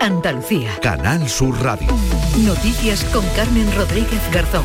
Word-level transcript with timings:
Andalucía. 0.00 0.70
Canal 0.80 1.28
Sur 1.28 1.60
Radio. 1.62 1.88
Noticias 2.46 3.04
con 3.12 3.24
Carmen 3.36 3.70
Rodríguez 3.76 4.20
Garzón. 4.32 4.64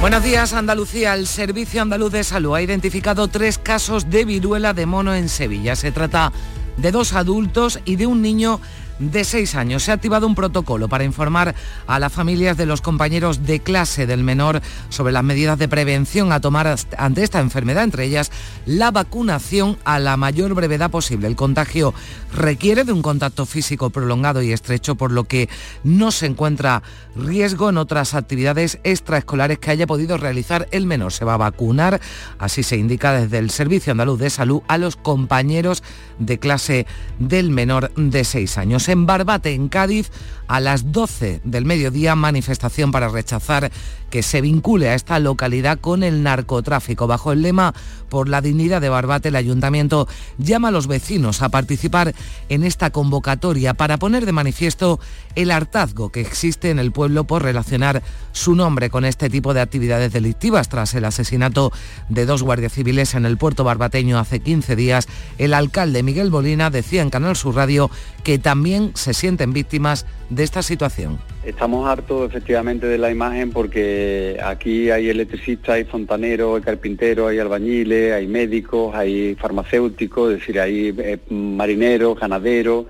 Buenos 0.00 0.22
días, 0.22 0.52
Andalucía. 0.52 1.14
El 1.14 1.26
Servicio 1.26 1.80
Andaluz 1.80 2.12
de 2.12 2.22
Salud 2.22 2.54
ha 2.54 2.60
identificado 2.60 3.28
tres 3.28 3.56
casos 3.56 4.10
de 4.10 4.26
viruela 4.26 4.74
de 4.74 4.84
mono 4.84 5.14
en 5.14 5.30
Sevilla. 5.30 5.74
Se 5.74 5.90
trata 5.90 6.32
de 6.76 6.92
dos 6.92 7.14
adultos 7.14 7.80
y 7.86 7.96
de 7.96 8.06
un 8.06 8.20
niño 8.20 8.60
de 8.98 9.24
seis 9.24 9.54
años. 9.54 9.84
Se 9.84 9.90
ha 9.90 9.94
activado 9.94 10.26
un 10.26 10.34
protocolo 10.34 10.88
para 10.88 11.04
informar 11.04 11.54
a 11.86 11.98
las 11.98 12.12
familias 12.12 12.56
de 12.56 12.66
los 12.66 12.80
compañeros 12.80 13.44
de 13.44 13.60
clase 13.60 14.06
del 14.06 14.22
menor 14.22 14.62
sobre 14.88 15.12
las 15.12 15.24
medidas 15.24 15.58
de 15.58 15.68
prevención 15.68 16.32
a 16.32 16.40
tomar 16.40 16.76
ante 16.96 17.22
esta 17.22 17.40
enfermedad, 17.40 17.84
entre 17.84 18.04
ellas 18.04 18.30
la 18.64 18.90
vacunación 18.90 19.78
a 19.84 19.98
la 19.98 20.16
mayor 20.16 20.54
brevedad 20.54 20.90
posible. 20.90 21.26
El 21.26 21.36
contagio 21.36 21.94
requiere 22.32 22.84
de 22.84 22.92
un 22.92 23.02
contacto 23.02 23.46
físico 23.46 23.90
prolongado 23.90 24.42
y 24.42 24.52
estrecho, 24.52 24.94
por 24.94 25.12
lo 25.12 25.24
que 25.24 25.48
no 25.84 26.10
se 26.10 26.26
encuentra 26.26 26.82
riesgo 27.14 27.70
en 27.70 27.78
otras 27.78 28.14
actividades 28.14 28.78
extraescolares 28.84 29.58
que 29.58 29.70
haya 29.70 29.86
podido 29.86 30.16
realizar 30.16 30.68
el 30.70 30.86
menor. 30.86 31.12
Se 31.12 31.24
va 31.24 31.34
a 31.34 31.38
vacunar, 31.38 32.00
así 32.38 32.62
se 32.62 32.76
indica 32.76 33.12
desde 33.12 33.38
el 33.38 33.50
Servicio 33.50 33.92
Andaluz 33.92 34.18
de 34.18 34.30
Salud, 34.30 34.62
a 34.68 34.78
los 34.78 34.96
compañeros 34.96 35.82
de 36.18 36.38
clase 36.38 36.86
del 37.18 37.50
menor 37.50 37.92
de 37.94 38.24
seis 38.24 38.58
años 38.58 38.85
en 38.88 39.06
Barbate, 39.06 39.52
en 39.54 39.68
Cádiz, 39.68 40.10
a 40.48 40.60
las 40.60 40.92
12 40.92 41.40
del 41.44 41.64
mediodía, 41.64 42.14
manifestación 42.14 42.92
para 42.92 43.08
rechazar 43.08 43.70
que 44.16 44.22
se 44.22 44.40
vincule 44.40 44.88
a 44.88 44.94
esta 44.94 45.18
localidad 45.18 45.78
con 45.78 46.02
el 46.02 46.22
narcotráfico. 46.22 47.06
Bajo 47.06 47.32
el 47.32 47.42
lema 47.42 47.74
Por 48.08 48.30
la 48.30 48.40
dignidad 48.40 48.80
de 48.80 48.88
Barbate, 48.88 49.28
el 49.28 49.36
ayuntamiento 49.36 50.08
llama 50.38 50.68
a 50.68 50.70
los 50.70 50.86
vecinos 50.86 51.42
a 51.42 51.50
participar 51.50 52.14
en 52.48 52.64
esta 52.64 52.88
convocatoria 52.88 53.74
para 53.74 53.98
poner 53.98 54.24
de 54.24 54.32
manifiesto 54.32 55.00
el 55.34 55.50
hartazgo 55.50 56.10
que 56.10 56.22
existe 56.22 56.70
en 56.70 56.78
el 56.78 56.92
pueblo 56.92 57.24
por 57.24 57.42
relacionar 57.42 58.02
su 58.32 58.54
nombre 58.54 58.88
con 58.88 59.04
este 59.04 59.28
tipo 59.28 59.52
de 59.52 59.60
actividades 59.60 60.14
delictivas. 60.14 60.70
Tras 60.70 60.94
el 60.94 61.04
asesinato 61.04 61.70
de 62.08 62.24
dos 62.24 62.42
guardias 62.42 62.72
civiles 62.72 63.14
en 63.14 63.26
el 63.26 63.36
puerto 63.36 63.64
barbateño 63.64 64.18
hace 64.18 64.40
15 64.40 64.76
días, 64.76 65.08
el 65.36 65.52
alcalde 65.52 66.02
Miguel 66.02 66.30
Bolina 66.30 66.70
decía 66.70 67.02
en 67.02 67.10
Canal 67.10 67.36
Sur 67.36 67.56
Radio 67.56 67.90
que 68.24 68.38
también 68.38 68.92
se 68.94 69.12
sienten 69.12 69.52
víctimas 69.52 70.06
de 70.28 70.42
esta 70.42 70.62
situación. 70.62 71.18
Estamos 71.44 71.88
hartos 71.88 72.28
efectivamente 72.28 72.86
de 72.86 72.98
la 72.98 73.10
imagen 73.10 73.50
porque 73.50 74.38
aquí 74.42 74.90
hay 74.90 75.08
electricistas, 75.08 75.76
hay 75.76 75.84
fontaneros, 75.84 76.56
hay 76.56 76.62
carpinteros, 76.62 77.30
hay 77.30 77.38
albañiles, 77.38 78.12
hay 78.12 78.26
médicos, 78.26 78.94
hay 78.94 79.34
farmacéuticos, 79.36 80.32
es 80.32 80.40
decir, 80.40 80.60
hay 80.60 80.94
eh, 80.98 81.18
marineros, 81.30 82.18
ganaderos. 82.18 82.86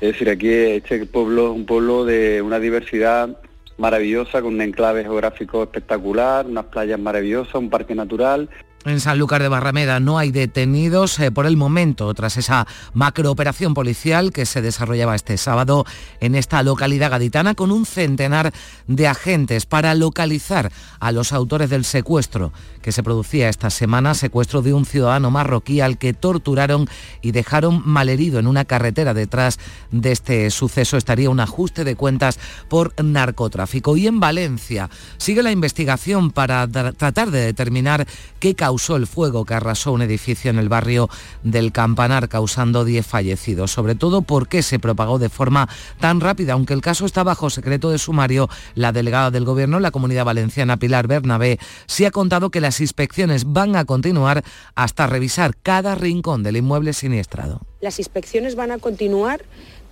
Es 0.00 0.12
decir, 0.12 0.30
aquí 0.30 0.48
este 0.48 1.06
pueblo 1.06 1.50
es 1.50 1.56
un 1.56 1.66
pueblo 1.66 2.04
de 2.04 2.42
una 2.42 2.58
diversidad 2.58 3.36
maravillosa, 3.78 4.42
con 4.42 4.54
un 4.54 4.60
enclave 4.60 5.02
geográfico 5.02 5.62
espectacular, 5.62 6.46
unas 6.46 6.66
playas 6.66 6.98
maravillosas, 6.98 7.54
un 7.54 7.70
parque 7.70 7.94
natural 7.94 8.48
en 8.84 9.00
Sanlúcar 9.00 9.42
de 9.42 9.48
Barrameda 9.48 10.00
no 10.00 10.18
hay 10.18 10.30
detenidos 10.30 11.18
eh, 11.18 11.30
por 11.30 11.44
el 11.44 11.56
momento 11.56 12.12
tras 12.14 12.38
esa 12.38 12.66
macrooperación 12.94 13.74
policial 13.74 14.32
que 14.32 14.46
se 14.46 14.62
desarrollaba 14.62 15.14
este 15.14 15.36
sábado 15.36 15.84
en 16.20 16.34
esta 16.34 16.62
localidad 16.62 17.10
gaditana 17.10 17.54
con 17.54 17.72
un 17.72 17.84
centenar 17.84 18.52
de 18.86 19.06
agentes 19.06 19.66
para 19.66 19.94
localizar 19.94 20.72
a 20.98 21.12
los 21.12 21.32
autores 21.32 21.68
del 21.68 21.84
secuestro 21.84 22.52
que 22.80 22.92
se 22.92 23.02
producía 23.02 23.48
esta 23.48 23.68
semana, 23.68 24.14
secuestro 24.14 24.62
de 24.62 24.72
un 24.72 24.86
ciudadano 24.86 25.30
marroquí 25.30 25.80
al 25.80 25.98
que 25.98 26.14
torturaron 26.14 26.88
y 27.20 27.32
dejaron 27.32 27.82
malherido 27.84 28.38
en 28.38 28.46
una 28.46 28.64
carretera 28.64 29.12
detrás 29.12 29.58
de 29.90 30.12
este 30.12 30.50
suceso. 30.50 30.96
Estaría 30.96 31.28
un 31.28 31.40
ajuste 31.40 31.84
de 31.84 31.96
cuentas 31.96 32.38
por 32.68 32.94
narcotráfico. 33.02 33.96
Y 33.96 34.06
en 34.06 34.20
Valencia 34.20 34.88
sigue 35.18 35.42
la 35.42 35.52
investigación 35.52 36.30
para 36.30 36.66
tratar 36.68 37.30
de 37.30 37.40
determinar 37.40 38.06
qué 38.38 38.54
causó 38.70 38.94
el 38.94 39.08
fuego 39.08 39.44
que 39.44 39.54
arrasó 39.54 39.90
un 39.90 40.00
edificio 40.00 40.48
en 40.48 40.56
el 40.56 40.68
barrio 40.68 41.08
del 41.42 41.72
Campanar, 41.72 42.28
causando 42.28 42.84
10 42.84 43.04
fallecidos. 43.04 43.72
Sobre 43.72 43.96
todo 43.96 44.22
por 44.22 44.46
qué 44.46 44.62
se 44.62 44.78
propagó 44.78 45.18
de 45.18 45.28
forma 45.28 45.68
tan 45.98 46.20
rápida. 46.20 46.52
Aunque 46.52 46.72
el 46.72 46.80
caso 46.80 47.04
está 47.04 47.24
bajo 47.24 47.50
secreto 47.50 47.90
de 47.90 47.98
sumario, 47.98 48.48
la 48.76 48.92
delegada 48.92 49.32
del 49.32 49.44
Gobierno 49.44 49.80
la 49.80 49.90
Comunidad 49.90 50.24
Valenciana, 50.24 50.76
Pilar 50.76 51.08
Bernabé, 51.08 51.58
sí 51.86 52.04
ha 52.04 52.12
contado 52.12 52.50
que 52.50 52.60
las 52.60 52.80
inspecciones 52.80 53.42
van 53.44 53.74
a 53.74 53.84
continuar 53.84 54.44
hasta 54.76 55.08
revisar 55.08 55.56
cada 55.60 55.96
rincón 55.96 56.44
del 56.44 56.56
inmueble 56.56 56.92
siniestrado. 56.92 57.62
Las 57.80 57.98
inspecciones 57.98 58.54
van 58.54 58.70
a 58.70 58.78
continuar 58.78 59.44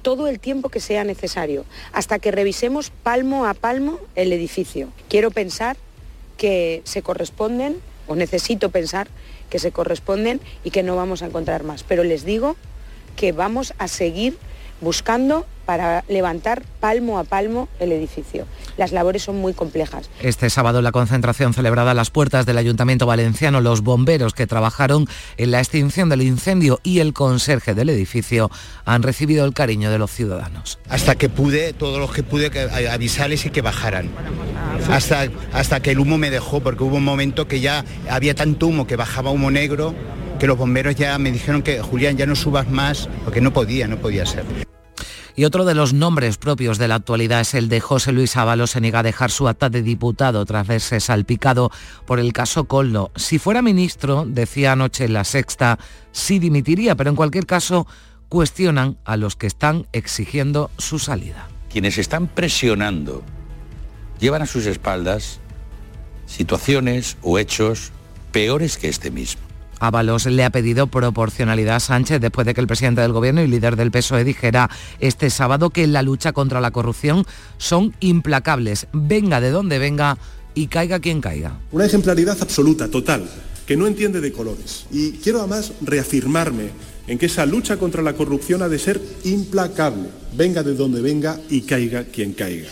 todo 0.03 0.29
el 0.29 0.39
tiempo 0.39 0.69
que 0.69 0.79
sea 0.79 1.03
necesario, 1.03 1.65
hasta 1.93 2.21
que 2.21 2.31
revisemos 2.31 2.91
palmo 2.91 3.45
a 3.45 3.55
palmo 3.55 3.99
el 4.15 4.33
edificio. 4.33 4.91
Quiero 5.09 5.33
pensar 5.33 5.77
que 6.37 6.83
se 6.85 7.03
corresponden 7.03 7.79
o 8.09 8.17
necesito 8.17 8.71
pensar 8.71 9.07
que 9.51 9.59
se 9.59 9.71
corresponden 9.71 10.41
y 10.65 10.71
que 10.71 10.83
no 10.83 10.97
vamos 10.97 11.23
a 11.23 11.27
encontrar 11.27 11.63
más. 11.63 11.85
Pero 11.85 12.03
les 12.03 12.25
digo 12.25 12.57
que 13.17 13.33
vamos 13.33 13.75
a 13.79 13.87
seguir 13.87 14.37
buscando 14.81 15.47
para 15.69 16.03
levantar 16.09 16.63
palmo 16.81 17.19
a 17.19 17.25
palmo 17.25 17.69
el 17.79 17.93
edificio. 17.93 18.47
Las 18.79 18.91
labores 18.91 19.23
son 19.23 19.37
muy 19.37 19.53
complejas. 19.53 20.09
Este 20.23 20.49
sábado 20.49 20.81
la 20.81 20.93
concentración 20.93 21.53
celebrada 21.53 21.91
a 21.91 21.95
las 21.95 22.09
puertas 22.09 22.47
del 22.47 22.57
Ayuntamiento 22.57 23.05
Valenciano, 23.05 23.61
los 23.61 23.83
bomberos 23.83 24.33
que 24.33 24.47
trabajaron 24.47 25.07
en 25.37 25.51
la 25.51 25.59
extinción 25.59 26.09
del 26.09 26.23
incendio 26.23 26.81
y 26.83 27.01
el 27.01 27.13
conserje 27.13 27.75
del 27.75 27.91
edificio 27.91 28.51
han 28.87 29.03
recibido 29.03 29.45
el 29.45 29.53
cariño 29.53 29.91
de 29.91 29.99
los 29.99 30.11
ciudadanos. 30.11 30.79
Hasta 30.89 31.17
que 31.17 31.29
pude, 31.29 31.75
todos 31.75 31.99
los 31.99 32.13
que 32.13 32.23
pude 32.23 32.51
avisarles 32.91 33.45
y 33.45 33.51
que 33.51 33.61
bajaran. 33.61 34.09
Hasta, 34.91 35.29
hasta 35.53 35.81
que 35.81 35.91
el 35.91 35.99
humo 35.99 36.17
me 36.17 36.31
dejó, 36.31 36.61
porque 36.61 36.83
hubo 36.83 36.97
un 36.97 37.05
momento 37.05 37.47
que 37.47 37.61
ya 37.61 37.85
había 38.09 38.35
tanto 38.35 38.69
humo 38.69 38.87
que 38.87 38.97
bajaba 38.97 39.31
humo 39.31 39.51
negro 39.51 39.95
que 40.39 40.47
los 40.47 40.57
bomberos 40.57 40.95
ya 40.95 41.19
me 41.19 41.33
dijeron 41.33 41.63
que 41.63 41.81
Julián 41.81 42.17
ya 42.17 42.27
no 42.27 42.37
subas 42.37 42.71
más 42.71 43.09
porque 43.25 43.41
no 43.41 43.53
podía, 43.53 43.89
no 43.89 43.99
podía 43.99 44.25
ser. 44.25 44.45
Y 45.35 45.45
otro 45.45 45.65
de 45.65 45.75
los 45.75 45.93
nombres 45.93 46.37
propios 46.37 46.79
de 46.79 46.89
la 46.89 46.97
actualidad 46.97 47.41
es 47.41 47.55
el 47.55 47.69
de 47.69 47.79
José 47.79 48.11
Luis 48.11 48.37
Ábalos. 48.37 48.73
Se 48.73 48.81
niega 48.81 49.01
a 49.01 49.03
dejar 49.05 49.31
su 49.31 49.47
acta 49.47 49.71
de 49.71 49.83
diputado 49.83 50.45
tras 50.45 50.67
verse 50.67 50.99
salpicado 50.99 51.71
por 52.07 52.19
el 52.19 52.33
caso 52.33 52.65
Coldo. 52.65 53.13
Si 53.15 53.39
fuera 53.39 53.63
ministro, 53.63 54.25
decía 54.27 54.73
anoche 54.73 55.05
en 55.05 55.13
la 55.13 55.23
sexta, 55.23 55.79
sí 56.11 56.41
dimitiría, 56.41 56.97
pero 56.97 57.11
en 57.11 57.17
cualquier 57.17 57.47
caso 57.47 57.87
cuestionan 58.29 58.99
a 59.05 59.17
los 59.17 59.37
que 59.37 59.47
están 59.47 59.87
exigiendo 59.93 60.73
su 60.77 60.99
salida. 60.99 61.49
Quienes 61.71 61.99
están 61.99 62.27
presionando 62.27 63.23
llevan 64.19 64.43
a 64.43 64.47
sus 64.47 64.67
espaldas 64.67 65.39
situaciones 66.27 67.17
o 67.23 67.39
hechos 67.39 67.93
peores 68.33 68.77
que 68.77 68.89
este 68.89 69.13
mismo. 69.13 69.48
Ábalos 69.81 70.27
le 70.27 70.45
ha 70.45 70.51
pedido 70.51 70.87
proporcionalidad 70.87 71.77
a 71.77 71.81
Sánchez 71.81 72.21
después 72.21 72.47
de 72.47 72.55
que 72.55 72.61
el 72.61 72.67
presidente 72.67 73.01
del 73.01 73.13
gobierno 73.13 73.43
y 73.43 73.47
líder 73.47 73.77
del 73.77 73.91
PSOE 73.91 74.25
dijera 74.25 74.71
este 75.01 75.31
sábado 75.31 75.71
que 75.71 75.87
la 75.87 76.03
lucha 76.03 76.33
contra 76.33 76.61
la 76.61 76.71
corrupción 76.71 77.25
son 77.57 77.95
implacables, 78.01 78.89
venga 78.93 79.41
de 79.41 79.51
donde 79.51 79.79
venga 79.79 80.19
y 80.55 80.67
caiga 80.67 81.01
quien 81.01 81.21
caiga. 81.21 81.59
Una 81.73 81.87
ejemplaridad 81.87 82.37
absoluta, 82.41 82.89
total, 82.89 83.29
que 83.67 83.77
no 83.77 83.87
entiende 83.87 84.21
de 84.21 84.33
colores. 84.33 84.87
Y 84.91 85.13
quiero 85.13 85.39
además 85.39 85.73
reafirmarme 85.83 86.71
en 87.07 87.19
que 87.19 87.27
esa 87.27 87.47
lucha 87.47 87.77
contra 87.77 88.03
la 88.03 88.15
corrupción 88.15 88.63
ha 88.63 88.69
de 88.69 88.79
ser 88.79 89.01
implacable, 89.25 90.09
venga 90.37 90.63
de 90.63 90.75
donde 90.75 91.01
venga 91.01 91.39
y 91.49 91.63
caiga 91.63 92.05
quien 92.05 92.33
caiga. 92.33 92.69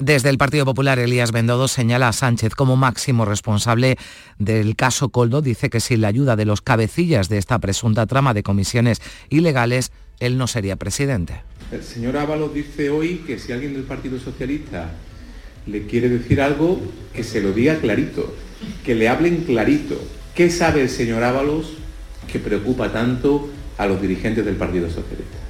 Desde 0.00 0.28
el 0.28 0.38
Partido 0.38 0.64
Popular, 0.64 0.98
Elías 0.98 1.30
Bendodo 1.30 1.68
señala 1.68 2.08
a 2.08 2.12
Sánchez 2.12 2.56
como 2.56 2.76
máximo 2.76 3.24
responsable 3.24 3.96
del 4.38 4.74
caso 4.74 5.10
Coldo. 5.10 5.40
Dice 5.40 5.70
que 5.70 5.78
sin 5.78 6.00
la 6.00 6.08
ayuda 6.08 6.34
de 6.34 6.44
los 6.44 6.62
cabecillas 6.62 7.28
de 7.28 7.38
esta 7.38 7.60
presunta 7.60 8.04
trama 8.06 8.34
de 8.34 8.42
comisiones 8.42 9.00
ilegales, 9.30 9.92
él 10.18 10.36
no 10.36 10.48
sería 10.48 10.74
presidente. 10.74 11.42
El 11.70 11.84
señor 11.84 12.16
Ábalos 12.16 12.52
dice 12.52 12.90
hoy 12.90 13.22
que 13.24 13.38
si 13.38 13.52
alguien 13.52 13.72
del 13.72 13.84
Partido 13.84 14.18
Socialista 14.18 14.90
le 15.66 15.86
quiere 15.86 16.08
decir 16.08 16.42
algo, 16.42 16.80
que 17.14 17.22
se 17.22 17.40
lo 17.40 17.52
diga 17.52 17.78
clarito, 17.78 18.34
que 18.84 18.96
le 18.96 19.08
hablen 19.08 19.44
clarito. 19.44 19.96
¿Qué 20.34 20.50
sabe 20.50 20.82
el 20.82 20.90
señor 20.90 21.22
Ábalos 21.22 21.74
que 22.30 22.40
preocupa 22.40 22.92
tanto 22.92 23.48
a 23.78 23.86
los 23.86 24.02
dirigentes 24.02 24.44
del 24.44 24.56
Partido 24.56 24.88
Socialista? 24.88 25.43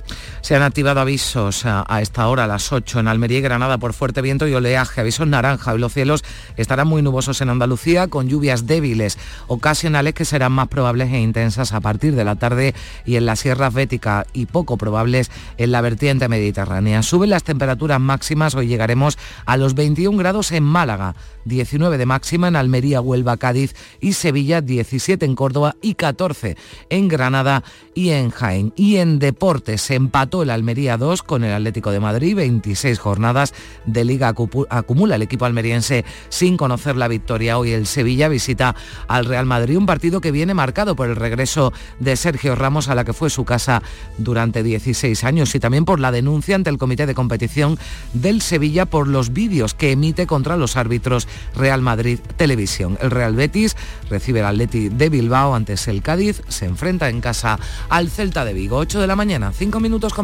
Se 0.44 0.54
han 0.54 0.60
activado 0.60 1.00
avisos 1.00 1.64
a, 1.64 2.02
esta 2.02 2.28
hora, 2.28 2.44
a 2.44 2.46
las 2.46 2.70
8, 2.70 3.00
en 3.00 3.08
Almería 3.08 3.38
y 3.38 3.40
Granada 3.40 3.78
por 3.78 3.94
fuerte 3.94 4.20
viento 4.20 4.46
y 4.46 4.52
oleaje. 4.52 5.00
Avisos 5.00 5.26
naranja. 5.26 5.74
y 5.74 5.78
los 5.78 5.94
cielos 5.94 6.22
estarán 6.58 6.86
muy 6.86 7.00
nubosos 7.00 7.40
en 7.40 7.48
Andalucía 7.48 8.08
con 8.08 8.28
lluvias 8.28 8.66
débiles, 8.66 9.16
ocasionales 9.46 10.12
que 10.12 10.26
serán 10.26 10.52
más 10.52 10.68
probables 10.68 11.10
e 11.10 11.18
intensas 11.18 11.72
a 11.72 11.80
partir 11.80 12.14
de 12.14 12.26
la 12.26 12.36
tarde 12.36 12.74
y 13.06 13.16
en 13.16 13.24
las 13.24 13.40
sierras 13.40 13.72
béticas 13.72 14.26
y 14.34 14.44
poco 14.44 14.76
probables 14.76 15.30
en 15.56 15.72
la 15.72 15.80
vertiente 15.80 16.28
mediterránea. 16.28 17.02
Suben 17.02 17.30
las 17.30 17.42
temperaturas 17.42 17.98
máximas. 17.98 18.54
Hoy 18.54 18.66
llegaremos 18.66 19.16
a 19.46 19.56
los 19.56 19.72
21 19.74 20.18
grados 20.18 20.52
en 20.52 20.64
Málaga, 20.64 21.14
19 21.46 21.96
de 21.96 22.04
máxima 22.04 22.48
en 22.48 22.56
Almería, 22.56 23.00
Huelva, 23.00 23.38
Cádiz 23.38 23.74
y 23.98 24.12
Sevilla, 24.12 24.60
17 24.60 25.24
en 25.24 25.36
Córdoba 25.36 25.76
y 25.80 25.94
14 25.94 26.58
en 26.90 27.08
Granada 27.08 27.64
y 27.94 28.10
en 28.10 28.28
Jaén. 28.28 28.74
Y 28.76 28.96
en 28.96 29.18
deportes 29.18 29.80
se 29.80 29.94
el 30.42 30.50
Almería 30.50 30.96
2 30.96 31.22
con 31.22 31.44
el 31.44 31.52
Atlético 31.52 31.90
de 31.90 32.00
Madrid, 32.00 32.36
26 32.36 32.98
jornadas 32.98 33.54
de 33.86 34.04
liga 34.04 34.34
acumula 34.68 35.16
el 35.16 35.22
equipo 35.22 35.44
almeriense 35.44 36.04
sin 36.28 36.56
conocer 36.56 36.96
la 36.96 37.08
victoria. 37.08 37.58
Hoy 37.58 37.72
el 37.72 37.86
Sevilla 37.86 38.28
visita 38.28 38.74
al 39.08 39.24
Real 39.24 39.46
Madrid, 39.46 39.76
un 39.76 39.86
partido 39.86 40.20
que 40.20 40.32
viene 40.32 40.54
marcado 40.54 40.96
por 40.96 41.08
el 41.08 41.16
regreso 41.16 41.72
de 42.00 42.16
Sergio 42.16 42.54
Ramos 42.54 42.88
a 42.88 42.94
la 42.94 43.04
que 43.04 43.12
fue 43.12 43.30
su 43.30 43.44
casa 43.44 43.82
durante 44.18 44.62
16 44.62 45.24
años 45.24 45.54
y 45.54 45.60
también 45.60 45.84
por 45.84 46.00
la 46.00 46.12
denuncia 46.12 46.56
ante 46.56 46.70
el 46.70 46.78
Comité 46.78 47.06
de 47.06 47.14
Competición 47.14 47.78
del 48.12 48.42
Sevilla 48.42 48.86
por 48.86 49.08
los 49.08 49.32
vídeos 49.32 49.74
que 49.74 49.92
emite 49.92 50.26
contra 50.26 50.56
los 50.56 50.76
árbitros 50.76 51.28
Real 51.54 51.82
Madrid 51.82 52.18
Televisión. 52.36 52.98
El 53.00 53.10
Real 53.10 53.34
Betis 53.34 53.76
recibe 54.10 54.40
el 54.40 54.46
Atleti 54.46 54.88
de 54.88 55.08
Bilbao, 55.08 55.54
antes 55.54 55.88
el 55.88 56.02
Cádiz 56.02 56.42
se 56.48 56.66
enfrenta 56.66 57.08
en 57.08 57.20
casa 57.20 57.58
al 57.88 58.10
Celta 58.10 58.44
de 58.44 58.52
Vigo. 58.52 58.76
8 58.78 59.00
de 59.00 59.06
la 59.06 59.16
mañana, 59.16 59.52
5 59.52 59.80
minutos 59.80 60.14
con 60.14 60.23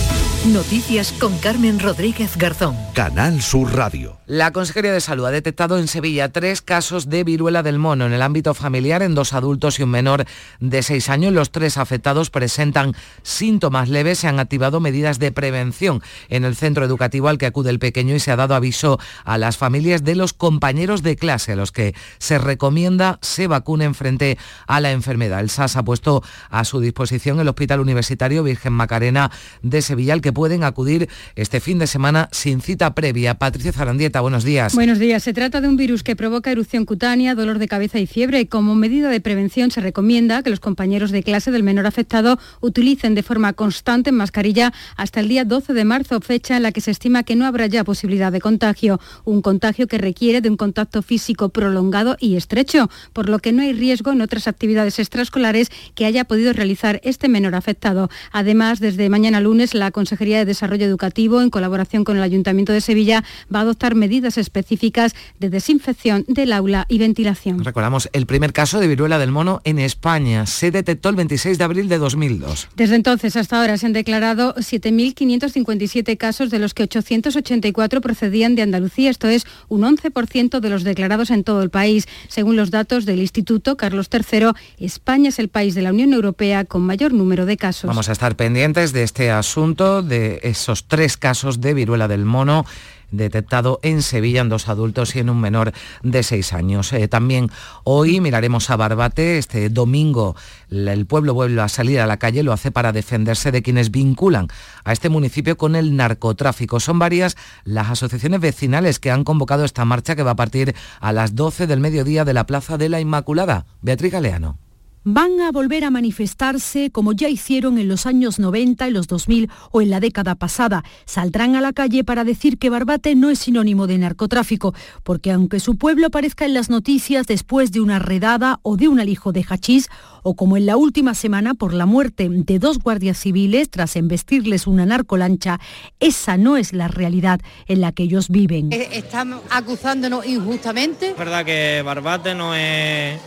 Noticias 0.47 1.11
con 1.11 1.37
Carmen 1.37 1.79
Rodríguez 1.79 2.35
Garzón. 2.35 2.75
Canal 2.95 3.43
Sur 3.43 3.75
Radio. 3.75 4.17
La 4.25 4.51
Consejería 4.51 4.91
de 4.91 4.99
Salud 4.99 5.25
ha 5.25 5.31
detectado 5.31 5.77
en 5.77 5.87
Sevilla 5.87 6.31
tres 6.31 6.63
casos 6.63 7.09
de 7.09 7.23
viruela 7.23 7.61
del 7.61 7.77
mono 7.77 8.07
en 8.07 8.13
el 8.13 8.23
ámbito 8.23 8.55
familiar 8.55 9.03
en 9.03 9.13
dos 9.13 9.33
adultos 9.33 9.79
y 9.79 9.83
un 9.83 9.91
menor 9.91 10.25
de 10.59 10.81
seis 10.81 11.09
años. 11.09 11.31
Los 11.31 11.51
tres 11.51 11.77
afectados 11.77 12.31
presentan 12.31 12.95
síntomas 13.21 13.87
leves. 13.87 14.17
Se 14.17 14.27
han 14.27 14.39
activado 14.39 14.79
medidas 14.79 15.19
de 15.19 15.31
prevención 15.31 16.01
en 16.29 16.43
el 16.43 16.55
centro 16.55 16.85
educativo 16.85 17.27
al 17.27 17.37
que 17.37 17.45
acude 17.45 17.69
el 17.69 17.77
pequeño 17.77 18.15
y 18.15 18.19
se 18.19 18.31
ha 18.31 18.35
dado 18.35 18.55
aviso 18.55 18.99
a 19.25 19.37
las 19.37 19.57
familias 19.57 20.03
de 20.03 20.15
los 20.15 20.33
compañeros 20.33 21.03
de 21.03 21.17
clase 21.17 21.51
a 21.51 21.55
los 21.55 21.71
que 21.71 21.93
se 22.17 22.39
recomienda 22.39 23.19
se 23.21 23.45
vacunen 23.45 23.93
frente 23.93 24.39
a 24.65 24.79
la 24.79 24.91
enfermedad. 24.91 25.41
El 25.41 25.51
SAS 25.51 25.75
ha 25.75 25.83
puesto 25.83 26.23
a 26.49 26.65
su 26.65 26.79
disposición 26.79 27.39
el 27.39 27.47
Hospital 27.47 27.79
Universitario 27.79 28.41
Virgen 28.41 28.73
Macarena 28.73 29.29
de 29.61 29.83
Sevilla 29.83 30.13
al 30.13 30.21
que 30.21 30.30
pueden 30.31 30.63
acudir 30.63 31.09
este 31.35 31.59
fin 31.59 31.79
de 31.79 31.87
semana 31.87 32.29
sin 32.31 32.61
cita 32.61 32.93
previa. 32.95 33.35
Patricia 33.35 33.71
Zarandieta 33.71 34.21
buenos 34.21 34.43
días. 34.43 34.73
Buenos 34.73 34.99
días. 34.99 35.23
Se 35.23 35.33
trata 35.33 35.61
de 35.61 35.67
un 35.67 35.77
virus 35.77 36.03
que 36.03 36.15
provoca 36.15 36.51
erupción 36.51 36.85
cutánea, 36.85 37.35
dolor 37.35 37.59
de 37.59 37.67
cabeza 37.67 37.99
y 37.99 38.07
fiebre. 38.07 38.47
Como 38.47 38.75
medida 38.75 39.09
de 39.09 39.21
prevención 39.21 39.71
se 39.71 39.81
recomienda 39.81 40.43
que 40.43 40.49
los 40.49 40.59
compañeros 40.59 41.11
de 41.11 41.23
clase 41.23 41.51
del 41.51 41.63
menor 41.63 41.87
afectado 41.87 42.39
utilicen 42.61 43.15
de 43.15 43.23
forma 43.23 43.53
constante 43.53 44.11
mascarilla 44.11 44.73
hasta 44.97 45.19
el 45.19 45.27
día 45.27 45.45
12 45.45 45.73
de 45.73 45.85
marzo, 45.85 46.21
fecha 46.21 46.57
en 46.57 46.63
la 46.63 46.71
que 46.71 46.81
se 46.81 46.91
estima 46.91 47.23
que 47.23 47.35
no 47.35 47.45
habrá 47.45 47.67
ya 47.67 47.83
posibilidad 47.83 48.31
de 48.31 48.41
contagio. 48.41 48.99
Un 49.25 49.41
contagio 49.41 49.87
que 49.87 49.97
requiere 49.97 50.41
de 50.41 50.49
un 50.49 50.57
contacto 50.57 51.01
físico 51.01 51.49
prolongado 51.49 52.17
y 52.19 52.35
estrecho, 52.35 52.89
por 53.13 53.29
lo 53.29 53.39
que 53.39 53.51
no 53.51 53.61
hay 53.61 53.73
riesgo 53.73 54.11
en 54.11 54.21
otras 54.21 54.47
actividades 54.47 54.99
extraescolares 54.99 55.69
que 55.95 56.05
haya 56.05 56.25
podido 56.25 56.53
realizar 56.53 56.99
este 57.03 57.27
menor 57.27 57.55
afectado. 57.55 58.09
Además, 58.31 58.79
desde 58.79 59.09
mañana 59.09 59.41
lunes, 59.41 59.73
la 59.73 59.91
Consejería 60.21 60.37
de 60.37 60.45
Desarrollo 60.45 60.85
Educativo, 60.85 61.41
en 61.41 61.49
colaboración 61.49 62.03
con 62.03 62.15
el 62.15 62.21
Ayuntamiento 62.21 62.71
de 62.71 62.81
Sevilla, 62.81 63.23
va 63.51 63.59
a 63.59 63.61
adoptar 63.63 63.95
medidas 63.95 64.11
medidas 64.11 64.37
específicas 64.37 65.15
de 65.39 65.49
desinfección 65.49 66.25
del 66.27 66.51
aula 66.51 66.85
y 66.89 66.99
ventilación. 66.99 67.63
Recordamos 67.63 68.07
el 68.11 68.25
primer 68.25 68.51
caso 68.51 68.79
de 68.81 68.87
viruela 68.87 69.17
del 69.17 69.31
mono 69.31 69.61
en 69.63 69.79
España. 69.79 70.45
Se 70.45 70.69
detectó 70.69 71.07
el 71.07 71.15
26 71.15 71.57
de 71.57 71.63
abril 71.63 71.87
de 71.87 71.97
2002. 71.97 72.67
Desde 72.75 72.95
entonces 72.95 73.37
hasta 73.37 73.59
ahora 73.59 73.77
se 73.77 73.85
han 73.85 73.93
declarado 73.93 74.53
7.557 74.55 76.17
casos, 76.17 76.51
de 76.51 76.59
los 76.59 76.73
que 76.73 76.83
884 76.83 78.01
procedían 78.01 78.53
de 78.55 78.61
Andalucía. 78.63 79.09
Esto 79.09 79.27
es 79.29 79.47
un 79.69 79.81
11% 79.83 80.59
de 80.59 80.69
los 80.69 80.83
declarados 80.83 81.31
en 81.31 81.45
todo 81.45 81.63
el 81.63 81.69
país. 81.69 82.07
Según 82.27 82.57
los 82.57 82.69
datos 82.69 83.05
del 83.05 83.21
Instituto 83.21 83.77
Carlos 83.77 84.09
III, 84.11 84.49
España 84.77 85.29
es 85.29 85.39
el 85.39 85.47
país 85.47 85.73
de 85.73 85.83
la 85.83 85.91
Unión 85.91 86.13
Europea 86.13 86.65
con 86.65 86.81
mayor 86.81 87.13
número 87.13 87.45
de 87.45 87.55
casos. 87.55 87.87
Vamos 87.87 88.09
a 88.09 88.11
estar 88.11 88.35
pendientes 88.35 88.91
de 88.91 89.03
este 89.03 89.31
asunto, 89.31 90.03
de 90.11 90.41
esos 90.43 90.89
tres 90.89 91.15
casos 91.15 91.61
de 91.61 91.73
viruela 91.73 92.09
del 92.09 92.25
mono 92.25 92.65
detectado 93.11 93.79
en 93.81 94.01
Sevilla 94.01 94.41
en 94.41 94.49
dos 94.49 94.67
adultos 94.67 95.15
y 95.15 95.19
en 95.19 95.29
un 95.29 95.39
menor 95.39 95.71
de 96.03 96.23
seis 96.23 96.51
años. 96.53 96.91
Eh, 96.91 97.07
también 97.07 97.49
hoy 97.83 98.19
miraremos 98.19 98.69
a 98.69 98.75
Barbate. 98.75 99.37
Este 99.37 99.69
domingo 99.69 100.35
el 100.69 101.05
pueblo 101.05 101.33
vuelve 101.33 101.61
a 101.61 101.69
salir 101.69 101.99
a 102.01 102.07
la 102.07 102.17
calle, 102.17 102.43
lo 102.43 102.53
hace 102.53 102.71
para 102.71 102.91
defenderse 102.91 103.51
de 103.51 103.61
quienes 103.61 103.91
vinculan 103.91 104.47
a 104.83 104.91
este 104.91 105.09
municipio 105.09 105.57
con 105.57 105.75
el 105.75 105.95
narcotráfico. 105.95 106.79
Son 106.79 106.99
varias 106.99 107.37
las 107.63 107.89
asociaciones 107.89 108.41
vecinales 108.41 108.99
que 108.99 109.11
han 109.11 109.23
convocado 109.23 109.63
esta 109.63 109.85
marcha 109.85 110.15
que 110.15 110.23
va 110.23 110.31
a 110.31 110.35
partir 110.35 110.75
a 110.99 111.13
las 111.13 111.35
12 111.35 111.67
del 111.67 111.79
mediodía 111.79 112.25
de 112.25 112.33
la 112.33 112.45
Plaza 112.45 112.77
de 112.77 112.89
la 112.89 112.99
Inmaculada. 112.99 113.65
Beatriz 113.81 114.11
Galeano 114.11 114.57
van 115.03 115.41
a 115.41 115.51
volver 115.51 115.83
a 115.83 115.89
manifestarse 115.89 116.91
como 116.91 117.13
ya 117.13 117.27
hicieron 117.29 117.77
en 117.77 117.87
los 117.87 118.05
años 118.05 118.39
90, 118.39 118.87
en 118.87 118.93
los 118.93 119.07
2000 119.07 119.49
o 119.71 119.81
en 119.81 119.89
la 119.89 119.99
década 119.99 120.35
pasada. 120.35 120.83
Saldrán 121.05 121.55
a 121.55 121.61
la 121.61 121.73
calle 121.73 122.03
para 122.03 122.23
decir 122.23 122.57
que 122.57 122.69
Barbate 122.69 123.15
no 123.15 123.29
es 123.29 123.39
sinónimo 123.39 123.87
de 123.87 123.97
narcotráfico, 123.97 124.73
porque 125.03 125.31
aunque 125.31 125.59
su 125.59 125.77
pueblo 125.77 126.07
aparezca 126.07 126.45
en 126.45 126.53
las 126.53 126.69
noticias 126.69 127.27
después 127.27 127.71
de 127.71 127.81
una 127.81 127.99
redada 127.99 128.59
o 128.63 128.77
de 128.77 128.87
un 128.87 128.99
alijo 128.99 129.31
de 129.31 129.43
hachís, 129.47 129.89
o 130.23 130.35
como 130.35 130.55
en 130.55 130.67
la 130.67 130.77
última 130.77 131.15
semana 131.15 131.55
por 131.55 131.73
la 131.73 131.85
muerte 131.85 132.27
de 132.29 132.59
dos 132.59 132.77
guardias 132.79 133.17
civiles 133.17 133.69
tras 133.69 133.95
embestirles 133.95 134.67
una 134.67 134.85
narcolancha, 134.85 135.59
esa 135.99 136.37
no 136.37 136.57
es 136.57 136.73
la 136.73 136.87
realidad 136.87 137.41
en 137.67 137.81
la 137.81 137.91
que 137.91 138.03
ellos 138.03 138.29
viven. 138.29 138.71
Eh, 138.71 138.89
están 138.93 139.33
acusándonos 139.49 140.25
injustamente. 140.25 141.11
Es 141.11 141.17
verdad 141.17 141.43
que 141.43 141.81
Barbate 141.83 142.35
no 142.35 142.53
es 142.53 143.19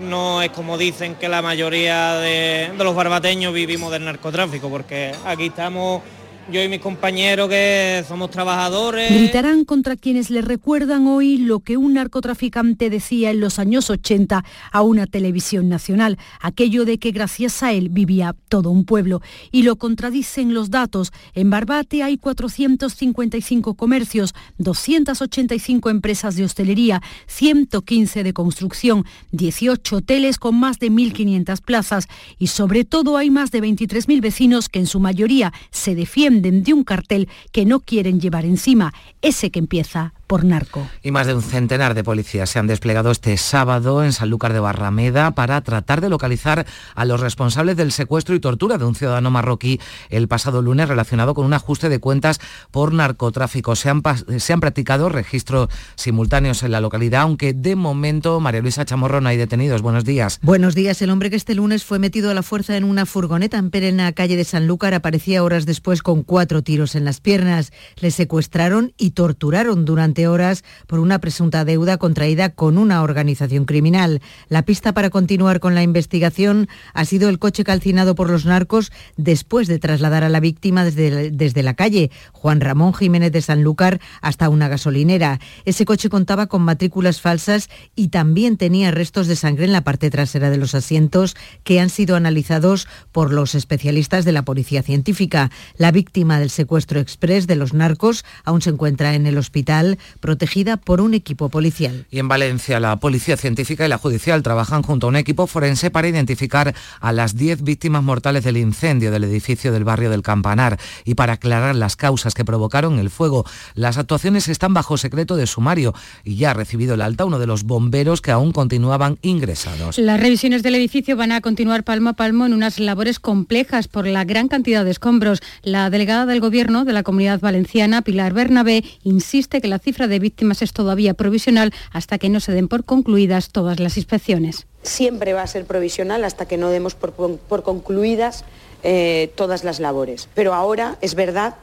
no 0.00 0.42
es 0.42 0.50
como 0.50 0.78
dicen 0.78 1.14
que 1.14 1.28
la 1.28 1.42
mayoría 1.42 2.14
de, 2.16 2.70
los 2.76 2.94
barbateños 2.94 3.52
vivimos 3.52 3.90
del 3.90 4.04
narcotráfico, 4.04 4.68
porque 4.68 5.12
aquí 5.24 5.46
estamos 5.46 6.02
yo 6.50 6.62
y 6.62 6.68
mis 6.68 6.80
compañeros 6.80 7.48
que 7.48 8.04
somos 8.06 8.30
trabajadores. 8.30 9.10
Gritarán 9.10 9.64
contra 9.64 9.96
quienes 9.96 10.30
les 10.30 10.44
recuerdan 10.44 11.06
hoy 11.06 11.38
lo 11.38 11.60
que 11.60 11.76
un 11.76 11.94
narcotraficante 11.94 12.88
decía 12.88 13.30
en 13.30 13.40
los 13.40 13.58
años 13.58 13.90
80 13.90 14.44
a 14.70 14.82
una 14.82 15.06
televisión 15.06 15.68
nacional, 15.68 16.18
aquello 16.40 16.84
de 16.84 16.98
que 16.98 17.10
gracias 17.10 17.62
a 17.62 17.72
él 17.72 17.88
vivía 17.88 18.36
todo 18.48 18.70
un 18.70 18.84
pueblo. 18.84 19.22
Y 19.50 19.62
lo 19.62 19.76
contradicen 19.76 20.54
los 20.54 20.70
datos. 20.70 21.12
En 21.34 21.50
Barbate 21.50 22.02
hay 22.02 22.16
455 22.16 23.74
comercios, 23.74 24.34
285 24.58 25.90
empresas 25.90 26.36
de 26.36 26.44
hostelería, 26.44 27.02
115 27.26 28.22
de 28.22 28.32
construcción, 28.32 29.04
18 29.32 29.96
hoteles 29.96 30.38
con 30.38 30.58
más 30.60 30.78
de 30.78 30.92
1.500 30.92 31.60
plazas 31.60 32.06
y 32.38 32.48
sobre 32.48 32.84
todo 32.84 33.16
hay 33.16 33.30
más 33.30 33.50
de 33.50 33.62
23.000 33.62 34.20
vecinos 34.20 34.68
que 34.68 34.78
en 34.78 34.86
su 34.86 35.00
mayoría 35.00 35.52
se 35.70 35.94
defienden 35.94 36.35
de 36.42 36.74
un 36.74 36.84
cartel 36.84 37.28
que 37.52 37.64
no 37.64 37.80
quieren 37.80 38.20
llevar 38.20 38.44
encima, 38.44 38.92
ese 39.22 39.50
que 39.50 39.58
empieza 39.58 40.14
por 40.26 40.44
narco. 40.44 40.88
Y 41.02 41.10
más 41.12 41.26
de 41.26 41.34
un 41.34 41.42
centenar 41.42 41.94
de 41.94 42.02
policías 42.02 42.50
se 42.50 42.58
han 42.58 42.66
desplegado 42.66 43.10
este 43.10 43.36
sábado 43.36 44.02
en 44.02 44.12
Sanlúcar 44.12 44.52
de 44.52 44.60
Barrameda 44.60 45.32
para 45.32 45.60
tratar 45.60 46.00
de 46.00 46.08
localizar 46.08 46.66
a 46.94 47.04
los 47.04 47.20
responsables 47.20 47.76
del 47.76 47.92
secuestro 47.92 48.34
y 48.34 48.40
tortura 48.40 48.76
de 48.78 48.84
un 48.84 48.94
ciudadano 48.94 49.30
marroquí 49.30 49.80
el 50.10 50.26
pasado 50.26 50.62
lunes 50.62 50.88
relacionado 50.88 51.34
con 51.34 51.46
un 51.46 51.54
ajuste 51.54 51.88
de 51.88 52.00
cuentas 52.00 52.40
por 52.70 52.92
narcotráfico. 52.92 53.76
Se 53.76 53.88
han, 53.88 54.02
se 54.38 54.52
han 54.52 54.60
practicado 54.60 55.08
registros 55.08 55.68
simultáneos 55.94 56.62
en 56.62 56.72
la 56.72 56.80
localidad, 56.80 57.22
aunque 57.22 57.52
de 57.52 57.76
momento, 57.76 58.40
María 58.40 58.62
Luisa 58.62 58.84
Chamorro, 58.84 59.20
no 59.20 59.28
hay 59.28 59.36
detenidos. 59.36 59.82
Buenos 59.82 60.04
días. 60.04 60.40
Buenos 60.42 60.74
días. 60.74 61.00
El 61.02 61.10
hombre 61.10 61.30
que 61.30 61.36
este 61.36 61.54
lunes 61.54 61.84
fue 61.84 61.98
metido 61.98 62.30
a 62.30 62.34
la 62.34 62.42
fuerza 62.42 62.76
en 62.76 62.84
una 62.84 63.06
furgoneta 63.06 63.58
en 63.58 63.70
perena 63.70 64.12
calle 64.12 64.36
de 64.36 64.44
Sanlúcar 64.44 64.94
aparecía 64.94 65.44
horas 65.44 65.66
después 65.66 66.02
con 66.02 66.22
cuatro 66.26 66.62
tiros 66.62 66.94
en 66.94 67.04
las 67.04 67.20
piernas. 67.20 67.72
Le 68.00 68.10
secuestraron 68.10 68.92
y 68.98 69.12
torturaron 69.12 69.84
durante 69.84 70.28
horas 70.28 70.64
por 70.86 70.98
una 70.98 71.20
presunta 71.20 71.64
deuda 71.64 71.96
contraída 71.96 72.50
con 72.50 72.76
una 72.76 73.02
organización 73.02 73.64
criminal. 73.64 74.20
La 74.48 74.62
pista 74.62 74.92
para 74.92 75.08
continuar 75.08 75.60
con 75.60 75.74
la 75.74 75.82
investigación 75.82 76.68
ha 76.92 77.04
sido 77.04 77.28
el 77.28 77.38
coche 77.38 77.64
calcinado 77.64 78.14
por 78.14 78.28
los 78.28 78.44
narcos 78.44 78.92
después 79.16 79.68
de 79.68 79.78
trasladar 79.78 80.24
a 80.24 80.28
la 80.28 80.40
víctima 80.40 80.84
desde, 80.84 81.30
desde 81.30 81.62
la 81.62 81.74
calle 81.74 82.10
Juan 82.32 82.60
Ramón 82.60 82.92
Jiménez 82.92 83.32
de 83.32 83.42
Sanlúcar 83.42 84.00
hasta 84.20 84.48
una 84.48 84.68
gasolinera. 84.68 85.40
Ese 85.64 85.84
coche 85.84 86.08
contaba 86.08 86.48
con 86.48 86.62
matrículas 86.62 87.20
falsas 87.20 87.70
y 87.94 88.08
también 88.08 88.56
tenía 88.56 88.90
restos 88.90 89.28
de 89.28 89.36
sangre 89.36 89.64
en 89.64 89.72
la 89.72 89.84
parte 89.84 90.10
trasera 90.10 90.50
de 90.50 90.56
los 90.56 90.74
asientos 90.74 91.36
que 91.62 91.80
han 91.80 91.90
sido 91.90 92.16
analizados 92.16 92.88
por 93.12 93.32
los 93.32 93.54
especialistas 93.54 94.24
de 94.24 94.32
la 94.32 94.42
Policía 94.42 94.82
Científica. 94.82 95.50
La 95.76 95.92
víctima 95.92 96.15
del 96.16 96.48
secuestro 96.48 96.98
express 96.98 97.46
de 97.46 97.56
los 97.56 97.74
narcos 97.74 98.24
aún 98.44 98.62
se 98.62 98.70
encuentra 98.70 99.14
en 99.14 99.26
el 99.26 99.36
hospital 99.36 99.98
protegida 100.20 100.78
por 100.78 101.02
un 101.02 101.12
equipo 101.12 101.50
policial. 101.50 102.06
Y 102.10 102.18
en 102.20 102.28
Valencia, 102.28 102.80
la 102.80 102.96
Policía 102.96 103.36
Científica 103.36 103.84
y 103.84 103.88
la 103.88 103.98
Judicial 103.98 104.42
trabajan 104.42 104.82
junto 104.82 105.06
a 105.06 105.10
un 105.10 105.16
equipo 105.16 105.46
forense 105.46 105.90
para 105.90 106.08
identificar 106.08 106.74
a 107.00 107.12
las 107.12 107.36
10 107.36 107.62
víctimas 107.62 108.02
mortales 108.02 108.44
del 108.44 108.56
incendio 108.56 109.10
del 109.10 109.24
edificio 109.24 109.72
del 109.72 109.84
barrio 109.84 110.08
del 110.08 110.22
Campanar 110.22 110.78
y 111.04 111.16
para 111.16 111.34
aclarar 111.34 111.76
las 111.76 111.96
causas 111.96 112.32
que 112.32 112.46
provocaron 112.46 112.98
el 112.98 113.10
fuego. 113.10 113.44
Las 113.74 113.98
actuaciones 113.98 114.48
están 114.48 114.72
bajo 114.72 114.96
secreto 114.96 115.36
de 115.36 115.46
sumario 115.46 115.92
y 116.24 116.36
ya 116.36 116.52
ha 116.52 116.54
recibido 116.54 116.94
el 116.94 117.02
alta 117.02 117.26
uno 117.26 117.38
de 117.38 117.46
los 117.46 117.64
bomberos 117.64 118.22
que 118.22 118.30
aún 118.30 118.52
continuaban 118.52 119.18
ingresados. 119.20 119.98
Las 119.98 120.18
revisiones 120.18 120.62
del 120.62 120.76
edificio 120.76 121.14
van 121.14 121.32
a 121.32 121.42
continuar 121.42 121.84
palmo 121.84 122.08
a 122.08 122.12
palmo 122.14 122.46
en 122.46 122.54
unas 122.54 122.80
labores 122.80 123.20
complejas 123.20 123.86
por 123.86 124.06
la 124.06 124.24
gran 124.24 124.48
cantidad 124.48 124.82
de 124.82 124.92
escombros. 124.92 125.40
La 125.62 125.90
delegada 126.06 126.26
del 126.26 126.38
Gobierno 126.40 126.84
de 126.84 126.92
la 126.92 127.02
Comunidad 127.02 127.40
Valenciana, 127.40 128.00
Pilar 128.00 128.32
Bernabé, 128.32 128.84
insiste 129.02 129.60
que 129.60 129.66
la 129.66 129.80
cifra 129.80 130.06
de 130.06 130.20
víctimas 130.20 130.62
es 130.62 130.72
todavía 130.72 131.14
provisional 131.14 131.72
hasta 131.90 132.18
que 132.18 132.28
no 132.28 132.38
se 132.38 132.52
den 132.52 132.68
por 132.68 132.84
concluidas 132.84 133.50
todas 133.50 133.80
las 133.80 133.96
inspecciones. 133.96 134.68
Siempre 134.82 135.32
va 135.32 135.42
a 135.42 135.48
ser 135.48 135.64
provisional 135.64 136.22
hasta 136.22 136.46
que 136.46 136.58
no 136.58 136.68
demos 136.68 136.94
por, 136.94 137.12
por 137.12 137.64
concluidas 137.64 138.44
eh, 138.84 139.32
todas 139.34 139.64
las 139.64 139.80
labores. 139.80 140.28
Pero 140.32 140.54
ahora 140.54 140.96
es 141.00 141.16
verdad 141.16 141.56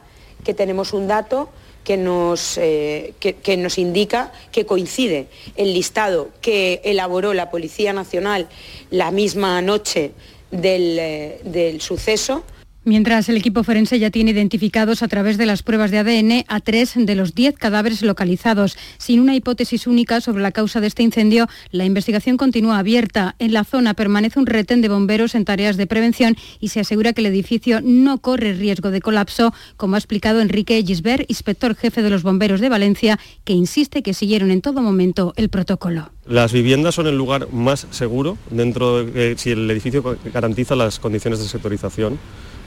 que 0.44 0.52
tenemos 0.52 0.92
un 0.92 1.08
dato 1.08 1.48
que 1.82 1.96
nos, 1.96 2.58
eh, 2.58 3.14
que 3.20 3.56
nos, 3.56 3.78
indica 3.78 4.30
que 4.52 4.66
coincide 4.66 5.28
el 5.56 5.72
listado 5.72 6.28
que 6.42 6.82
elaboró 6.84 7.32
la 7.32 7.50
Policía 7.50 7.94
Nacional 7.94 8.48
la 8.90 9.10
misma 9.10 9.62
noche 9.62 10.12
del, 10.50 10.98
eh, 10.98 11.40
del 11.44 11.80
suceso 11.80 12.44
Mientras 12.86 13.30
el 13.30 13.38
equipo 13.38 13.64
forense 13.64 13.98
ya 13.98 14.10
tiene 14.10 14.32
identificados 14.32 15.02
a 15.02 15.08
través 15.08 15.38
de 15.38 15.46
las 15.46 15.62
pruebas 15.62 15.90
de 15.90 15.98
ADN 16.00 16.44
a 16.48 16.60
tres 16.60 16.92
de 16.94 17.14
los 17.14 17.34
diez 17.34 17.54
cadáveres 17.56 18.02
localizados. 18.02 18.76
Sin 18.98 19.20
una 19.20 19.34
hipótesis 19.34 19.86
única 19.86 20.20
sobre 20.20 20.42
la 20.42 20.52
causa 20.52 20.82
de 20.82 20.88
este 20.88 21.02
incendio, 21.02 21.48
la 21.70 21.86
investigación 21.86 22.36
continúa 22.36 22.78
abierta. 22.78 23.36
En 23.38 23.54
la 23.54 23.64
zona 23.64 23.94
permanece 23.94 24.38
un 24.38 24.44
retén 24.44 24.82
de 24.82 24.90
bomberos 24.90 25.34
en 25.34 25.46
tareas 25.46 25.78
de 25.78 25.86
prevención 25.86 26.36
y 26.60 26.68
se 26.68 26.80
asegura 26.80 27.14
que 27.14 27.22
el 27.22 27.28
edificio 27.28 27.80
no 27.82 28.18
corre 28.18 28.52
riesgo 28.52 28.90
de 28.90 29.00
colapso, 29.00 29.54
como 29.78 29.94
ha 29.94 29.98
explicado 29.98 30.42
Enrique 30.42 30.82
Gisbert, 30.86 31.24
inspector 31.30 31.74
jefe 31.76 32.02
de 32.02 32.10
los 32.10 32.22
bomberos 32.22 32.60
de 32.60 32.68
Valencia, 32.68 33.18
que 33.44 33.54
insiste 33.54 34.02
que 34.02 34.12
siguieron 34.12 34.50
en 34.50 34.60
todo 34.60 34.82
momento 34.82 35.32
el 35.36 35.48
protocolo. 35.48 36.10
Las 36.26 36.52
viviendas 36.52 36.96
son 36.96 37.06
el 37.06 37.16
lugar 37.16 37.48
más 37.50 37.86
seguro 37.90 38.36
dentro 38.50 39.04
de 39.04 39.36
si 39.38 39.52
el 39.52 39.70
edificio 39.70 40.18
garantiza 40.32 40.76
las 40.76 40.98
condiciones 40.98 41.38
de 41.38 41.48
sectorización 41.48 42.18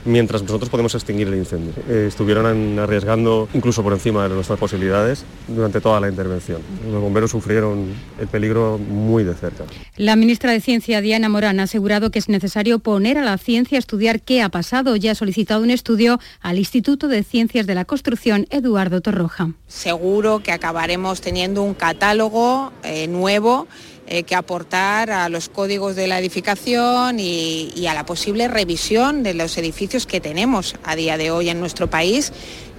mientras 0.08 0.42
nosotros 0.42 0.70
podemos 0.70 0.96
extinguir 0.96 1.28
el 1.28 1.36
incendio. 1.36 1.74
Eh, 1.88 2.06
estuvieron 2.08 2.80
arriesgando 2.80 3.48
incluso 3.54 3.84
por 3.84 3.94
encima 3.94 4.28
de 4.28 4.34
nuestras 4.34 4.58
posibilidades 4.58 5.26
durante 5.48 5.82
toda 5.82 6.00
la 6.00 6.08
intervención. 6.08 6.62
Los 6.90 7.02
bomberos 7.02 7.32
sufrieron 7.32 7.94
el 8.20 8.28
peligro 8.28 8.78
muy 8.78 9.24
de 9.24 9.36
cerca. 9.36 9.66
La 9.98 10.16
ministra 10.16 10.52
de 10.52 10.62
Ciencia, 10.62 11.02
Diana 11.02 11.30
Morán, 11.30 11.60
ha 11.60 11.64
asegurado 11.64 12.10
que 12.10 12.20
es 12.20 12.30
necesario 12.30 12.80
poner 12.80 13.18
a 13.18 13.24
la 13.24 13.38
ciencia 13.38 13.78
a 13.78 13.80
estudiar 13.80 14.22
qué 14.22 14.42
ha 14.42 14.50
pasado. 14.50 14.96
Ya 14.96 15.12
ha 15.12 15.16
solicitado 15.16 15.62
un 15.62 15.72
estudio 15.72 16.20
al 16.42 16.58
Instituto 16.58 17.08
de 17.08 17.24
Ciencias 17.24 17.68
de 17.68 17.76
la 17.76 17.86
Construcción, 17.86 18.48
Eduardo 18.50 19.02
Torroja. 19.02 19.52
Seguro 19.68 20.42
que 20.42 20.52
acabaremos 20.52 21.22
teniendo 21.22 21.64
un 21.64 21.74
catálogo 21.74 22.72
eh, 22.84 23.08
nuevo 23.08 23.68
eh, 24.08 24.24
que 24.24 24.36
aportar 24.36 25.12
a 25.12 25.30
los 25.30 25.50
códigos 25.50 25.96
de 25.96 26.08
la 26.08 26.20
edificación 26.20 27.20
y, 27.20 27.72
y 27.76 27.88
a 27.88 27.94
la 27.94 28.06
posible 28.06 28.48
revisión 28.48 29.22
de 29.22 29.34
los 29.34 29.58
edificios 29.58 30.06
que 30.06 30.22
tenemos 30.22 30.76
a 30.84 30.96
día 30.96 31.18
de 31.18 31.30
hoy 31.32 31.50
en 31.50 31.60
nuestro 31.60 31.90
país 31.90 32.32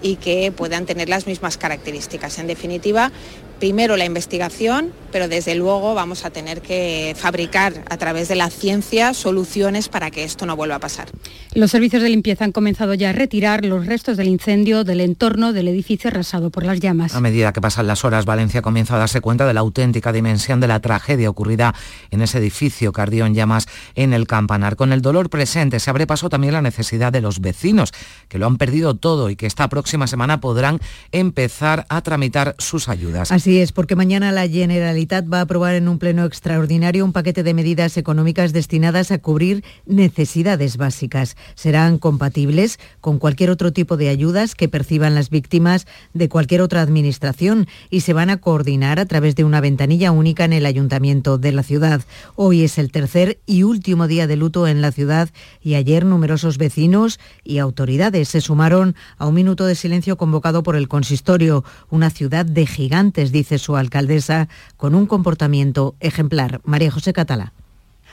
y 0.02 0.16
que 0.16 0.52
puedan 0.52 0.87
tener 0.87 1.08
las 1.08 1.26
mismas 1.26 1.58
características. 1.58 2.38
En 2.38 2.47
definitiva, 2.47 3.12
primero 3.59 3.97
la 3.97 4.05
investigación, 4.05 4.93
pero 5.12 5.29
desde 5.29 5.55
luego 5.55 5.95
vamos 5.95 6.25
a 6.25 6.31
tener 6.31 6.61
que 6.61 7.15
fabricar 7.19 7.85
a 7.88 7.97
través 7.97 8.29
de 8.29 8.37
la 8.37 8.50
ciencia 8.50 9.15
soluciones 9.15 9.88
para 9.88 10.11
que 10.11 10.25
esto 10.25 10.47
no 10.47 10.57
vuelva 10.57 10.77
a 10.77 10.81
pasar. 10.81 11.09
Los 11.55 11.71
servicios 11.71 12.03
de 12.03 12.11
limpieza 12.11 12.45
han 12.45 12.53
comenzado 12.53 12.95
ya 12.95 13.11
a 13.11 13.12
retirar 13.12 13.65
los 13.65 13.87
restos 13.87 14.17
del 14.17 14.29
incendio 14.29 14.85
del 14.85 15.00
entorno 15.00 15.53
del 15.53 15.69
edificio 15.69 16.09
arrasado 16.09 16.50
por 16.50 16.65
las 16.65 16.81
llamas. 16.81 17.15
A 17.15 17.21
medida 17.21 17.53
que 17.53 17.61
pasan 17.61 17.87
las 17.87 18.05
horas, 18.05 18.27
Valencia 18.27 18.62
comienza 18.62 18.97
a 18.97 18.99
darse 18.99 19.21
cuenta 19.21 19.47
de 19.47 19.55
la 19.55 19.61
auténtica 19.61 20.12
dimensión 20.12 20.61
de 20.61 20.69
la 20.69 20.81
tragedia 20.81 21.31
ocurrida 21.31 21.75
en 22.11 22.23
ese 22.23 22.38
edificio 22.38 22.93
que 22.93 23.00
ardió 23.00 23.27
en 23.27 23.35
llamas 23.35 23.67
en 23.95 24.12
el 24.12 24.27
campanar. 24.27 24.77
Con 24.77 24.93
el 24.93 25.03
dolor 25.03 25.31
presente 25.31 25.81
se 25.81 25.91
abre 25.91 26.07
paso 26.07 26.29
también 26.29 26.53
la 26.53 26.62
necesidad 26.62 27.12
de 27.12 27.21
los 27.21 27.41
vecinos, 27.41 27.93
que 28.29 28.38
lo 28.38 28.47
han 28.47 28.57
perdido 28.59 28.95
todo 28.95 29.31
y 29.31 29.37
que 29.37 29.47
esta 29.47 29.69
próxima 29.69 30.07
semana 30.07 30.41
podrán 30.41 30.81
empezar 31.12 31.87
a 31.88 32.03
tramitar 32.03 32.55
sus 32.59 32.88
ayudas. 32.88 33.33
Así 33.33 33.48
es, 33.57 33.73
porque 33.73 33.97
mañana 33.97 34.31
la 34.31 34.47
Generalitat 34.47 35.25
va 35.33 35.38
a 35.38 35.43
aprobar 35.43 35.75
en 35.75 35.88
un 35.88 35.99
pleno 35.99 36.26
extraordinario 36.26 37.05
un 37.05 37.12
paquete 37.12 37.43
de 37.43 37.55
medidas 37.55 37.97
económicas 37.97 38.52
destinadas 38.52 39.11
a 39.11 39.19
cubrir 39.19 39.64
necesidades 39.87 40.76
básicas. 40.76 41.37
Serán 41.55 41.99
compatibles 41.99 42.78
con 43.00 43.19
cualquier 43.19 43.50
otro 43.50 43.73
tipo 43.73 43.97
de 43.97 44.11
ayudas 44.11 44.55
que 44.55 44.69
perciban 44.69 45.14
las 45.14 45.31
víctimas 45.31 45.87
de 46.12 46.28
cualquier 46.28 46.61
otra 46.61 46.83
administración 46.83 47.67
y 47.88 48.00
se 48.00 48.12
van 48.12 48.28
a 48.28 48.37
coordinar 48.37 49.00
a 49.00 49.07
través 49.07 49.35
de 49.35 49.45
una 49.45 49.61
ventanilla 49.61 50.12
única 50.12 50.45
en 50.45 50.52
el 50.52 50.67
ayuntamiento 50.67 51.38
de 51.38 51.52
la 51.52 51.62
ciudad. 51.62 52.02
Hoy 52.37 52.64
es 52.64 52.76
el 52.76 52.93
tercer 52.93 53.38
y 53.47 53.62
último 53.62 54.07
día 54.07 54.26
de 54.26 54.37
luto 54.37 54.69
en 54.69 54.83
la 54.83 54.93
ciudad 54.93 55.31
y 55.62 55.75
ayer 55.75 56.05
numerosos 56.05 56.59
vecinos 56.59 57.19
y 57.45 57.59
autoridades 57.59 58.28
se 58.28 58.40
sumaron 58.40 58.95
a 59.17 59.26
un 59.26 59.35
minuto 59.35 59.64
de 59.64 59.75
silencio 59.75 60.17
convocado 60.17 60.62
por 60.62 60.76
el 60.76 60.88
consistorio, 60.88 61.64
una 61.88 62.11
ciudad 62.11 62.45
de 62.45 62.67
gigantes, 62.67 63.33
dice 63.38 63.59
su 63.59 63.76
alcaldesa, 63.76 64.49
con 64.76 64.95
un 64.95 65.07
comportamiento 65.07 65.97
ejemplar. 66.00 66.61
María 66.64 66.90
José 66.90 67.12
Catalá 67.12 67.52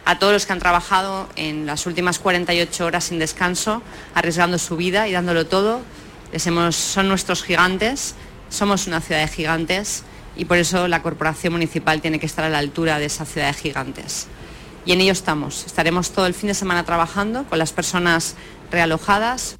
a 0.05 0.19
todos 0.19 0.31
los 0.31 0.45
que 0.45 0.53
han 0.53 0.59
trabajado 0.59 1.27
en 1.35 1.65
las 1.65 1.87
últimas 1.87 2.19
48 2.19 2.85
horas 2.85 3.05
sin 3.05 3.17
descanso, 3.17 3.81
arriesgando 4.13 4.59
su 4.59 4.77
vida 4.77 5.07
y 5.07 5.11
dándolo 5.11 5.47
todo. 5.47 5.81
Les 6.31 6.45
hemos, 6.45 6.75
son 6.75 7.07
nuestros 7.07 7.43
gigantes, 7.43 8.13
somos 8.49 8.85
una 8.85 9.01
ciudad 9.01 9.21
de 9.21 9.27
gigantes 9.27 10.03
y 10.37 10.45
por 10.45 10.57
eso 10.57 10.87
la 10.87 11.01
corporación 11.01 11.53
municipal 11.53 12.01
tiene 12.01 12.19
que 12.19 12.27
estar 12.27 12.45
a 12.45 12.49
la 12.49 12.59
altura 12.59 12.99
de 12.99 13.05
esa 13.05 13.25
ciudad 13.25 13.47
de 13.47 13.53
gigantes. 13.53 14.27
Y 14.85 14.91
en 14.91 15.01
ello 15.01 15.11
estamos. 15.11 15.65
Estaremos 15.65 16.11
todo 16.11 16.27
el 16.27 16.35
fin 16.35 16.47
de 16.47 16.53
semana 16.53 16.83
trabajando 16.83 17.45
con 17.45 17.57
las 17.57 17.73
personas 17.73 18.35
realojadas. 18.71 19.57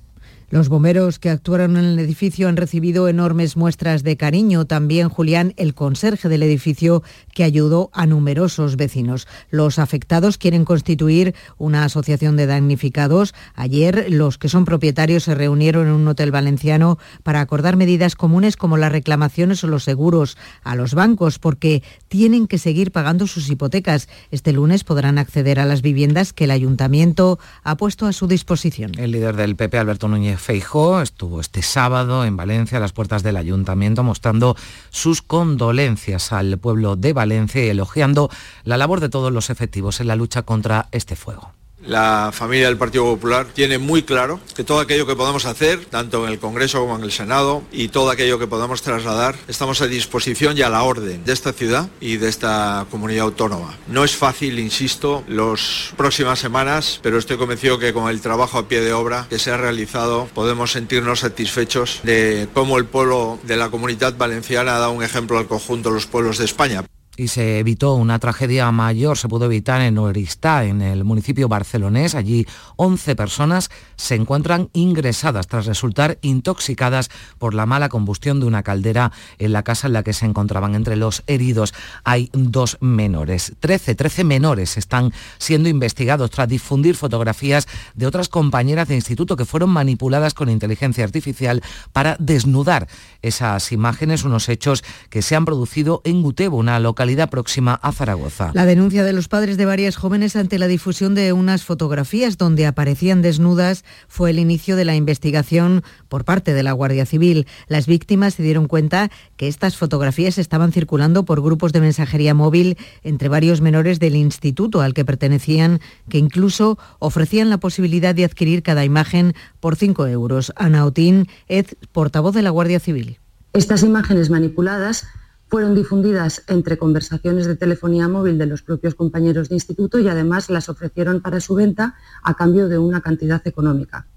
Los 0.51 0.69
bomberos 0.69 1.17
que 1.17 1.31
actuaron 1.31 1.75
en 1.75 1.85
el 1.85 1.99
edificio 1.99 2.47
han 2.47 2.55
recibido 2.55 3.07
enormes 3.07 3.57
muestras 3.57 4.03
de 4.03 4.15
cariño. 4.15 4.65
También 4.65 5.09
Julián, 5.09 5.53
el 5.57 5.73
conserje 5.73 6.29
del 6.29 6.43
edificio, 6.43 7.01
que 7.33 7.43
ayudó 7.43 7.89
a 7.93 8.05
numerosos 8.05 8.75
vecinos. 8.75 9.27
Los 9.49 9.79
afectados 9.79 10.37
quieren 10.37 10.63
constituir 10.63 11.33
una 11.57 11.83
asociación 11.83 12.37
de 12.37 12.45
damnificados. 12.45 13.33
Ayer 13.55 14.05
los 14.09 14.37
que 14.37 14.47
son 14.47 14.65
propietarios 14.65 15.23
se 15.23 15.33
reunieron 15.33 15.87
en 15.87 15.93
un 15.93 16.07
hotel 16.07 16.29
valenciano 16.29 16.99
para 17.23 17.41
acordar 17.41 17.75
medidas 17.75 18.15
comunes 18.15 18.55
como 18.55 18.77
las 18.77 18.91
reclamaciones 18.91 19.63
o 19.63 19.67
los 19.67 19.83
seguros 19.83 20.37
a 20.63 20.75
los 20.75 20.93
bancos, 20.93 21.39
porque 21.39 21.81
tienen 22.07 22.45
que 22.45 22.59
seguir 22.59 22.91
pagando 22.91 23.25
sus 23.25 23.49
hipotecas. 23.49 24.07
Este 24.29 24.53
lunes 24.53 24.83
podrán 24.83 25.17
acceder 25.17 25.59
a 25.59 25.65
las 25.65 25.81
viviendas 25.81 26.33
que 26.33 26.43
el 26.43 26.51
ayuntamiento 26.51 27.39
ha 27.63 27.77
puesto 27.77 28.05
a 28.05 28.13
su 28.13 28.27
disposición. 28.27 28.91
El 28.99 29.11
líder 29.11 29.35
del 29.35 29.55
PP, 29.55 29.79
Alberto 29.79 30.07
Núñez 30.07 30.34
Feijó 30.37 31.01
estuvo 31.01 31.39
este 31.39 31.61
sábado 31.61 32.25
en 32.25 32.37
Valencia 32.37 32.77
a 32.77 32.81
las 32.81 32.93
puertas 32.93 33.23
del 33.23 33.37
ayuntamiento 33.37 34.03
mostrando 34.03 34.55
sus 34.89 35.21
condolencias 35.21 36.31
al 36.31 36.57
pueblo 36.57 36.95
de 36.95 37.13
Valencia 37.13 37.65
y 37.65 37.69
elogiando 37.69 38.29
la 38.63 38.77
labor 38.77 38.99
de 38.99 39.09
todos 39.09 39.31
los 39.31 39.49
efectivos 39.49 39.99
en 39.99 40.07
la 40.07 40.15
lucha 40.15 40.43
contra 40.43 40.87
este 40.91 41.15
fuego. 41.15 41.51
La 41.85 42.31
familia 42.33 42.67
del 42.67 42.77
Partido 42.77 43.03
Popular 43.05 43.47
tiene 43.53 43.77
muy 43.77 44.03
claro 44.03 44.39
que 44.55 44.63
todo 44.63 44.79
aquello 44.79 45.05
que 45.05 45.15
podamos 45.15 45.45
hacer, 45.45 45.85
tanto 45.85 46.25
en 46.25 46.31
el 46.31 46.39
Congreso 46.39 46.79
como 46.79 46.95
en 46.95 47.03
el 47.03 47.11
Senado, 47.11 47.63
y 47.71 47.89
todo 47.89 48.09
aquello 48.09 48.39
que 48.39 48.47
podamos 48.47 48.81
trasladar, 48.81 49.35
estamos 49.47 49.81
a 49.81 49.87
disposición 49.87 50.57
y 50.57 50.63
a 50.63 50.69
la 50.69 50.83
orden 50.83 51.23
de 51.23 51.33
esta 51.33 51.53
ciudad 51.53 51.89
y 51.99 52.17
de 52.17 52.27
esta 52.27 52.87
comunidad 52.89 53.25
autónoma. 53.25 53.77
No 53.87 54.03
es 54.03 54.15
fácil, 54.15 54.57
insisto, 54.59 55.23
las 55.27 55.93
próximas 55.95 56.39
semanas, 56.39 56.99
pero 57.03 57.19
estoy 57.19 57.37
convencido 57.37 57.77
que 57.77 57.93
con 57.93 58.09
el 58.09 58.21
trabajo 58.21 58.57
a 58.57 58.67
pie 58.67 58.81
de 58.81 58.93
obra 58.93 59.27
que 59.29 59.39
se 59.39 59.51
ha 59.51 59.57
realizado 59.57 60.27
podemos 60.33 60.71
sentirnos 60.71 61.19
satisfechos 61.19 61.99
de 62.03 62.47
cómo 62.53 62.77
el 62.77 62.85
pueblo 62.85 63.39
de 63.43 63.57
la 63.57 63.69
comunidad 63.69 64.17
valenciana 64.17 64.75
ha 64.75 64.79
dado 64.79 64.91
un 64.91 65.03
ejemplo 65.03 65.37
al 65.37 65.47
conjunto 65.47 65.89
de 65.89 65.95
los 65.95 66.07
pueblos 66.07 66.37
de 66.37 66.45
España 66.45 66.83
y 67.17 67.29
se 67.29 67.59
evitó 67.59 67.93
una 67.93 68.19
tragedia 68.19 68.69
mayor, 68.71 69.17
se 69.17 69.29
pudo 69.29 69.45
evitar 69.45 69.81
en 69.81 69.97
Oristá, 69.97 70.65
en 70.65 70.81
el 70.81 71.03
municipio 71.03 71.47
barcelonés. 71.47 72.15
Allí 72.15 72.45
11 72.75 73.15
personas 73.15 73.69
se 73.95 74.15
encuentran 74.15 74.69
ingresadas 74.73 75.47
tras 75.47 75.65
resultar 75.65 76.17
intoxicadas 76.21 77.09
por 77.37 77.53
la 77.53 77.65
mala 77.65 77.89
combustión 77.89 78.39
de 78.39 78.45
una 78.45 78.63
caldera 78.63 79.11
en 79.39 79.53
la 79.53 79.63
casa 79.63 79.87
en 79.87 79.93
la 79.93 80.03
que 80.03 80.13
se 80.13 80.25
encontraban. 80.25 80.75
Entre 80.75 80.95
los 80.95 81.23
heridos 81.27 81.73
hay 82.03 82.29
dos 82.33 82.77
menores. 82.81 83.53
13, 83.59 83.95
13 83.95 84.23
menores 84.23 84.77
están 84.77 85.13
siendo 85.37 85.69
investigados 85.69 86.31
tras 86.31 86.49
difundir 86.49 86.95
fotografías 86.95 87.67
de 87.93 88.07
otras 88.07 88.27
compañeras 88.27 88.87
de 88.87 88.95
instituto 88.95 89.37
que 89.37 89.45
fueron 89.45 89.69
manipuladas 89.69 90.33
con 90.33 90.49
inteligencia 90.49 91.03
artificial 91.03 91.61
para 91.93 92.17
desnudar 92.19 92.87
esas 93.21 93.71
imágenes, 93.71 94.23
unos 94.23 94.49
hechos 94.49 94.83
que 95.09 95.21
se 95.21 95.35
han 95.35 95.45
producido 95.45 96.01
en 96.03 96.21
Gutebo, 96.21 96.57
una 96.57 96.79
localidad 96.79 97.04
próxima 97.29 97.79
a 97.81 97.91
Zaragoza. 97.91 98.51
La 98.53 98.65
denuncia 98.65 99.03
de 99.03 99.13
los 99.13 99.27
padres 99.27 99.57
de 99.57 99.65
varias 99.65 99.95
jóvenes 99.95 100.35
ante 100.35 100.59
la 100.59 100.67
difusión 100.67 101.15
de 101.15 101.33
unas 101.33 101.63
fotografías 101.63 102.37
donde 102.37 102.65
aparecían 102.65 103.21
desnudas 103.21 103.85
fue 104.07 104.31
el 104.31 104.39
inicio 104.39 104.75
de 104.75 104.85
la 104.85 104.95
investigación 104.95 105.83
por 106.09 106.25
parte 106.25 106.53
de 106.53 106.63
la 106.63 106.71
Guardia 106.71 107.05
Civil. 107.05 107.47
Las 107.67 107.85
víctimas 107.85 108.33
se 108.33 108.43
dieron 108.43 108.67
cuenta 108.67 109.09
que 109.37 109.47
estas 109.47 109.77
fotografías 109.77 110.37
estaban 110.37 110.71
circulando 110.71 111.25
por 111.25 111.41
grupos 111.41 111.71
de 111.73 111.81
mensajería 111.81 112.33
móvil 112.33 112.77
entre 113.03 113.29
varios 113.29 113.61
menores 113.61 113.99
del 113.99 114.15
instituto 114.15 114.81
al 114.81 114.93
que 114.93 115.05
pertenecían, 115.05 115.79
que 116.09 116.17
incluso 116.17 116.77
ofrecían 116.99 117.49
la 117.49 117.59
posibilidad 117.59 118.15
de 118.15 118.25
adquirir 118.25 118.63
cada 118.63 118.83
imagen 118.83 119.33
por 119.59 119.75
5 119.75 120.07
euros. 120.07 120.51
Ana 120.55 120.85
Otín, 120.85 121.27
es 121.47 121.75
portavoz 121.91 122.33
de 122.33 122.41
la 122.41 122.49
Guardia 122.49 122.79
Civil. 122.79 123.19
Estas 123.53 123.83
imágenes 123.83 124.29
manipuladas 124.29 125.07
fueron 125.47 125.75
difundidas 125.75 126.43
entre 126.47 126.77
conversaciones 126.77 127.45
de 127.45 127.55
telefonía 127.55 128.07
móvil 128.07 128.37
de 128.37 128.47
los 128.47 128.61
propios 128.61 128.95
compañeros 128.95 129.49
de 129.49 129.55
instituto 129.55 129.99
y 129.99 130.07
además 130.07 130.49
las 130.49 130.69
ofrecieron 130.69 131.21
para 131.21 131.39
su 131.39 131.55
venta 131.55 131.95
a 132.23 132.33
cambio 132.33 132.67
de 132.67 132.77
una 132.77 133.01
cantidad 133.01 133.45
económica. 133.47 134.07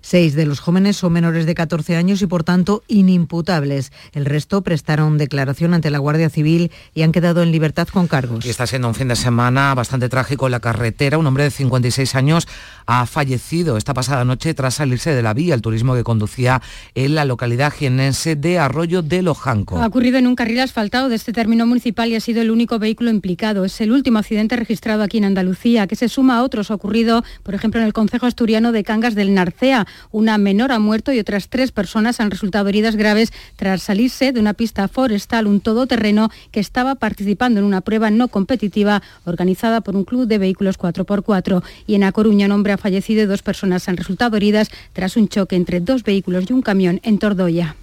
Seis 0.00 0.34
de 0.34 0.46
los 0.46 0.60
jóvenes 0.60 0.96
son 0.96 1.12
menores 1.12 1.46
de 1.46 1.54
14 1.54 1.96
años 1.96 2.22
y 2.22 2.26
por 2.26 2.44
tanto 2.44 2.84
inimputables. 2.86 3.92
El 4.12 4.24
resto 4.24 4.62
prestaron 4.62 5.18
declaración 5.18 5.74
ante 5.74 5.90
la 5.90 5.98
Guardia 5.98 6.30
Civil 6.30 6.70
y 6.94 7.02
han 7.02 7.12
quedado 7.12 7.42
en 7.42 7.50
libertad 7.50 7.88
con 7.88 8.06
cargos. 8.06 8.44
Y 8.44 8.50
está 8.50 8.66
siendo 8.66 8.88
un 8.88 8.94
fin 8.94 9.08
de 9.08 9.16
semana 9.16 9.74
bastante 9.74 10.08
trágico 10.08 10.46
en 10.46 10.52
la 10.52 10.60
carretera. 10.60 11.18
Un 11.18 11.26
hombre 11.26 11.44
de 11.44 11.50
56 11.50 12.14
años 12.14 12.46
ha 12.86 13.04
fallecido 13.06 13.76
esta 13.76 13.94
pasada 13.94 14.24
noche 14.24 14.54
tras 14.54 14.74
salirse 14.74 15.14
de 15.14 15.22
la 15.22 15.34
vía 15.34 15.54
el 15.54 15.62
turismo 15.62 15.94
que 15.94 16.04
conducía 16.04 16.62
en 16.94 17.14
la 17.14 17.24
localidad 17.24 17.72
jienense 17.72 18.36
de 18.36 18.58
Arroyo 18.58 19.02
de 19.02 19.22
Lojanco. 19.22 19.76
Ha 19.78 19.86
ocurrido 19.86 20.18
en 20.18 20.26
un 20.26 20.36
carril 20.36 20.60
asfaltado 20.60 21.08
de 21.08 21.16
este 21.16 21.32
término 21.32 21.66
municipal 21.66 22.08
y 22.08 22.14
ha 22.14 22.20
sido 22.20 22.42
el 22.42 22.50
único 22.50 22.78
vehículo 22.78 23.10
implicado. 23.10 23.64
Es 23.64 23.80
el 23.80 23.90
último 23.90 24.20
accidente 24.20 24.56
registrado 24.56 25.02
aquí 25.02 25.18
en 25.18 25.24
Andalucía, 25.24 25.86
que 25.86 25.96
se 25.96 26.08
suma 26.08 26.38
a 26.38 26.42
otros 26.42 26.70
ocurrido, 26.70 27.24
por 27.42 27.54
ejemplo, 27.54 27.80
en 27.80 27.86
el 27.86 27.92
concejo 27.92 28.26
asturiano 28.26 28.70
de 28.70 28.84
Cangas 28.84 29.14
del 29.14 29.34
Narcea. 29.34 29.86
Una 30.12 30.38
menor 30.38 30.70
ha 30.70 30.78
muerto 30.78 31.12
y 31.12 31.18
otras 31.18 31.48
tres 31.48 31.72
personas 31.72 32.20
han 32.20 32.30
resultado 32.30 32.68
heridas 32.68 32.96
graves 32.96 33.32
tras 33.56 33.82
salirse 33.82 34.32
de 34.32 34.40
una 34.40 34.54
pista 34.54 34.86
forestal, 34.86 35.46
un 35.46 35.60
todoterreno 35.60 36.30
que 36.52 36.60
estaba 36.60 36.94
participando 36.94 37.60
en 37.60 37.66
una 37.66 37.80
prueba 37.80 38.10
no 38.10 38.28
competitiva 38.28 39.02
organizada 39.24 39.80
por 39.80 39.96
un 39.96 40.04
club 40.04 40.26
de 40.26 40.38
vehículos 40.38 40.78
4x4. 40.78 41.62
Y 41.86 41.94
en 41.96 42.04
A 42.04 42.12
Coruña, 42.12 42.46
un 42.46 42.52
hombre 42.52 42.75
ha 42.76 42.78
fallecido 42.78 43.22
y 43.22 43.26
dos 43.26 43.42
personas 43.42 43.88
han 43.88 43.96
resultado 43.96 44.36
heridas 44.36 44.70
tras 44.92 45.16
un 45.16 45.28
choque 45.28 45.56
entre 45.56 45.80
dos 45.80 46.04
vehículos 46.04 46.44
y 46.48 46.52
un 46.52 46.62
camión 46.62 47.00
en 47.02 47.18
Tordoya. 47.18 47.74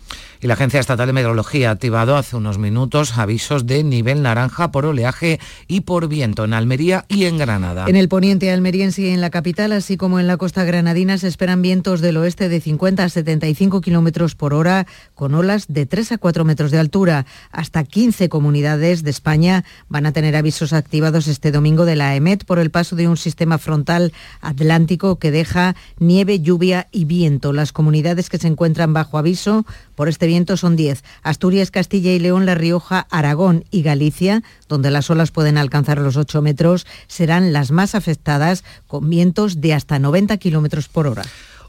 Y 0.44 0.48
la 0.48 0.56
Agencia 0.56 0.82
Estatal 0.82 1.08
de 1.08 1.14
Meteorología 1.14 1.70
ha 1.70 1.72
activado 1.72 2.18
hace 2.18 2.36
unos 2.36 2.58
minutos 2.58 3.18
avisos 3.18 3.66
de 3.66 3.82
nivel 3.82 4.22
naranja 4.22 4.72
por 4.74 4.86
oleaje 4.86 5.40
y 5.70 5.82
por 5.82 6.10
viento 6.10 6.44
en 6.44 6.54
Almería 6.54 7.06
y 7.08 7.24
en 7.24 7.38
Granada. 7.38 7.86
En 7.88 7.96
el 7.96 8.10
poniente 8.10 8.52
almeriense 8.52 9.04
y 9.04 9.08
en 9.08 9.22
la 9.22 9.30
capital, 9.30 9.72
así 9.72 9.96
como 9.96 10.20
en 10.20 10.28
la 10.28 10.36
costa 10.36 10.66
granadina, 10.66 11.18
se 11.18 11.30
esperan 11.30 11.62
vientos 11.62 12.02
del 12.02 12.18
oeste 12.18 12.50
de 12.50 12.60
50 12.60 13.06
a 13.06 13.08
75 13.08 13.80
kilómetros 13.80 14.36
por 14.36 14.54
hora, 14.54 14.86
con 15.16 15.34
olas 15.34 15.68
de 15.70 15.86
3 15.86 16.12
a 16.12 16.18
4 16.18 16.44
metros 16.44 16.72
de 16.72 16.80
altura. 16.80 17.26
Hasta 17.54 17.86
15 17.86 18.28
comunidades 18.28 19.04
de 19.04 19.12
España 19.12 19.64
van 19.88 20.06
a 20.06 20.12
tener 20.12 20.36
avisos 20.36 20.74
activados 20.74 21.30
este 21.30 21.54
domingo 21.54 21.86
de 21.86 21.96
la 21.96 22.18
EMET 22.18 22.44
por 22.44 22.60
el 22.60 22.70
paso 22.70 22.98
de 22.98 23.08
un 23.08 23.16
sistema 23.16 23.60
frontal 23.60 24.12
atlántico 24.42 25.20
que 25.20 25.32
deja 25.32 25.78
nieve, 26.00 26.42
lluvia 26.42 26.90
y 26.92 27.06
viento. 27.06 27.54
Las 27.54 27.72
comunidades 27.72 28.30
que 28.30 28.40
se 28.40 28.48
encuentran 28.50 28.92
bajo 28.92 29.18
aviso 29.18 29.66
por 29.96 30.10
este 30.10 30.28
vientos 30.28 30.62
son 30.62 30.76
10. 30.76 31.04
Asturias, 31.22 31.72
Castilla 31.72 32.12
y 32.12 32.20
León, 32.20 32.46
La 32.46 32.56
Rioja, 32.56 33.08
Aragón 33.10 33.66
y 33.72 33.82
Galicia, 33.82 34.44
donde 34.68 34.92
las 34.92 35.10
olas 35.10 35.32
pueden 35.32 35.58
alcanzar 35.58 36.00
los 36.00 36.18
8 36.18 36.42
metros, 36.42 36.86
serán 37.08 37.54
las 37.54 37.72
más 37.72 37.96
afectadas 37.96 38.64
con 38.88 39.10
vientos 39.10 39.62
de 39.62 39.74
hasta 39.74 40.00
90 40.00 40.38
kilómetros 40.38 40.88
por 40.88 41.08
hora. 41.08 41.24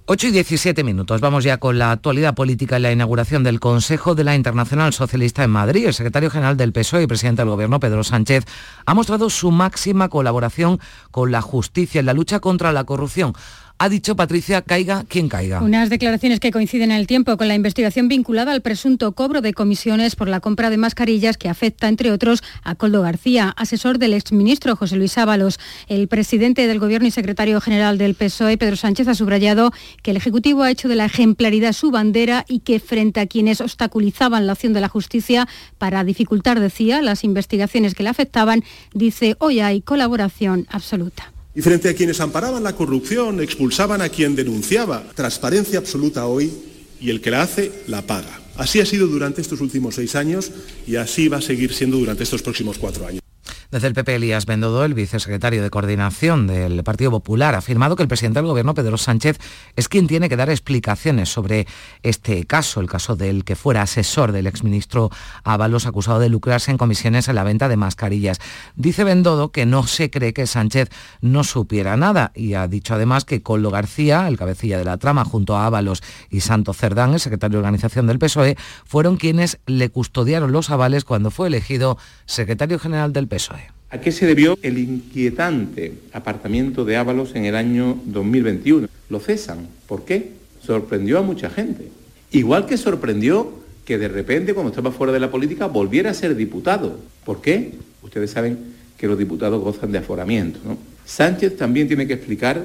8 0.06 0.26
y 0.26 0.30
17 0.32 0.84
minutos. 0.84 1.22
Vamos 1.22 1.44
ya 1.44 1.56
con 1.56 1.78
la 1.78 1.90
actualidad 1.90 2.34
política 2.34 2.78
y 2.78 2.82
la 2.82 2.92
inauguración 2.92 3.42
del 3.42 3.58
Consejo 3.58 4.14
de 4.14 4.22
la 4.22 4.34
Internacional 4.34 4.92
Socialista 4.92 5.42
en 5.44 5.50
Madrid. 5.50 5.86
El 5.86 5.94
secretario 5.94 6.28
general 6.28 6.58
del 6.58 6.72
PSOE 6.72 7.04
y 7.04 7.06
presidente 7.06 7.40
del 7.40 7.48
Gobierno, 7.48 7.80
Pedro 7.80 8.04
Sánchez, 8.04 8.44
ha 8.84 8.92
mostrado 8.92 9.30
su 9.30 9.50
máxima 9.50 10.10
colaboración 10.10 10.78
con 11.10 11.32
la 11.32 11.40
justicia 11.40 12.00
en 12.00 12.06
la 12.06 12.12
lucha 12.12 12.40
contra 12.40 12.70
la 12.72 12.84
corrupción 12.84 13.32
ha 13.78 13.88
dicho 13.88 14.14
Patricia, 14.16 14.62
caiga 14.62 15.04
quien 15.08 15.28
caiga. 15.28 15.60
Unas 15.60 15.90
declaraciones 15.90 16.40
que 16.40 16.50
coinciden 16.50 16.90
en 16.90 16.96
el 16.96 17.06
tiempo 17.06 17.36
con 17.36 17.48
la 17.48 17.54
investigación 17.54 18.08
vinculada 18.08 18.52
al 18.52 18.62
presunto 18.62 19.12
cobro 19.12 19.40
de 19.40 19.52
comisiones 19.52 20.16
por 20.16 20.28
la 20.28 20.40
compra 20.40 20.70
de 20.70 20.76
mascarillas 20.76 21.36
que 21.36 21.48
afecta, 21.48 21.88
entre 21.88 22.12
otros, 22.12 22.42
a 22.62 22.76
Coldo 22.76 23.02
García, 23.02 23.52
asesor 23.56 23.98
del 23.98 24.14
exministro 24.14 24.76
José 24.76 24.96
Luis 24.96 25.18
Ábalos. 25.18 25.58
El 25.88 26.08
presidente 26.08 26.66
del 26.66 26.78
Gobierno 26.78 27.08
y 27.08 27.10
secretario 27.10 27.60
general 27.60 27.98
del 27.98 28.14
PSOE, 28.14 28.56
Pedro 28.56 28.76
Sánchez, 28.76 29.08
ha 29.08 29.14
subrayado 29.14 29.72
que 30.02 30.12
el 30.12 30.16
Ejecutivo 30.16 30.62
ha 30.62 30.70
hecho 30.70 30.88
de 30.88 30.96
la 30.96 31.06
ejemplaridad 31.06 31.72
su 31.72 31.90
bandera 31.90 32.44
y 32.48 32.60
que 32.60 32.80
frente 32.80 33.20
a 33.20 33.26
quienes 33.26 33.60
obstaculizaban 33.60 34.46
la 34.46 34.52
acción 34.52 34.72
de 34.72 34.80
la 34.80 34.88
justicia 34.88 35.48
para 35.78 36.04
dificultar, 36.04 36.60
decía, 36.60 37.02
las 37.02 37.24
investigaciones 37.24 37.94
que 37.94 38.04
le 38.04 38.08
afectaban, 38.08 38.62
dice 38.94 39.36
hoy 39.40 39.60
hay 39.60 39.82
colaboración 39.82 40.66
absoluta. 40.70 41.33
Y 41.54 41.62
frente 41.62 41.88
a 41.88 41.94
quienes 41.94 42.20
amparaban 42.20 42.62
la 42.62 42.74
corrupción, 42.74 43.40
expulsaban 43.40 44.02
a 44.02 44.08
quien 44.08 44.34
denunciaba. 44.34 45.04
Transparencia 45.14 45.78
absoluta 45.78 46.26
hoy 46.26 46.52
y 47.00 47.10
el 47.10 47.20
que 47.20 47.30
la 47.30 47.42
hace 47.42 47.70
la 47.86 48.02
paga. 48.02 48.40
Así 48.56 48.80
ha 48.80 48.86
sido 48.86 49.06
durante 49.06 49.40
estos 49.40 49.60
últimos 49.60 49.96
seis 49.96 50.14
años 50.14 50.50
y 50.86 50.96
así 50.96 51.28
va 51.28 51.38
a 51.38 51.42
seguir 51.42 51.72
siendo 51.72 51.96
durante 51.96 52.22
estos 52.22 52.42
próximos 52.42 52.78
cuatro 52.78 53.06
años. 53.06 53.23
Desde 53.70 53.88
el 53.88 53.94
PP, 53.94 54.16
Elías 54.16 54.46
Bendodo, 54.46 54.84
el 54.84 54.94
vicesecretario 54.94 55.62
de 55.62 55.70
Coordinación 55.70 56.46
del 56.46 56.84
Partido 56.84 57.10
Popular, 57.10 57.54
ha 57.54 57.58
afirmado 57.58 57.96
que 57.96 58.02
el 58.02 58.08
presidente 58.08 58.38
del 58.38 58.46
Gobierno, 58.46 58.74
Pedro 58.74 58.96
Sánchez, 58.98 59.38
es 59.76 59.88
quien 59.88 60.06
tiene 60.06 60.28
que 60.28 60.36
dar 60.36 60.50
explicaciones 60.50 61.28
sobre 61.28 61.66
este 62.02 62.44
caso, 62.44 62.80
el 62.80 62.88
caso 62.88 63.16
del 63.16 63.44
que 63.44 63.56
fuera 63.56 63.82
asesor 63.82 64.32
del 64.32 64.46
exministro 64.46 65.10
Ábalos, 65.42 65.86
acusado 65.86 66.20
de 66.20 66.28
lucrarse 66.28 66.70
en 66.70 66.78
comisiones 66.78 67.28
en 67.28 67.34
la 67.34 67.44
venta 67.44 67.68
de 67.68 67.76
mascarillas. 67.76 68.38
Dice 68.76 69.04
Bendodo 69.04 69.50
que 69.50 69.66
no 69.66 69.86
se 69.86 70.10
cree 70.10 70.32
que 70.32 70.46
Sánchez 70.46 70.90
no 71.20 71.44
supiera 71.44 71.96
nada 71.96 72.32
y 72.34 72.54
ha 72.54 72.68
dicho 72.68 72.94
además 72.94 73.24
que 73.24 73.42
Coldo 73.42 73.70
García, 73.70 74.28
el 74.28 74.36
cabecilla 74.36 74.78
de 74.78 74.84
la 74.84 74.98
trama, 74.98 75.24
junto 75.24 75.56
a 75.56 75.66
Ábalos 75.66 76.02
y 76.30 76.40
Santo 76.40 76.74
Cerdán, 76.74 77.14
el 77.14 77.20
secretario 77.20 77.58
de 77.58 77.60
Organización 77.60 78.06
del 78.06 78.18
PSOE, 78.18 78.56
fueron 78.84 79.16
quienes 79.16 79.58
le 79.66 79.90
custodiaron 79.90 80.52
los 80.52 80.70
avales 80.70 81.04
cuando 81.04 81.30
fue 81.30 81.48
elegido 81.48 81.98
secretario 82.26 82.78
general 82.78 83.12
del 83.12 83.28
PSOE. 83.28 83.63
¿A 83.94 84.00
qué 84.00 84.10
se 84.10 84.26
debió 84.26 84.58
el 84.60 84.78
inquietante 84.78 85.92
apartamiento 86.12 86.84
de 86.84 86.96
Ábalos 86.96 87.36
en 87.36 87.44
el 87.44 87.54
año 87.54 87.96
2021? 88.06 88.88
Lo 89.08 89.20
cesan. 89.20 89.68
¿Por 89.86 90.04
qué? 90.04 90.30
Sorprendió 90.60 91.16
a 91.16 91.22
mucha 91.22 91.48
gente. 91.48 91.90
Igual 92.32 92.66
que 92.66 92.76
sorprendió 92.76 93.52
que 93.84 93.96
de 93.96 94.08
repente, 94.08 94.52
cuando 94.52 94.70
estaba 94.70 94.90
fuera 94.90 95.12
de 95.12 95.20
la 95.20 95.30
política, 95.30 95.68
volviera 95.68 96.10
a 96.10 96.14
ser 96.14 96.34
diputado. 96.34 96.98
¿Por 97.24 97.40
qué? 97.40 97.74
Ustedes 98.02 98.32
saben 98.32 98.58
que 98.98 99.06
los 99.06 99.16
diputados 99.16 99.62
gozan 99.62 99.92
de 99.92 99.98
aforamiento. 99.98 100.58
Sánchez 101.04 101.56
también 101.56 101.86
tiene 101.86 102.08
que 102.08 102.14
explicar 102.14 102.64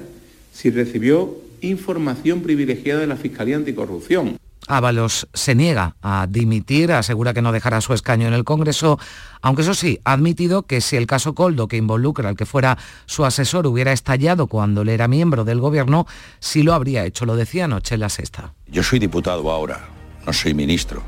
si 0.52 0.72
recibió 0.72 1.38
información 1.62 2.42
privilegiada 2.42 3.02
de 3.02 3.08
la 3.08 3.18
Fiscalía 3.18 3.56
Anticorrupción. 3.56 4.38
Ábalos 4.67 5.28
se 5.34 5.56
niega 5.56 5.95
a 6.02 6.28
dimitir, 6.30 6.91
asegura 6.91 7.34
que 7.34 7.41
no 7.41 7.52
dejará 7.52 7.82
su 7.82 7.93
escaño 7.93 8.28
en 8.28 8.34
el 8.34 8.43
Congreso, 8.43 9.00
aunque 9.41 9.62
eso 9.63 9.74
sí, 9.74 10.00
ha 10.04 10.13
admitido 10.13 10.63
que 10.63 10.82
si 10.82 10.95
el 10.95 11.08
caso 11.08 11.34
Coldo, 11.34 11.67
que 11.67 11.78
involucra 11.78 12.30
al 12.30 12.36
que 12.36 12.45
fuera 12.45 12.78
su 13.06 13.26
asesor, 13.26 13.65
hubiera 13.67 13.91
estallado 13.91 14.48
cuando 14.48 14.82
él 14.82 14.89
era 14.89 15.08
miembro 15.08 15.45
del 15.45 15.60
Gobierno, 15.60 16.06
sí 16.39 16.63
lo 16.63 16.74
habría 16.74 17.06
hecho, 17.06 17.26
lo 17.26 17.36
decía 17.36 17.65
anoche 17.65 17.98
la 17.98 18.10
sexta. 18.10 18.54
Yo 18.67 18.84
soy 18.84 19.00
diputado 19.00 19.50
ahora, 19.50 19.88
no 20.26 20.34
soy 20.34 20.54
ministro. 20.54 21.02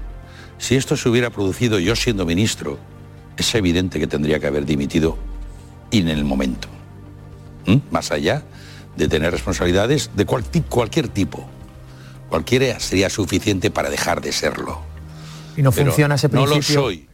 Si 0.58 0.76
esto 0.76 0.96
se 0.96 1.10
hubiera 1.10 1.30
producido 1.30 1.80
yo 1.80 1.96
siendo 1.96 2.26
ministro, 2.26 2.80
es 3.38 3.54
evidente 3.56 4.00
que 4.00 4.08
tendría 4.08 4.40
que 4.40 4.48
haber 4.48 4.66
dimitido 4.66 5.18
en 5.92 6.08
el 6.08 6.24
momento. 6.24 6.68
¿Mm? 7.66 7.78
Más 7.92 8.12
allá 8.12 8.44
de 8.96 9.08
tener 9.08 9.32
responsabilidades 9.32 10.12
de 10.16 10.26
cualquier 10.26 11.08
tipo 11.08 11.48
Cualquiera 12.32 12.80
sería 12.80 13.10
suficiente 13.10 13.72
para 13.72 13.90
dejar 13.90 14.22
de 14.22 14.32
serlo. 14.32 14.80
Y 15.58 15.62
no 15.62 15.74
funciona 15.74 16.16
ese 16.16 16.30
principio. 16.30 16.50
No 16.50 16.56
lo 16.56 16.62
soy. 16.62 17.10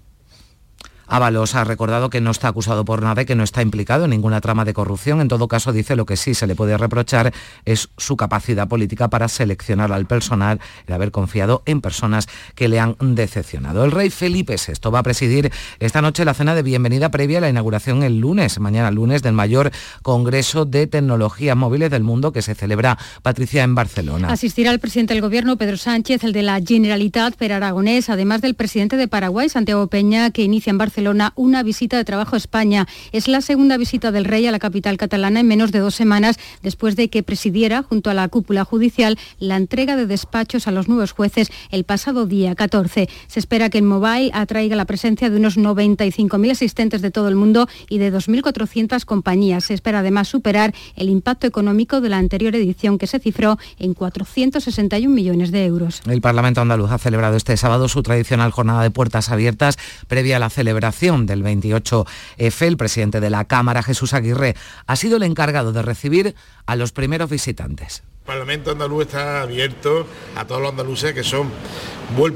Ábalos 1.07 1.55
ha 1.55 1.63
recordado 1.63 2.09
que 2.09 2.19
no 2.19 2.31
está 2.31 2.49
acusado 2.49 2.83
por 2.83 3.01
nada 3.01 3.21
y 3.21 3.25
que 3.25 3.35
no 3.35 3.43
está 3.43 3.61
implicado 3.61 4.03
en 4.03 4.09
ninguna 4.11 4.41
trama 4.41 4.65
de 4.65 4.73
corrupción. 4.73 5.21
En 5.21 5.29
todo 5.29 5.47
caso, 5.47 5.71
dice 5.71 5.95
lo 5.95 6.05
que 6.05 6.17
sí 6.17 6.33
se 6.33 6.47
le 6.47 6.55
puede 6.55 6.77
reprochar 6.77 7.33
es 7.63 7.89
su 7.97 8.17
capacidad 8.17 8.67
política 8.67 9.07
para 9.07 9.29
seleccionar 9.29 9.93
al 9.93 10.05
personal, 10.05 10.59
el 10.85 10.93
haber 10.93 11.11
confiado 11.11 11.63
en 11.65 11.79
personas 11.79 12.27
que 12.55 12.67
le 12.67 12.81
han 12.81 12.97
decepcionado. 12.99 13.85
El 13.85 13.91
rey 13.91 14.09
Felipe 14.09 14.55
VI 14.55 14.91
va 14.91 14.99
a 14.99 15.03
presidir 15.03 15.51
esta 15.79 16.01
noche 16.01 16.25
la 16.25 16.33
cena 16.33 16.55
de 16.55 16.63
bienvenida 16.63 17.09
previa 17.09 17.37
a 17.37 17.41
la 17.41 17.49
inauguración 17.49 18.03
el 18.03 18.19
lunes, 18.19 18.59
mañana 18.59 18.91
lunes, 18.91 19.23
del 19.23 19.33
mayor 19.33 19.71
Congreso 20.01 20.65
de 20.65 20.87
Tecnologías 20.87 21.55
Móviles 21.55 21.89
del 21.89 22.03
Mundo 22.03 22.33
que 22.33 22.41
se 22.41 22.53
celebra, 22.53 22.97
Patricia, 23.21 23.63
en 23.63 23.75
Barcelona. 23.75 24.29
Asistirá 24.29 24.71
el 24.71 24.79
presidente 24.79 25.13
del 25.13 25.21
Gobierno, 25.21 25.57
Pedro 25.57 25.77
Sánchez, 25.77 26.25
el 26.25 26.33
de 26.33 26.43
la 26.43 26.59
Generalitat, 26.59 27.35
Per 27.35 27.53
Aragonés, 27.53 28.09
además 28.09 28.41
del 28.41 28.55
presidente 28.55 28.97
de 28.97 29.07
Paraguay, 29.07 29.47
Santiago 29.47 29.87
Peña, 29.87 30.31
que 30.31 30.43
inicia 30.43 30.71
en 30.71 30.77
Barcelona 30.77 30.96
una 31.35 31.63
visita 31.63 31.97
de 31.97 32.05
trabajo 32.05 32.35
a 32.35 32.37
España. 32.37 32.87
Es 33.11 33.27
la 33.27 33.41
segunda 33.41 33.77
visita 33.77 34.11
del 34.11 34.25
rey 34.25 34.47
a 34.47 34.51
la 34.51 34.57
capital 34.57 34.97
catalana 34.97 35.41
en 35.41 35.47
menos 35.47 35.71
de 35.71 35.79
dos 35.79 35.93
semanas 35.93 36.39
después 36.63 36.95
de 36.95 37.09
que 37.09 37.21
presidiera, 37.21 37.83
junto 37.83 38.09
a 38.09 38.15
la 38.15 38.27
cúpula 38.27 38.63
judicial, 38.63 39.17
la 39.37 39.57
entrega 39.57 39.95
de 39.95 40.07
despachos 40.07 40.67
a 40.67 40.71
los 40.71 40.87
nuevos 40.87 41.11
jueces 41.11 41.51
el 41.69 41.83
pasado 41.83 42.25
día 42.25 42.55
14. 42.55 43.09
Se 43.27 43.39
espera 43.39 43.69
que 43.69 43.77
el 43.77 43.83
Mobile 43.83 44.31
atraiga 44.33 44.75
la 44.75 44.85
presencia 44.85 45.29
de 45.29 45.37
unos 45.37 45.57
95.000 45.57 46.51
asistentes 46.51 47.01
de 47.01 47.11
todo 47.11 47.27
el 47.27 47.35
mundo 47.35 47.67
y 47.89 47.99
de 47.99 48.11
2.400 48.11 49.05
compañías. 49.05 49.65
Se 49.65 49.75
espera 49.75 49.99
además 49.99 50.27
superar 50.27 50.73
el 50.95 51.09
impacto 51.09 51.45
económico 51.45 52.01
de 52.01 52.09
la 52.09 52.17
anterior 52.17 52.55
edición 52.55 52.97
que 52.97 53.05
se 53.05 53.19
cifró 53.19 53.59
en 53.77 53.93
461 53.93 55.13
millones 55.13 55.51
de 55.51 55.65
euros. 55.65 56.01
El 56.09 56.21
Parlamento 56.21 56.61
andaluz 56.61 56.89
ha 56.91 56.97
celebrado 56.97 57.37
este 57.37 57.55
sábado 57.55 57.87
su 57.87 58.01
tradicional 58.01 58.51
jornada 58.51 58.81
de 58.81 58.89
puertas 58.89 59.29
abiertas 59.29 59.77
previa 60.07 60.37
a 60.37 60.39
la 60.39 60.49
celebración 60.49 60.86
del 60.91 61.43
28F, 61.43 62.65
el 62.65 62.77
presidente 62.77 63.19
de 63.19 63.29
la 63.29 63.45
Cámara, 63.45 63.83
Jesús 63.83 64.13
Aguirre, 64.13 64.55
ha 64.85 64.95
sido 64.95 65.17
el 65.17 65.23
encargado 65.23 65.73
de 65.73 65.81
recibir 65.81 66.35
a 66.65 66.75
los 66.75 66.91
primeros 66.91 67.29
visitantes. 67.29 68.03
El 68.21 68.33
Parlamento 68.33 68.71
andaluz 68.71 69.07
está 69.07 69.41
abierto 69.41 70.05
a 70.35 70.45
todos 70.45 70.61
los 70.61 70.71
andaluces 70.71 71.13
que 71.13 71.23
son 71.23 71.49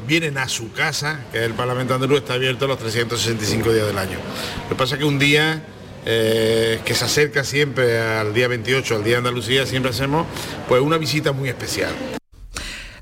vienen 0.06 0.38
a 0.38 0.48
su 0.48 0.72
casa, 0.72 1.26
que 1.32 1.44
el 1.44 1.54
Parlamento 1.54 1.94
andaluz 1.96 2.20
está 2.20 2.36
abierto 2.36 2.68
los 2.68 2.78
365 2.80 3.74
días 3.74 3.88
del 3.88 3.98
año. 3.98 4.18
Lo 4.64 4.70
que 4.70 4.76
pasa 4.76 4.96
es 4.96 5.00
que 5.00 5.06
un 5.06 5.20
día 5.20 5.64
eh, 6.06 6.80
que 6.84 6.96
se 6.96 7.06
acerca 7.06 7.44
siempre 7.44 8.00
al 8.00 8.34
día 8.34 8.48
28, 8.48 8.96
al 8.96 9.04
día 9.04 9.14
de 9.14 9.18
Andalucía, 9.20 9.66
siempre 9.66 9.92
hacemos 9.92 10.26
pues 10.68 10.82
una 10.82 10.98
visita 10.98 11.32
muy 11.32 11.50
especial. 11.50 11.92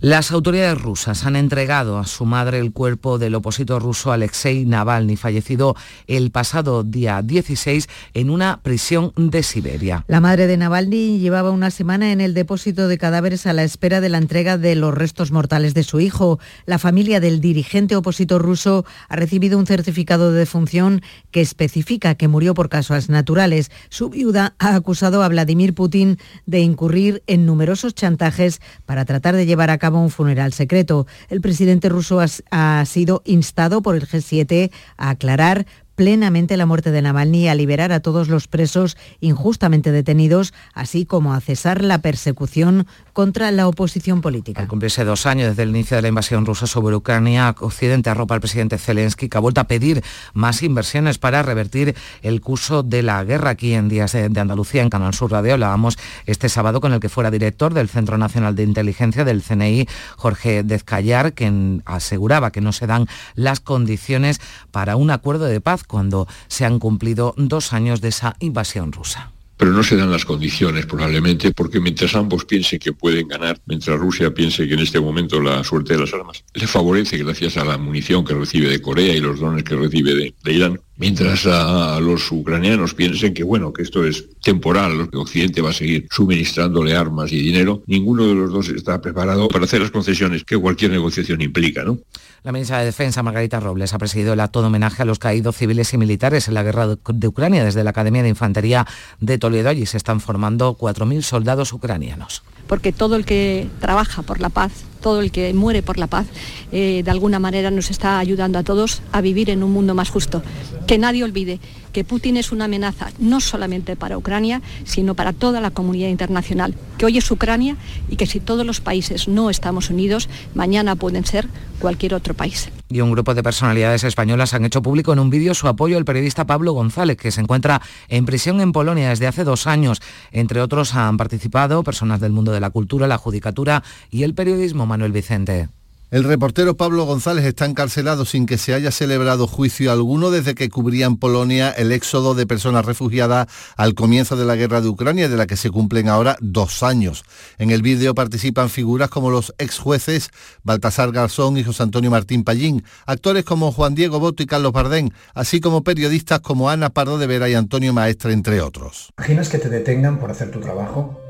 Las 0.01 0.31
autoridades 0.31 0.81
rusas 0.81 1.25
han 1.25 1.35
entregado 1.35 1.97
a 1.97 2.05
su 2.05 2.23
madre 2.25 2.59
el 2.59 2.71
cuerpo 2.71 3.19
del 3.19 3.35
opositor 3.35 3.81
ruso 3.81 4.13
Alexei 4.13 4.63
Navalny, 4.63 5.17
fallecido 5.17 5.75
el 6.07 6.31
pasado 6.31 6.85
día 6.85 7.21
16 7.21 7.89
en 8.13 8.29
una 8.29 8.61
prisión 8.63 9.11
de 9.17 9.43
Siberia. 9.43 10.05
La 10.07 10.21
madre 10.21 10.47
de 10.47 10.55
Navalny 10.55 11.19
llevaba 11.19 11.51
una 11.51 11.69
semana 11.69 12.13
en 12.13 12.21
el 12.21 12.33
depósito 12.33 12.87
de 12.87 12.97
cadáveres 12.97 13.45
a 13.45 13.51
la 13.51 13.63
espera 13.63 13.99
de 13.99 14.07
la 14.07 14.19
entrega 14.19 14.57
de 14.57 14.75
los 14.75 14.93
restos 14.93 15.33
mortales 15.33 15.73
de 15.73 15.83
su 15.83 15.99
hijo. 15.99 16.39
La 16.65 16.79
familia 16.79 17.19
del 17.19 17.41
dirigente 17.41 17.97
opositor 17.97 18.41
ruso 18.41 18.85
ha 19.09 19.17
recibido 19.17 19.59
un 19.59 19.67
certificado 19.67 20.31
de 20.31 20.39
defunción 20.39 21.01
que 21.29 21.41
especifica 21.41 22.15
que 22.15 22.29
murió 22.29 22.53
por 22.53 22.69
causas 22.69 23.09
naturales. 23.09 23.69
Su 23.89 24.09
viuda 24.09 24.55
ha 24.59 24.75
acusado 24.75 25.23
a 25.23 25.27
Vladimir 25.27 25.73
Putin 25.73 26.19
de 26.45 26.61
incurrir 26.61 27.21
en 27.27 27.45
numerosos 27.45 27.95
chantajes 27.95 28.61
para 28.85 29.03
tratar 29.03 29.35
de 29.35 29.45
llevar 29.45 29.69
a 29.71 29.77
cabo 29.77 29.88
un 29.97 30.11
funeral 30.11 30.53
secreto. 30.53 31.07
El 31.29 31.41
presidente 31.41 31.89
ruso 31.89 32.19
ha, 32.19 32.85
sido 32.85 33.21
instado 33.25 33.81
por 33.81 33.95
el 33.95 34.07
G7 34.07 34.71
a 34.97 35.09
aclarar 35.09 35.65
plenamente 35.99 36.55
la 36.55 36.65
muerte 36.65 36.91
de 36.91 37.01
Navalny 37.01 37.49
a 37.49 37.55
liberar 37.55 37.91
a 37.91 37.99
todos 37.99 38.29
los 38.29 38.47
presos 38.47 38.95
injustamente 39.19 39.91
detenidos, 39.91 40.53
así 40.73 41.05
como 41.05 41.33
a 41.33 41.41
cesar 41.41 41.83
la 41.83 41.97
persecución 41.97 42.87
contra 43.11 43.51
la 43.51 43.67
oposición 43.67 44.21
política. 44.21 44.61
Al 44.61 44.69
cumplirse 44.69 45.03
dos 45.03 45.25
años 45.25 45.49
desde 45.49 45.63
el 45.63 45.71
inicio 45.71 45.97
de 45.97 46.03
la 46.03 46.07
invasión 46.07 46.45
rusa 46.45 46.67
sobre 46.67 46.95
Ucrania, 46.95 47.53
Occidente 47.59 48.09
arropa 48.09 48.33
al 48.33 48.39
presidente 48.39 48.77
Zelensky, 48.77 49.27
que 49.27 49.37
ha 49.37 49.41
vuelto 49.41 49.59
a 49.59 49.65
pedir 49.65 50.01
más 50.31 50.63
inversiones 50.63 51.17
para 51.17 51.43
revertir 51.43 51.97
el 52.21 52.39
curso 52.39 52.81
de 52.81 53.03
la 53.03 53.21
guerra 53.25 53.49
aquí 53.49 53.73
en 53.73 53.89
Días 53.89 54.13
de, 54.13 54.39
Andalucía, 54.39 54.81
en 54.81 54.89
Canal 54.89 55.13
Sur 55.13 55.33
Radio. 55.33 55.55
Hablábamos 55.55 55.97
este 56.25 56.47
sábado 56.47 56.79
con 56.79 56.93
el 56.93 57.01
que 57.01 57.09
fuera 57.09 57.29
director 57.29 57.73
del 57.73 57.89
Centro 57.89 58.17
Nacional 58.17 58.55
de 58.55 58.63
Inteligencia 58.63 59.25
del 59.25 59.43
CNI, 59.43 59.85
Jorge 60.15 60.63
Dezcayar, 60.63 61.33
quien 61.33 61.83
aseguraba 61.85 62.53
que 62.53 62.61
no 62.61 62.71
se 62.71 62.87
dan 62.87 63.07
las 63.35 63.59
condiciones 63.59 64.39
para 64.71 64.95
un 64.95 65.11
acuerdo 65.11 65.43
de 65.43 65.59
paz 65.59 65.83
cuando 65.89 66.27
se 66.47 66.63
han 66.63 66.79
cumplido 66.79 67.33
dos 67.35 67.73
años 67.73 67.99
de 67.99 68.07
esa 68.07 68.37
invasión 68.39 68.93
rusa 68.93 69.33
pero 69.59 69.73
no 69.73 69.83
se 69.83 69.97
dan 69.97 70.09
las 70.09 70.23
condiciones 70.23 70.85
probablemente 70.85 71.51
porque 71.51 71.81
mientras 71.81 72.15
ambos 72.15 72.45
piensen 72.45 72.79
que 72.79 72.93
pueden 72.93 73.27
ganar, 73.27 73.59
mientras 73.65 73.99
Rusia 73.99 74.33
piense 74.33 74.65
que 74.65 74.75
en 74.75 74.79
este 74.79 75.01
momento 75.01 75.41
la 75.41 75.61
suerte 75.65 75.95
de 75.95 75.99
las 75.99 76.13
armas 76.13 76.45
le 76.53 76.65
favorece 76.65 77.17
gracias 77.17 77.57
a 77.57 77.65
la 77.65 77.77
munición 77.77 78.23
que 78.23 78.33
recibe 78.33 78.69
de 78.69 78.81
Corea 78.81 79.13
y 79.13 79.19
los 79.19 79.37
drones 79.37 79.65
que 79.65 79.75
recibe 79.75 80.15
de, 80.15 80.53
Irán, 80.53 80.79
mientras 80.95 81.45
a, 81.45 81.99
los 81.99 82.31
ucranianos 82.31 82.93
piensen 82.93 83.33
que 83.33 83.43
bueno, 83.43 83.73
que 83.73 83.81
esto 83.81 84.05
es 84.05 84.29
temporal, 84.41 85.09
que 85.11 85.17
Occidente 85.17 85.59
va 85.59 85.71
a 85.71 85.73
seguir 85.73 86.07
suministrándole 86.09 86.95
armas 86.95 87.33
y 87.33 87.39
dinero, 87.41 87.83
ninguno 87.85 88.27
de 88.27 88.35
los 88.35 88.53
dos 88.53 88.69
está 88.69 89.01
preparado 89.01 89.49
para 89.49 89.65
hacer 89.65 89.81
las 89.81 89.91
concesiones 89.91 90.45
que 90.45 90.55
cualquier 90.55 90.91
negociación 90.91 91.41
implica, 91.41 91.83
¿no? 91.83 91.99
La 92.43 92.53
ministra 92.53 92.79
de 92.79 92.85
Defensa, 92.85 93.21
Margarita 93.21 93.59
Robles, 93.59 93.93
ha 93.93 93.97
presidido 93.97 94.31
el 94.31 94.39
acto 94.39 94.61
de 94.61 94.67
homenaje 94.67 95.01
a 95.01 95.05
los 95.05 95.19
caídos 95.19 95.57
civiles 95.57 95.93
y 95.93 95.97
militares 95.97 96.47
en 96.47 96.53
la 96.53 96.63
guerra 96.63 96.87
de 96.87 97.27
Ucrania 97.27 97.65
desde 97.65 97.83
la 97.83 97.89
Academia 97.89 98.23
de 98.23 98.29
Infantería 98.29 98.87
de 99.19 99.37
Toledo. 99.37 99.69
Allí 99.69 99.85
se 99.85 99.97
están 99.97 100.21
formando 100.21 100.77
4.000 100.77 101.21
soldados 101.21 101.73
ucranianos. 101.73 102.43
Porque 102.69 102.93
todo 102.93 103.17
el 103.17 103.25
que 103.25 103.67
trabaja 103.81 104.21
por 104.21 104.39
la 104.39 104.49
paz, 104.49 104.71
todo 105.01 105.21
el 105.21 105.31
que 105.31 105.53
muere 105.53 105.81
por 105.81 105.97
la 105.97 106.07
paz, 106.07 106.27
eh, 106.71 107.01
de 107.03 107.11
alguna 107.11 107.39
manera 107.39 107.71
nos 107.71 107.89
está 107.89 108.19
ayudando 108.19 108.59
a 108.59 108.63
todos 108.63 109.01
a 109.11 109.21
vivir 109.21 109.49
en 109.49 109.63
un 109.63 109.73
mundo 109.73 109.95
más 109.95 110.09
justo. 110.09 110.43
Que 110.85 110.99
nadie 110.99 111.23
olvide 111.23 111.59
que 111.91 112.03
Putin 112.03 112.37
es 112.37 112.51
una 112.51 112.65
amenaza 112.65 113.09
no 113.17 113.39
solamente 113.39 113.95
para 113.95 114.17
Ucrania, 114.17 114.61
sino 114.85 115.15
para 115.15 115.33
toda 115.33 115.61
la 115.61 115.71
comunidad 115.71 116.09
internacional, 116.09 116.75
que 116.97 117.05
hoy 117.05 117.17
es 117.17 117.31
Ucrania 117.31 117.75
y 118.07 118.15
que 118.15 118.27
si 118.27 118.39
todos 118.39 118.65
los 118.65 118.81
países 118.81 119.27
no 119.27 119.49
estamos 119.49 119.89
unidos, 119.89 120.29
mañana 120.53 120.95
pueden 120.95 121.25
ser 121.25 121.47
cualquier 121.79 122.13
otro 122.13 122.33
país. 122.33 122.69
Y 122.89 123.01
un 123.01 123.11
grupo 123.11 123.35
de 123.35 123.43
personalidades 123.43 124.03
españolas 124.03 124.53
han 124.53 124.65
hecho 124.65 124.81
público 124.81 125.13
en 125.13 125.19
un 125.19 125.29
vídeo 125.29 125.53
su 125.53 125.67
apoyo 125.67 125.97
al 125.97 126.05
periodista 126.05 126.45
Pablo 126.45 126.73
González, 126.73 127.17
que 127.17 127.31
se 127.31 127.41
encuentra 127.41 127.81
en 128.07 128.25
prisión 128.25 128.61
en 128.61 128.71
Polonia 128.71 129.09
desde 129.09 129.27
hace 129.27 129.43
dos 129.43 129.67
años. 129.67 130.01
Entre 130.31 130.61
otros 130.61 130.95
han 130.95 131.17
participado 131.17 131.83
personas 131.83 132.19
del 132.19 132.31
mundo 132.31 132.51
de 132.51 132.58
la 132.59 132.69
cultura, 132.69 133.07
la 133.07 133.17
judicatura 133.17 133.83
y 134.09 134.23
el 134.23 134.33
periodismo 134.33 134.85
Manuel 134.85 135.11
Vicente. 135.11 135.69
El 136.11 136.23
reportero 136.23 136.75
Pablo 136.75 137.05
González 137.05 137.45
está 137.45 137.65
encarcelado 137.65 138.25
sin 138.25 138.47
que 138.47 138.57
se 138.57 138.73
haya 138.73 138.89
celebrado 138.89 139.45
juicio 139.45 139.91
alguno 139.91 140.31
desde 140.31 140.55
que 140.55 140.67
cubría 140.67 141.05
en 141.05 141.17
Polonia 141.17 141.69
el 141.69 141.91
éxodo 141.91 142.33
de 142.33 142.47
personas 142.47 142.83
refugiadas 142.83 143.45
al 143.77 143.93
comienzo 143.93 144.35
de 144.35 144.43
la 144.43 144.55
guerra 144.55 144.81
de 144.81 144.89
Ucrania, 144.89 145.29
de 145.29 145.37
la 145.37 145.45
que 145.45 145.55
se 145.55 145.69
cumplen 145.69 146.09
ahora 146.09 146.35
dos 146.41 146.81
años. 146.81 147.25
En 147.59 147.69
el 147.69 147.83
vídeo 147.83 148.15
participan 148.15 148.71
figuras 148.71 149.11
como 149.11 149.29
los 149.29 149.53
ex 149.59 149.77
jueces 149.77 150.31
Baltasar 150.63 151.11
Garzón 151.11 151.57
y 151.57 151.63
José 151.63 151.83
Antonio 151.83 152.09
Martín 152.09 152.43
Pallín, 152.43 152.83
actores 153.05 153.43
como 153.43 153.71
Juan 153.71 153.93
Diego 153.93 154.19
Boto 154.19 154.41
y 154.41 154.47
Carlos 154.47 154.71
Bardén, 154.71 155.13
así 155.35 155.61
como 155.61 155.83
periodistas 155.83 156.39
como 156.39 156.71
Ana 156.71 156.89
Pardo 156.89 157.19
de 157.19 157.27
Vera 157.27 157.49
y 157.49 157.53
Antonio 157.53 157.93
Maestre, 157.93 158.33
entre 158.33 158.61
otros. 158.61 159.13
¿Imaginas 159.19 159.49
que 159.49 159.59
te 159.59 159.69
detengan 159.69 160.17
por 160.17 160.31
hacer 160.31 160.49
tu 160.49 160.59
trabajo? 160.59 161.28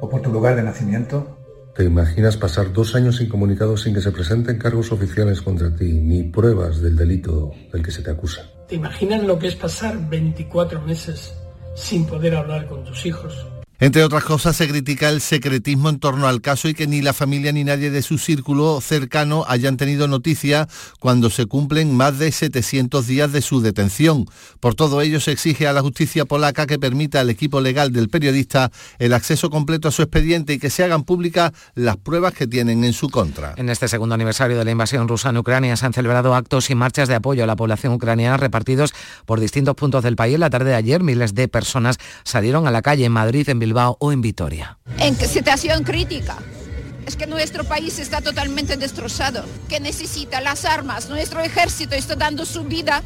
¿O 0.00 0.08
por 0.08 0.22
tu 0.22 0.30
lugar 0.30 0.56
de 0.56 0.62
nacimiento? 0.62 1.36
¿Te 1.74 1.84
imaginas 1.84 2.36
pasar 2.36 2.72
dos 2.72 2.94
años 2.94 3.20
incomunicados 3.20 3.82
sin 3.82 3.92
que 3.92 4.00
se 4.00 4.10
presenten 4.10 4.58
cargos 4.58 4.92
oficiales 4.92 5.42
contra 5.42 5.74
ti 5.74 5.92
ni 5.92 6.22
pruebas 6.22 6.80
del 6.80 6.96
delito 6.96 7.52
del 7.72 7.82
que 7.82 7.90
se 7.90 8.02
te 8.02 8.10
acusa? 8.10 8.50
¿Te 8.66 8.76
imaginas 8.76 9.22
lo 9.24 9.38
que 9.38 9.48
es 9.48 9.56
pasar 9.56 10.08
24 10.08 10.80
meses 10.80 11.34
sin 11.74 12.06
poder 12.06 12.34
hablar 12.34 12.66
con 12.66 12.82
tus 12.84 13.04
hijos? 13.04 13.46
Entre 13.78 14.02
otras 14.02 14.24
cosas, 14.24 14.56
se 14.56 14.66
critica 14.68 15.10
el 15.10 15.20
secretismo 15.20 15.90
en 15.90 15.98
torno 15.98 16.26
al 16.28 16.40
caso 16.40 16.66
y 16.66 16.72
que 16.72 16.86
ni 16.86 17.02
la 17.02 17.12
familia 17.12 17.52
ni 17.52 17.62
nadie 17.62 17.90
de 17.90 18.00
su 18.00 18.16
círculo 18.16 18.80
cercano 18.80 19.44
hayan 19.48 19.76
tenido 19.76 20.08
noticia 20.08 20.66
cuando 20.98 21.28
se 21.28 21.44
cumplen 21.44 21.94
más 21.94 22.18
de 22.18 22.32
700 22.32 23.06
días 23.06 23.32
de 23.32 23.42
su 23.42 23.60
detención. 23.60 24.24
Por 24.60 24.74
todo 24.74 25.02
ello, 25.02 25.20
se 25.20 25.32
exige 25.32 25.68
a 25.68 25.74
la 25.74 25.82
justicia 25.82 26.24
polaca 26.24 26.66
que 26.66 26.78
permita 26.78 27.20
al 27.20 27.28
equipo 27.28 27.60
legal 27.60 27.92
del 27.92 28.08
periodista 28.08 28.72
el 28.98 29.12
acceso 29.12 29.50
completo 29.50 29.88
a 29.88 29.92
su 29.92 30.00
expediente 30.00 30.54
y 30.54 30.58
que 30.58 30.70
se 30.70 30.82
hagan 30.82 31.04
públicas 31.04 31.52
las 31.74 31.98
pruebas 31.98 32.32
que 32.32 32.46
tienen 32.46 32.82
en 32.82 32.94
su 32.94 33.10
contra. 33.10 33.52
En 33.58 33.68
este 33.68 33.88
segundo 33.88 34.14
aniversario 34.14 34.56
de 34.56 34.64
la 34.64 34.70
invasión 34.70 35.06
rusa 35.06 35.28
en 35.28 35.36
Ucrania 35.36 35.76
se 35.76 35.84
han 35.84 35.92
celebrado 35.92 36.34
actos 36.34 36.70
y 36.70 36.74
marchas 36.74 37.08
de 37.08 37.14
apoyo 37.14 37.44
a 37.44 37.46
la 37.46 37.56
población 37.56 37.92
ucraniana 37.92 38.38
repartidos 38.38 38.94
por 39.26 39.38
distintos 39.38 39.74
puntos 39.74 40.02
del 40.02 40.16
país. 40.16 40.38
La 40.38 40.48
tarde 40.48 40.70
de 40.70 40.76
ayer, 40.76 41.02
miles 41.02 41.34
de 41.34 41.46
personas 41.48 41.98
salieron 42.24 42.66
a 42.66 42.70
la 42.70 42.80
calle 42.80 43.04
en 43.04 43.12
Madrid, 43.12 43.46
en 43.50 43.65
En. 43.72 44.78
En 44.98 45.16
situación 45.16 45.84
crítica. 45.84 46.36
Es 47.06 47.14
que 47.16 47.26
nuestro 47.26 47.62
país 47.64 48.00
está 48.00 48.20
totalmente 48.20 48.76
destrozado, 48.76 49.44
que 49.68 49.78
necesita 49.78 50.40
las 50.40 50.64
armas. 50.64 51.08
Nuestro 51.08 51.40
ejército 51.40 51.94
está 51.94 52.16
dando 52.16 52.44
su 52.44 52.64
vida 52.64 53.02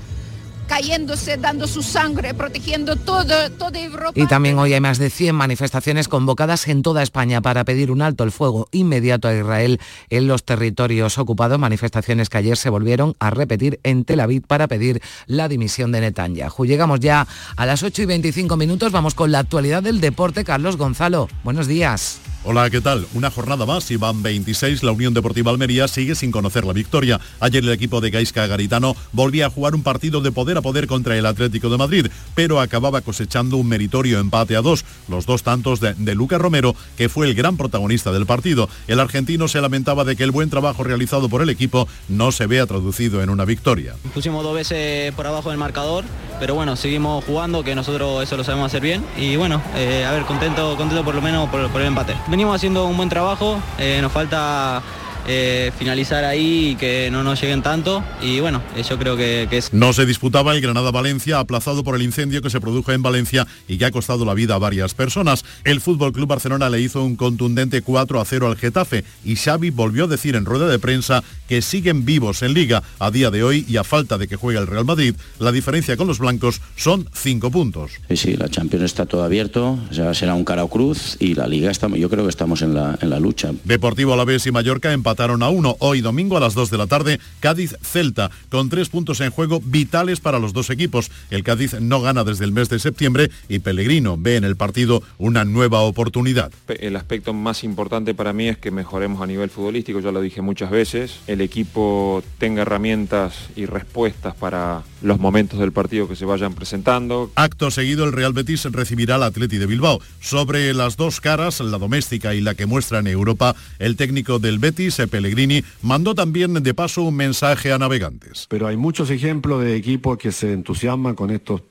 cayéndose, 0.71 1.37
dando 1.37 1.67
su 1.67 1.83
sangre, 1.83 2.33
protegiendo 2.33 2.95
todo, 2.95 3.51
toda 3.59 3.81
Europa. 3.81 4.13
Y 4.15 4.27
también 4.29 4.57
hoy 4.57 4.73
hay 4.73 4.81
más 4.81 4.99
de 4.99 5.11
100 5.11 5.35
manifestaciones 5.35 6.07
convocadas 6.07 6.69
en 6.69 6.83
toda 6.83 7.03
España 7.03 7.41
para 7.41 7.65
pedir 7.65 7.91
un 7.91 8.03
alto 8.03 8.23
el 8.23 8.31
fuego 8.31 8.69
inmediato 8.71 9.27
a 9.27 9.35
Israel 9.35 9.81
en 10.11 10.29
los 10.29 10.45
territorios 10.45 11.19
ocupados, 11.19 11.59
manifestaciones 11.59 12.29
que 12.29 12.39
ayer 12.39 12.57
se 12.57 12.71
volvieron 12.71 13.17
a 13.19 13.31
repetir 13.31 13.81
en 13.83 14.05
Tel 14.05 14.21
Aviv 14.21 14.47
para 14.47 14.69
pedir 14.69 15.03
la 15.27 15.49
dimisión 15.49 15.91
de 15.91 16.03
Netanyahu. 16.03 16.65
Llegamos 16.65 17.01
ya 17.01 17.27
a 17.57 17.67
las 17.67 17.83
8 17.83 18.03
y 18.03 18.07
25 18.07 18.57
minutos, 18.57 18.93
vamos 18.93 19.15
con 19.15 19.33
la 19.33 19.41
actualidad 19.41 19.83
del 19.83 20.01
deporte. 20.01 20.45
Carlos 20.45 20.77
Gonzalo, 20.77 21.29
buenos 21.43 21.67
días. 21.67 22.21
Hola, 22.43 22.71
¿qué 22.71 22.81
tal? 22.81 23.07
Una 23.13 23.31
jornada 23.31 23.67
más 23.67 23.91
y 23.91 23.97
van 23.97 24.23
26. 24.23 24.83
La 24.83 24.93
Unión 24.93 25.13
Deportiva 25.13 25.51
Almería 25.51 25.87
sigue 25.89 26.15
sin 26.15 26.31
conocer 26.31 26.65
la 26.65 26.73
victoria. 26.73 27.21
Ayer 27.39 27.63
el 27.63 27.71
equipo 27.71 28.01
de 28.01 28.09
Gaisca 28.09 28.47
Garitano 28.47 28.97
volvía 29.13 29.45
a 29.45 29.51
jugar 29.51 29.75
un 29.75 29.83
partido 29.83 30.23
de 30.23 30.33
poder 30.33 30.57
a 30.57 30.63
poder 30.63 30.87
contra 30.87 31.19
el 31.19 31.27
Atlético 31.27 31.69
de 31.69 31.77
Madrid, 31.77 32.07
pero 32.35 32.59
acababa 32.59 33.03
cosechando 33.03 33.59
un 33.59 33.69
meritorio 33.69 34.19
empate 34.19 34.57
a 34.57 34.63
dos. 34.63 34.87
Los 35.07 35.27
dos 35.27 35.43
tantos 35.43 35.81
de, 35.81 36.15
Lucas 36.15 36.41
Romero, 36.41 36.75
que 36.97 37.11
fue 37.11 37.27
el 37.27 37.35
gran 37.35 37.59
protagonista 37.59 38.11
del 38.11 38.25
partido. 38.25 38.71
El 38.89 39.01
argentino 39.01 39.47
se 39.47 39.61
lamentaba 39.61 40.05
de 40.05 40.17
que 40.17 40.25
el 40.25 40.31
buen 40.31 40.49
trabajo 40.49 40.83
realizado 40.83 41.29
por 41.29 41.43
el 41.43 41.51
equipo 41.51 41.89
no 42.09 42.33
se 42.33 42.47
vea 42.47 42.65
traducido 42.65 43.23
en 43.23 43.29
una 43.29 43.45
victoria. 43.45 43.97
Pusimos 44.15 44.43
dos 44.43 44.55
veces 44.55 45.13
por 45.13 45.27
abajo 45.27 45.51
del 45.51 45.59
marcador, 45.59 46.07
pero 46.39 46.55
bueno, 46.55 46.75
seguimos 46.77 47.23
jugando, 47.23 47.63
que 47.63 47.75
nosotros 47.75 48.23
eso 48.23 48.39
lo 48.39 48.45
sabemos 48.45 48.69
hacer 48.69 48.81
bien. 48.81 49.05
Y 49.19 49.37
bueno, 49.37 49.61
eh, 49.77 50.07
a 50.07 50.13
ver, 50.13 50.23
contento, 50.23 50.75
contento 50.79 51.05
por 51.05 51.15
lo 51.15 51.21
menos 51.21 51.51
por 51.51 51.81
el 51.83 51.87
empate 51.87 52.15
venimos 52.31 52.55
haciendo 52.55 52.87
un 52.87 52.97
buen 52.97 53.09
trabajo, 53.09 53.61
eh, 53.77 53.99
nos 54.01 54.13
falta 54.13 54.81
eh, 55.27 55.73
finalizar 55.79 56.25
ahí 56.25 56.71
y 56.71 56.75
que 56.77 57.11
no 57.11 57.23
nos 57.23 57.41
lleguen 57.41 57.63
tanto 57.63 58.03
y 58.21 58.41
bueno, 58.41 58.63
eh, 58.77 58.83
yo 58.89 58.99
creo 58.99 59.17
que, 59.17 59.47
que, 59.49 59.59
es... 59.59 59.73
No 59.73 59.93
se 59.93 60.07
disputaba 60.07 60.55
el 60.55 60.61
Granada-Valencia 60.61 61.39
aplazado 61.39 61.85
por 61.85 61.95
el 61.95 62.03
incendio 62.03 62.43
que 62.43 62.51
se 62.51 62.61
produjo 62.61 62.93
en 62.93 63.03
Valencia 63.03 63.47
y 63.69 63.79
que 63.79 63.85
ha 63.85 63.91
costado 63.91 64.25
la 64.25 64.35
vida 64.35 64.55
a 64.55 64.59
varias 64.59 64.95
personas. 64.95 65.45
El 65.65 65.81
Fútbol 65.81 66.13
Club 66.13 66.29
Barcelona 66.29 66.71
le 66.71 66.81
hizo 66.81 67.05
un 67.05 67.17
contundente 67.17 67.83
4 67.83 68.21
a 68.21 68.25
0 68.25 68.49
al 68.49 68.57
Getafe 68.57 69.05
y 69.25 69.37
Xavi 69.37 69.71
volvió 69.71 70.05
a 70.05 70.09
decir 70.09 70.37
en 70.37 70.45
rueda 70.45 70.69
de 70.69 70.79
prensa 70.79 71.23
que 71.49 71.63
siguen 71.63 72.05
vivos 72.05 72.43
en 72.43 72.55
Liga 72.55 72.83
a 72.99 73.11
día 73.11 73.31
de 73.31 73.43
hoy 73.43 73.65
y 73.69 73.77
a 73.77 73.85
falta 73.85 74.19
de 74.19 74.29
que 74.29 74.37
juegue 74.37 74.59
el 74.59 74.67
Real 74.67 74.85
Madrid, 74.85 75.15
la 75.39 75.53
diferencia 75.53 75.97
con 75.97 76.07
los 76.07 76.19
blancos 76.19 76.61
son 76.77 77.09
5 77.13 77.51
puntos. 77.51 77.93
Sí, 78.09 78.17
sí, 78.17 78.37
la 78.37 78.49
Champions 78.49 78.85
está 78.85 79.07
todo 79.07 79.25
abierto, 79.25 79.79
ya 79.91 80.15
será 80.15 80.35
un 80.35 80.45
cara 80.45 80.65
o 80.65 80.69
cruz 80.69 81.17
y 81.19 81.35
la 81.35 81.47
Liga 81.47 81.71
estamos, 81.71 81.99
yo 81.99 82.09
creo 82.09 82.25
que 82.25 82.31
estamos 82.31 82.63
en 82.63 82.75
la, 82.75 82.99
en 83.01 83.11
la 83.11 83.21
lucha. 83.21 83.53
Deportivo 83.65 84.13
Alavés 84.13 84.47
y 84.47 84.53
Mallorca 84.53 84.93
empataron 84.93 85.20
a 85.21 85.51
uno. 85.51 85.77
Hoy 85.81 86.01
domingo 86.01 86.39
a 86.39 86.41
las 86.41 86.55
2 86.55 86.71
de 86.71 86.79
la 86.79 86.87
tarde, 86.87 87.21
Cádiz-Celta, 87.41 88.31
con 88.49 88.71
tres 88.71 88.89
puntos 88.89 89.21
en 89.21 89.31
juego 89.31 89.61
vitales 89.63 90.19
para 90.19 90.39
los 90.39 90.55
dos 90.55 90.71
equipos. 90.71 91.11
El 91.31 91.45
Cádiz 91.45 91.79
no 91.79 92.01
gana 92.01 92.25
desde 92.25 92.47
el 92.47 92.53
mes 92.53 92.71
de 92.71 92.79
septiembre 92.79 93.31
y 93.47 93.59
Pellegrino 93.59 94.17
ve 94.19 94.37
en 94.37 94.45
el 94.45 94.57
partido 94.57 95.03
una 95.19 95.45
nueva 95.45 95.81
oportunidad. 95.81 96.51
El 96.69 96.97
aspecto 96.97 97.35
más 97.35 97.65
importante 97.65 98.15
para 98.15 98.33
mí 98.33 98.49
es 98.49 98.57
que 98.57 98.71
mejoremos 98.71 99.21
a 99.21 99.27
nivel 99.27 99.51
futbolístico, 99.51 100.01
ya 100.01 100.11
lo 100.11 100.23
dije 100.23 100.41
muchas 100.41 100.71
veces, 100.71 101.21
el 101.27 101.43
equipo 101.43 102.23
tenga 102.39 102.63
herramientas 102.63 103.51
y 103.57 103.67
respuestas 103.67 104.35
para 104.35 104.83
los 105.03 105.19
momentos 105.19 105.59
del 105.59 105.73
partido 105.73 106.09
que 106.09 106.17
se 106.17 106.25
vayan 106.25 106.55
presentando. 106.55 107.31
Acto 107.35 107.71
seguido, 107.71 108.05
el 108.05 108.13
Real 108.13 108.33
Betis 108.33 108.65
recibirá 108.65 109.17
al 109.17 109.23
Atleti 109.23 109.59
de 109.59 109.67
Bilbao. 109.67 110.01
Sobre 110.21 110.73
las 110.75 110.97
dos 110.97 111.21
caras, 111.21 111.61
la 111.61 111.79
doméstica 111.79 112.35
y 112.35 112.41
la 112.41 112.55
que 112.55 112.67
muestra 112.67 112.99
en 112.99 113.07
Europa, 113.07 113.55
el 113.79 113.97
técnico 113.97 114.39
del 114.39 114.59
Betis, 114.59 115.01
Pellegrini, 115.11 115.63
mandó 115.83 116.15
también 116.15 116.55
de 116.55 116.75
paso 116.75 117.03
un 117.03 117.17
mensaje 117.17 117.73
a 117.73 117.79
navegantes. 117.79 118.47
Pero 118.49 118.67
hay 118.67 118.77
muchos 118.77 119.11
ejemplos 119.11 119.63
de 119.63 119.77
equipos 119.77 120.19
que 120.19 120.33
se 120.33 120.53
entusiasman 120.53 121.15
con 121.15 121.31
estos 121.31 121.63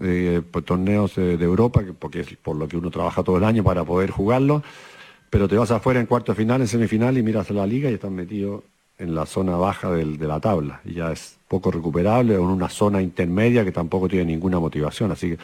eh, 0.00 0.42
torneos 0.64 1.16
de, 1.16 1.36
de 1.36 1.44
Europa, 1.44 1.82
porque 1.98 2.20
es 2.20 2.28
por 2.42 2.56
lo 2.56 2.68
que 2.68 2.76
uno 2.76 2.90
trabaja 2.90 3.22
todo 3.22 3.36
el 3.36 3.44
año 3.44 3.64
para 3.64 3.84
poder 3.84 4.10
jugarlo, 4.10 4.62
pero 5.30 5.48
te 5.48 5.56
vas 5.56 5.70
afuera 5.70 6.00
en 6.00 6.06
cuarto 6.06 6.34
final, 6.34 6.60
en 6.60 6.68
semifinal 6.68 7.18
y 7.18 7.22
miras 7.22 7.50
a 7.50 7.54
la 7.54 7.66
liga 7.66 7.90
y 7.90 7.94
están 7.94 8.14
metidos 8.14 8.62
en 8.98 9.14
la 9.14 9.26
zona 9.26 9.56
baja 9.56 9.90
del, 9.90 10.18
de 10.18 10.26
la 10.26 10.40
tabla. 10.40 10.80
Y 10.84 10.94
ya 10.94 11.12
es 11.12 11.37
poco 11.48 11.70
recuperable, 11.70 12.36
o 12.36 12.44
en 12.44 12.50
una 12.50 12.68
zona 12.68 13.02
intermedia 13.02 13.64
que 13.64 13.72
tampoco 13.72 14.08
tiene 14.08 14.26
ninguna 14.26 14.60
motivación. 14.60 15.10
Así 15.10 15.30
que 15.30 15.38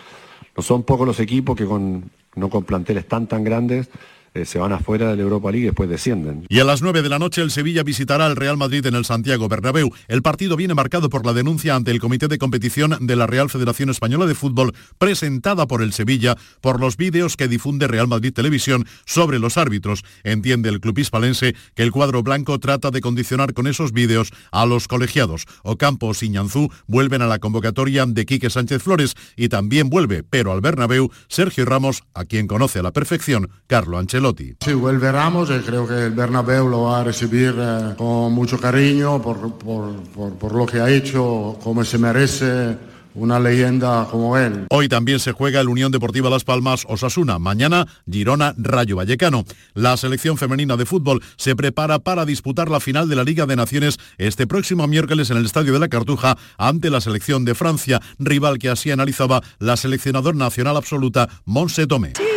no 0.57 0.63
son 0.63 0.83
pocos 0.85 1.07
los 1.07 1.19
equipos 1.19 1.57
que 1.57 1.65
con, 1.65 2.11
no 2.37 2.49
con 2.51 2.65
planteles 2.65 3.09
tan 3.09 3.27
tan 3.27 3.43
grandes 3.43 3.89
eh, 4.35 4.45
se 4.45 4.59
van 4.59 4.73
afuera 4.73 5.11
de 5.11 5.17
la 5.17 5.23
Europa 5.23 5.53
League 5.53 5.63
y 5.63 5.67
después 5.67 5.89
descienden. 5.89 6.45
Y 6.49 6.59
a 6.59 6.65
las 6.65 6.83
9 6.83 7.03
de 7.03 7.09
la 7.09 7.21
noche 7.21 7.41
el 7.41 7.53
Sevilla 7.53 7.85
visitará 7.85 8.27
al 8.27 8.35
Real 8.35 8.57
Madrid 8.57 8.85
en 8.85 8.97
el 8.97 9.05
Santiago 9.05 9.49
Bernabéu. 9.49 9.93
El 10.09 10.23
partido 10.23 10.57
viene 10.57 10.75
marcado 10.75 11.09
por 11.09 11.25
la 11.25 11.33
denuncia 11.33 11.77
ante 11.77 11.93
el 11.93 12.01
Comité 12.01 12.27
de 12.27 12.39
Competición 12.39 12.97
de 13.01 13.15
la 13.15 13.29
Real 13.29 13.49
Federación 13.49 13.91
Española 13.91 14.27
de 14.27 14.35
Fútbol 14.35 14.75
presentada 14.99 15.69
por 15.69 15.83
el 15.83 15.93
Sevilla 15.93 16.37
por 16.61 16.81
los 16.81 16.97
vídeos 16.97 17.37
que 17.37 17.47
difunde 17.47 17.87
Real 17.87 18.09
Madrid 18.09 18.33
Televisión 18.33 18.87
sobre 19.05 19.39
los 19.39 19.57
árbitros. 19.57 20.03
Entiende 20.25 20.69
el 20.69 20.81
club 20.81 20.99
hispalense 20.99 21.55
que 21.77 21.85
el 21.85 21.93
cuadro 21.93 22.25
blanco 22.25 22.59
trata 22.59 22.91
de 22.91 23.01
condicionar 23.01 23.55
con 23.55 23.69
esos 23.69 23.93
vídeos 23.93 24.33
a 24.51 24.67
los 24.67 24.89
colegiados. 24.89 25.47
Ocampos 25.63 26.25
y 26.25 26.31
Ñanzú 26.31 26.71
vuelven 26.89 27.23
a 27.23 27.29
la 27.29 27.39
convocatoria 27.39 28.05
de 28.05 28.27
Quique 28.27 28.51
Sánchez 28.51 28.83
Flores 28.83 29.15
y 29.37 29.49
también 29.49 29.91
vuelve, 29.91 30.25
pero 30.25 30.51
al 30.51 30.61
Bernabéu, 30.61 31.11
Sergio 31.29 31.65
Ramos, 31.67 32.03
a 32.15 32.25
quien 32.25 32.49
conoce 32.49 32.81
a 32.81 32.83
la 32.83 32.91
perfección, 32.91 33.49
Carlo 33.69 33.97
Ancelotti. 33.99 34.24
Sí, 34.65 34.73
vuelve 34.73 35.13
Ramos 35.13 35.51
y 35.51 35.59
creo 35.61 35.87
que 35.87 36.07
el 36.07 36.13
Bernabéu 36.13 36.69
lo 36.69 36.83
va 36.85 37.01
a 37.01 37.05
recibir 37.05 37.55
eh, 37.59 37.95
con 37.99 38.33
mucho 38.33 38.59
cariño 38.59 39.21
por, 39.21 39.59
por, 39.59 39.95
por, 40.05 40.35
por 40.35 40.55
lo 40.55 40.67
que 40.67 40.81
ha 40.81 40.91
hecho, 40.91 41.59
como 41.63 41.85
se 41.85 41.99
merece 41.99 42.77
una 43.15 43.39
leyenda 43.39 44.07
como 44.11 44.37
él. 44.37 44.67
Hoy 44.71 44.89
también 44.89 45.21
se 45.21 45.33
juega 45.33 45.61
el 45.61 45.69
Unión 45.69 45.93
Deportiva 45.93 46.31
Las 46.31 46.45
Palmas 46.45 46.85
Osasuna. 46.89 47.39
Mañana 47.39 47.87
Girona 48.11 48.55
Rayo 48.59 48.97
Vallecano. 48.97 49.45
La 49.75 49.97
selección 49.97 50.37
femenina 50.37 50.77
de 50.77 50.87
fútbol 50.87 51.23
se 51.37 51.57
prepara 51.57 52.01
para 52.01 52.25
disputar 52.25 52.69
la 52.69 52.81
final 52.81 53.09
de 53.09 53.17
la 53.17 53.25
Liga 53.25 53.47
de 53.47 53.57
Naciones 53.57 53.99
este 54.19 54.47
próximo 54.47 54.87
miércoles 54.87 55.31
en 55.31 55.37
el 55.37 55.47
Estadio 55.47 55.73
de 55.73 55.79
la 55.79 55.89
Cartuja 55.89 56.37
ante 56.59 56.91
la 56.91 57.01
selección 57.01 57.45
de 57.45 57.55
Francia, 57.55 58.01
rival 58.19 58.59
que 58.59 58.69
así 58.69 58.91
analizaba 58.91 59.43
la 59.59 59.77
seleccionador 59.77 60.35
nacional 60.35 60.77
absoluta 60.77 61.29
Monse 61.45 61.87
Tomé. 61.87 62.13
Sí, 62.17 62.34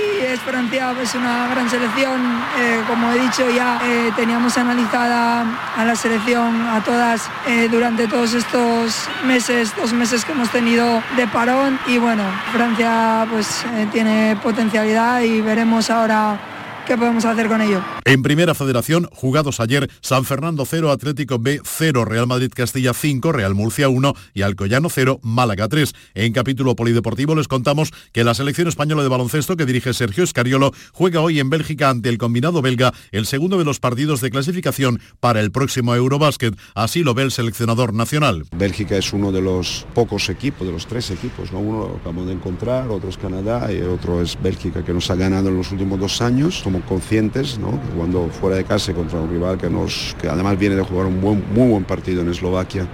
es 0.67 0.93
Francia 0.95 1.01
es 1.01 1.15
una 1.15 1.47
gran 1.47 1.69
selección. 1.69 2.21
Eh, 2.59 2.81
como 2.87 3.11
he 3.11 3.19
dicho 3.19 3.49
ya, 3.49 3.79
eh, 3.83 4.11
teníamos 4.15 4.57
analizada 4.57 5.45
a 5.75 5.85
la 5.85 5.95
selección, 5.95 6.67
a 6.67 6.83
todas, 6.83 7.29
eh, 7.47 7.69
durante 7.71 8.07
todos 8.07 8.33
estos 8.33 9.07
meses, 9.25 9.73
dos 9.75 9.93
meses 9.93 10.25
que 10.25 10.33
hemos 10.33 10.49
tenido 10.49 11.01
de 11.15 11.27
parón. 11.27 11.79
Y 11.87 11.99
bueno, 11.99 12.23
Francia 12.51 13.25
pues 13.29 13.65
tiene 13.91 14.37
potencialidad 14.43 15.21
y 15.21 15.41
veremos 15.41 15.89
ahora 15.89 16.37
qué 16.87 16.97
podemos 16.97 17.25
hacer 17.25 17.47
con 17.47 17.61
ello. 17.61 17.83
En 18.05 18.23
primera 18.23 18.55
federación, 18.55 19.09
jugados 19.11 19.59
ayer, 19.59 19.89
San 19.99 20.23
Fernando 20.23 20.65
0, 20.65 20.89
Atlético 20.89 21.37
B 21.37 21.59
0, 21.63 22.05
Real 22.05 22.27
Madrid 22.27 22.49
Castilla 22.55 22.93
5, 22.93 23.33
Real 23.33 23.53
Murcia 23.53 23.89
1 23.89 24.13
y 24.33 24.43
Alcoyano 24.43 24.89
0, 24.89 25.19
Málaga 25.21 25.67
3. 25.67 25.93
En 26.15 26.31
capítulo 26.31 26.75
polideportivo 26.75 27.35
les 27.35 27.49
contamos 27.49 27.91
que 28.13 28.23
la 28.23 28.33
selección 28.33 28.69
española 28.69 29.03
de 29.03 29.09
baloncesto 29.09 29.57
que 29.57 29.65
dirige 29.65 29.93
Sergio 29.93 30.23
Escariolo 30.23 30.71
juega 30.93 31.19
hoy 31.19 31.41
en 31.41 31.49
Bélgica 31.49 31.89
ante 31.89 32.07
el 32.07 32.17
combinado 32.17 32.61
belga 32.61 32.93
el 33.11 33.25
segundo 33.25 33.57
de 33.57 33.65
los 33.65 33.79
partidos 33.79 34.21
de 34.21 34.31
clasificación 34.31 35.01
para 35.19 35.41
el 35.41 35.51
próximo 35.51 35.93
Eurobásquet. 35.93 36.57
Así 36.73 37.03
lo 37.03 37.13
ve 37.13 37.23
el 37.23 37.31
seleccionador 37.31 37.93
nacional. 37.93 38.45
Bélgica 38.55 38.95
es 38.95 39.11
uno 39.11 39.33
de 39.33 39.41
los 39.41 39.85
pocos 39.93 40.29
equipos, 40.29 40.65
de 40.65 40.71
los 40.71 40.87
tres 40.87 41.11
equipos, 41.11 41.51
¿no? 41.51 41.59
uno 41.59 41.79
lo 41.79 41.95
acabamos 41.97 42.27
de 42.27 42.33
encontrar, 42.33 42.87
otro 42.87 43.09
es 43.09 43.17
Canadá 43.17 43.69
y 43.73 43.81
otro 43.81 44.21
es 44.21 44.41
Bélgica 44.41 44.85
que 44.85 44.93
nos 44.93 45.11
ha 45.11 45.15
ganado 45.15 45.49
en 45.49 45.57
los 45.57 45.71
últimos 45.73 45.99
dos 45.99 46.21
años. 46.21 46.59
Somos 46.59 46.76
conscientes, 46.81 47.59
¿no? 47.59 47.71
Que 47.71 47.89
cuando 47.95 48.29
fuera 48.29 48.57
de 48.57 48.63
casa 48.63 48.93
contra 48.93 49.19
un 49.19 49.29
rival 49.29 49.57
que, 49.57 49.69
nos, 49.69 50.15
que 50.21 50.27
además 50.27 50.57
viene 50.57 50.75
de 50.75 50.83
jugar 50.83 51.07
un 51.07 51.21
buen, 51.21 51.43
muy 51.53 51.69
buen 51.69 51.83
partido 51.83 52.21
en 52.21 52.29
Eslovaquia 52.29 52.87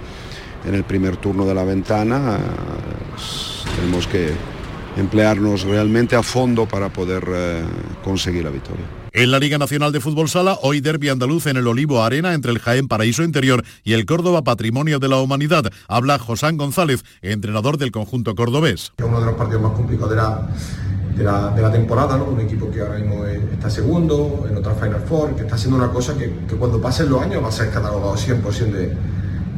en 0.66 0.74
el 0.74 0.84
primer 0.84 1.16
turno 1.16 1.44
de 1.44 1.54
la 1.54 1.64
ventana, 1.64 2.38
tenemos 3.76 4.06
que 4.06 4.32
emplearnos 4.96 5.62
realmente 5.62 6.16
a 6.16 6.22
fondo 6.22 6.66
para 6.66 6.92
poder 6.92 7.24
eh, 7.28 7.64
conseguir 8.02 8.44
la 8.44 8.50
victoria. 8.50 8.84
En 9.12 9.30
la 9.30 9.38
Liga 9.38 9.58
Nacional 9.58 9.92
de 9.92 10.00
Fútbol 10.00 10.28
Sala, 10.28 10.58
hoy 10.62 10.80
derby 10.80 11.08
andaluz 11.08 11.46
en 11.46 11.56
el 11.56 11.66
Olivo 11.68 12.02
Arena 12.02 12.34
entre 12.34 12.50
el 12.50 12.58
Jaén 12.58 12.88
Paraíso 12.88 13.22
Interior 13.22 13.64
y 13.84 13.92
el 13.92 14.06
Córdoba 14.06 14.42
Patrimonio 14.42 14.98
de 14.98 15.08
la 15.08 15.18
Humanidad. 15.18 15.70
Habla 15.86 16.18
Josán 16.18 16.56
González, 16.56 17.04
entrenador 17.22 17.78
del 17.78 17.92
conjunto 17.92 18.34
cordobés. 18.34 18.92
Uno 18.98 19.20
de 19.20 19.26
los 19.26 19.36
partidos 19.36 19.62
más 19.62 19.72
complicados 19.72 20.14
de 21.16 21.24
la, 21.24 21.50
de 21.50 21.62
la 21.62 21.70
temporada, 21.70 22.16
¿no? 22.16 22.24
un 22.24 22.40
equipo 22.40 22.70
que 22.70 22.80
ahora 22.80 22.98
mismo 22.98 23.24
está 23.24 23.70
segundo, 23.70 24.46
en 24.48 24.56
otra 24.56 24.74
Final 24.74 25.00
Four, 25.00 25.34
que 25.36 25.42
está 25.42 25.54
haciendo 25.54 25.76
una 25.76 25.90
cosa 25.90 26.16
que, 26.16 26.32
que 26.48 26.56
cuando 26.56 26.80
pasen 26.80 27.08
los 27.08 27.22
años 27.22 27.42
va 27.42 27.48
a 27.48 27.52
ser 27.52 27.70
catalogado 27.70 28.14
100% 28.14 28.70
de, 28.70 28.92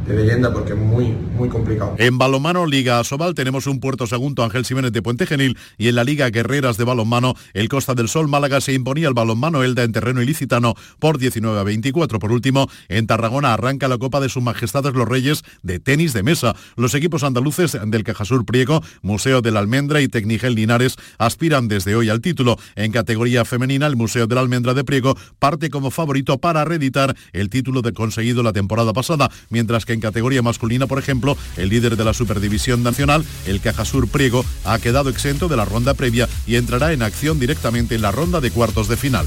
de 0.07 0.15
leyenda 0.15 0.53
porque 0.53 0.73
muy, 0.73 1.07
muy 1.07 1.49
complicado. 1.49 1.95
En 1.97 2.17
balonmano 2.17 2.65
Liga 2.65 2.99
Asobal 2.99 3.33
tenemos 3.33 3.67
un 3.67 3.79
Puerto 3.79 4.07
Segundo 4.07 4.43
Ángel 4.43 4.65
Jiménez 4.65 4.91
de 4.93 5.01
Puente 5.01 5.25
Genil 5.25 5.57
y 5.77 5.89
en 5.89 5.95
la 5.95 6.03
Liga 6.03 6.29
Guerreras 6.29 6.77
de 6.77 6.85
balonmano 6.85 7.35
el 7.53 7.67
Costa 7.67 7.93
del 7.93 8.07
Sol 8.07 8.27
Málaga 8.27 8.61
se 8.61 8.73
imponía 8.73 9.09
el 9.09 9.13
balonmano 9.13 9.63
Elda 9.63 9.83
en 9.83 9.91
terreno 9.91 10.21
ilicitano 10.21 10.75
por 10.99 11.17
19 11.17 11.59
a 11.59 11.63
24. 11.63 12.19
Por 12.19 12.31
último, 12.31 12.69
en 12.87 13.05
Tarragona 13.05 13.53
arranca 13.53 13.87
la 13.87 13.97
Copa 13.97 14.21
de 14.21 14.29
Sus 14.29 14.43
Majestades 14.43 14.93
los 14.93 15.07
Reyes 15.07 15.43
de 15.61 15.79
tenis 15.79 16.13
de 16.13 16.23
mesa. 16.23 16.55
Los 16.77 16.95
equipos 16.95 17.23
andaluces 17.23 17.77
del 17.85 18.03
Cajasur 18.03 18.45
Priego, 18.45 18.81
Museo 19.01 19.41
de 19.41 19.51
la 19.51 19.59
Almendra 19.59 20.01
y 20.01 20.07
Tecnigel 20.07 20.55
Linares 20.55 20.95
aspiran 21.17 21.67
desde 21.67 21.95
hoy 21.95 22.09
al 22.09 22.21
título. 22.21 22.57
En 22.75 22.91
categoría 22.91 23.43
femenina, 23.43 23.87
el 23.87 23.97
Museo 23.97 24.27
de 24.27 24.35
la 24.35 24.41
Almendra 24.41 24.73
de 24.73 24.85
Priego 24.85 25.17
parte 25.39 25.69
como 25.69 25.91
favorito 25.91 26.37
para 26.37 26.63
reeditar 26.63 27.15
el 27.33 27.49
título 27.49 27.81
de 27.81 27.91
conseguido 27.91 28.41
la 28.43 28.53
temporada 28.53 28.93
pasada, 28.93 29.29
mientras 29.49 29.85
que 29.85 29.96
en 29.97 30.01
categoría 30.01 30.41
masculina, 30.41 30.85
por 30.87 30.99
ejemplo, 30.99 31.35
el 31.57 31.69
líder 31.69 31.97
de 31.97 32.05
la 32.05 32.13
Superdivisión 32.13 32.83
Nacional, 32.83 33.25
el 33.47 33.59
Cajasur 33.59 34.07
Priego, 34.07 34.45
ha 34.63 34.77
quedado 34.79 35.09
exento 35.09 35.47
de 35.47 35.57
la 35.57 35.65
ronda 35.65 35.95
previa 35.95 36.29
y 36.45 36.55
entrará 36.55 36.93
en 36.93 37.01
acción 37.01 37.39
directamente 37.39 37.95
en 37.95 38.03
la 38.03 38.11
ronda 38.11 38.39
de 38.39 38.51
cuartos 38.51 38.87
de 38.87 38.95
final. 38.95 39.25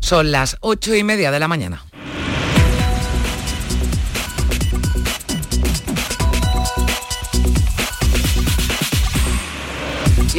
Son 0.00 0.32
las 0.32 0.56
ocho 0.60 0.94
y 0.94 1.04
media 1.04 1.30
de 1.30 1.38
la 1.40 1.46
mañana. 1.46 1.89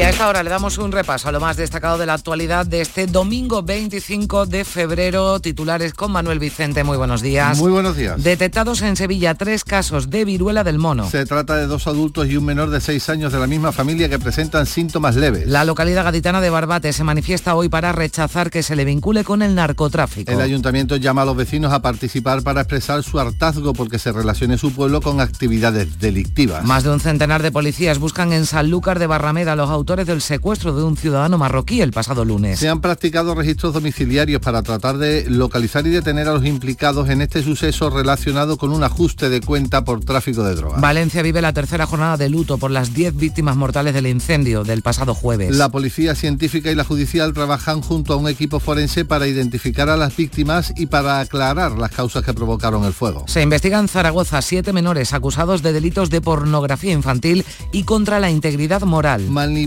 Y 0.02 0.04
a 0.04 0.10
esta 0.10 0.28
hora 0.28 0.42
le 0.42 0.50
damos 0.50 0.80
un 0.80 0.92
repaso 0.92 1.30
a 1.30 1.32
lo 1.32 1.40
más 1.40 1.58
destacado 1.58 2.00
de 2.00 2.08
la 2.08 2.16
actualidad 2.16 2.66
de 2.66 2.82
este 2.82 3.06
domingo 3.06 3.62
25 3.62 4.48
de 4.48 4.66
febrero. 4.66 5.40
Titulares 5.40 5.94
con 5.94 6.12
Manuel 6.12 6.40
Vicente. 6.40 6.84
Muy 6.84 6.98
buenos 6.98 7.22
días. 7.22 7.56
Muy 7.60 7.72
buenos 7.72 7.96
días. 7.96 8.24
Detectados 8.24 8.82
en 8.82 8.96
Sevilla 8.96 9.36
tres 9.36 9.64
casos 9.64 10.10
de 10.10 10.26
viruela 10.26 10.64
del 10.64 10.80
mono. 10.80 11.08
Se 11.08 11.24
trata 11.28 11.56
de 11.56 11.68
dos 11.68 11.86
adultos 11.86 12.28
y 12.28 12.36
un 12.36 12.46
menor 12.46 12.72
de 12.72 12.82
seis 12.82 13.10
años 13.10 13.32
de 13.32 13.38
la 13.38 13.46
misma 13.46 13.72
familia 13.72 14.10
que 14.10 14.18
presentan 14.18 14.66
síntomas 14.66 15.18
leves. 15.18 15.46
La 15.46 15.66
localidad 15.66 16.04
gaditana 16.04 16.42
de 16.42 16.50
Barbate 16.50 16.94
se 16.94 17.04
manifiesta 17.04 17.54
hoy 17.54 17.70
para 17.70 17.92
rechazar 17.92 18.50
que 18.50 18.64
se 18.64 18.76
le 18.76 18.86
vincule 18.86 19.24
con 19.24 19.44
el 19.44 19.54
narcotráfico. 19.54 20.32
El 20.32 20.42
ayuntamiento 20.42 20.96
llama 20.96 21.22
a 21.22 21.26
los 21.26 21.36
vecinos 21.36 21.72
a 21.74 21.84
participar 21.84 22.42
para 22.42 22.62
expresar 22.62 23.04
su 23.04 23.20
hartazgo 23.20 23.74
porque 23.74 24.00
se 24.00 24.12
relacione 24.12 24.58
su 24.58 24.74
pueblo 24.74 25.00
con 25.00 25.22
actividades 25.22 26.00
delictivas. 26.00 26.66
Más 26.66 26.84
de 26.84 26.90
un 26.90 27.00
centenar 27.00 27.44
de 27.44 27.52
policías 27.52 28.00
buscan 28.00 28.34
en 28.34 28.48
Sanlúcar 28.48 28.98
de 28.98 29.06
Barrameda 29.06 29.56
los 29.56 29.70
autores 29.70 29.91
del 29.92 30.22
secuestro 30.22 30.74
de 30.74 30.84
un 30.84 30.96
ciudadano 30.96 31.38
marroquí 31.38 31.82
el 31.82 31.92
pasado 31.92 32.24
lunes. 32.24 32.60
Se 32.60 32.70
han 32.70 32.80
practicado 32.80 33.36
registros 33.36 33.74
domiciliarios 33.74 34.42
para 34.42 34.64
tratar 34.64 34.98
de 34.98 35.30
localizar 35.30 35.86
y 35.86 35.90
detener 35.90 36.30
a 36.30 36.34
los 36.34 36.46
implicados 36.46 37.10
en 37.10 37.22
este 37.22 37.44
suceso 37.44 37.90
relacionado 37.90 38.58
con 38.58 38.72
un 38.72 38.84
ajuste 38.84 39.30
de 39.30 39.42
cuenta 39.42 39.84
por 39.84 40.04
tráfico 40.06 40.44
de 40.44 40.56
drogas. 40.56 40.80
Valencia 40.80 41.22
vive 41.22 41.42
la 41.42 41.52
tercera 41.52 41.86
jornada 41.86 42.16
de 42.16 42.30
luto 42.30 42.58
por 42.58 42.72
las 42.72 42.94
10 42.94 43.18
víctimas 43.18 43.58
mortales 43.58 43.94
del 43.94 44.08
incendio 44.08 44.64
del 44.64 44.82
pasado 44.82 45.14
jueves. 45.14 45.56
La 45.56 45.70
policía 45.70 46.16
científica 46.16 46.72
y 46.72 46.76
la 46.76 46.86
judicial 46.86 47.34
trabajan 47.34 47.82
junto 47.82 48.14
a 48.14 48.16
un 48.16 48.30
equipo 48.30 48.62
forense 48.62 49.04
para 49.04 49.28
identificar 49.28 49.90
a 49.90 49.98
las 49.98 50.16
víctimas 50.16 50.74
y 50.78 50.86
para 50.86 51.20
aclarar 51.20 51.74
las 51.74 51.92
causas 51.92 52.24
que 52.24 52.34
provocaron 52.34 52.86
el 52.86 52.94
fuego. 52.94 53.26
Se 53.28 53.42
investiga 53.42 53.78
en 53.78 53.90
Zaragoza 53.90 54.42
siete 54.42 54.72
menores 54.72 55.14
acusados 55.14 55.62
de 55.62 55.74
delitos 55.74 56.10
de 56.10 56.22
pornografía 56.22 56.94
infantil 56.94 57.46
y 57.72 57.84
contra 57.84 58.20
la 58.20 58.30
integridad 58.30 58.82
moral. 58.84 59.22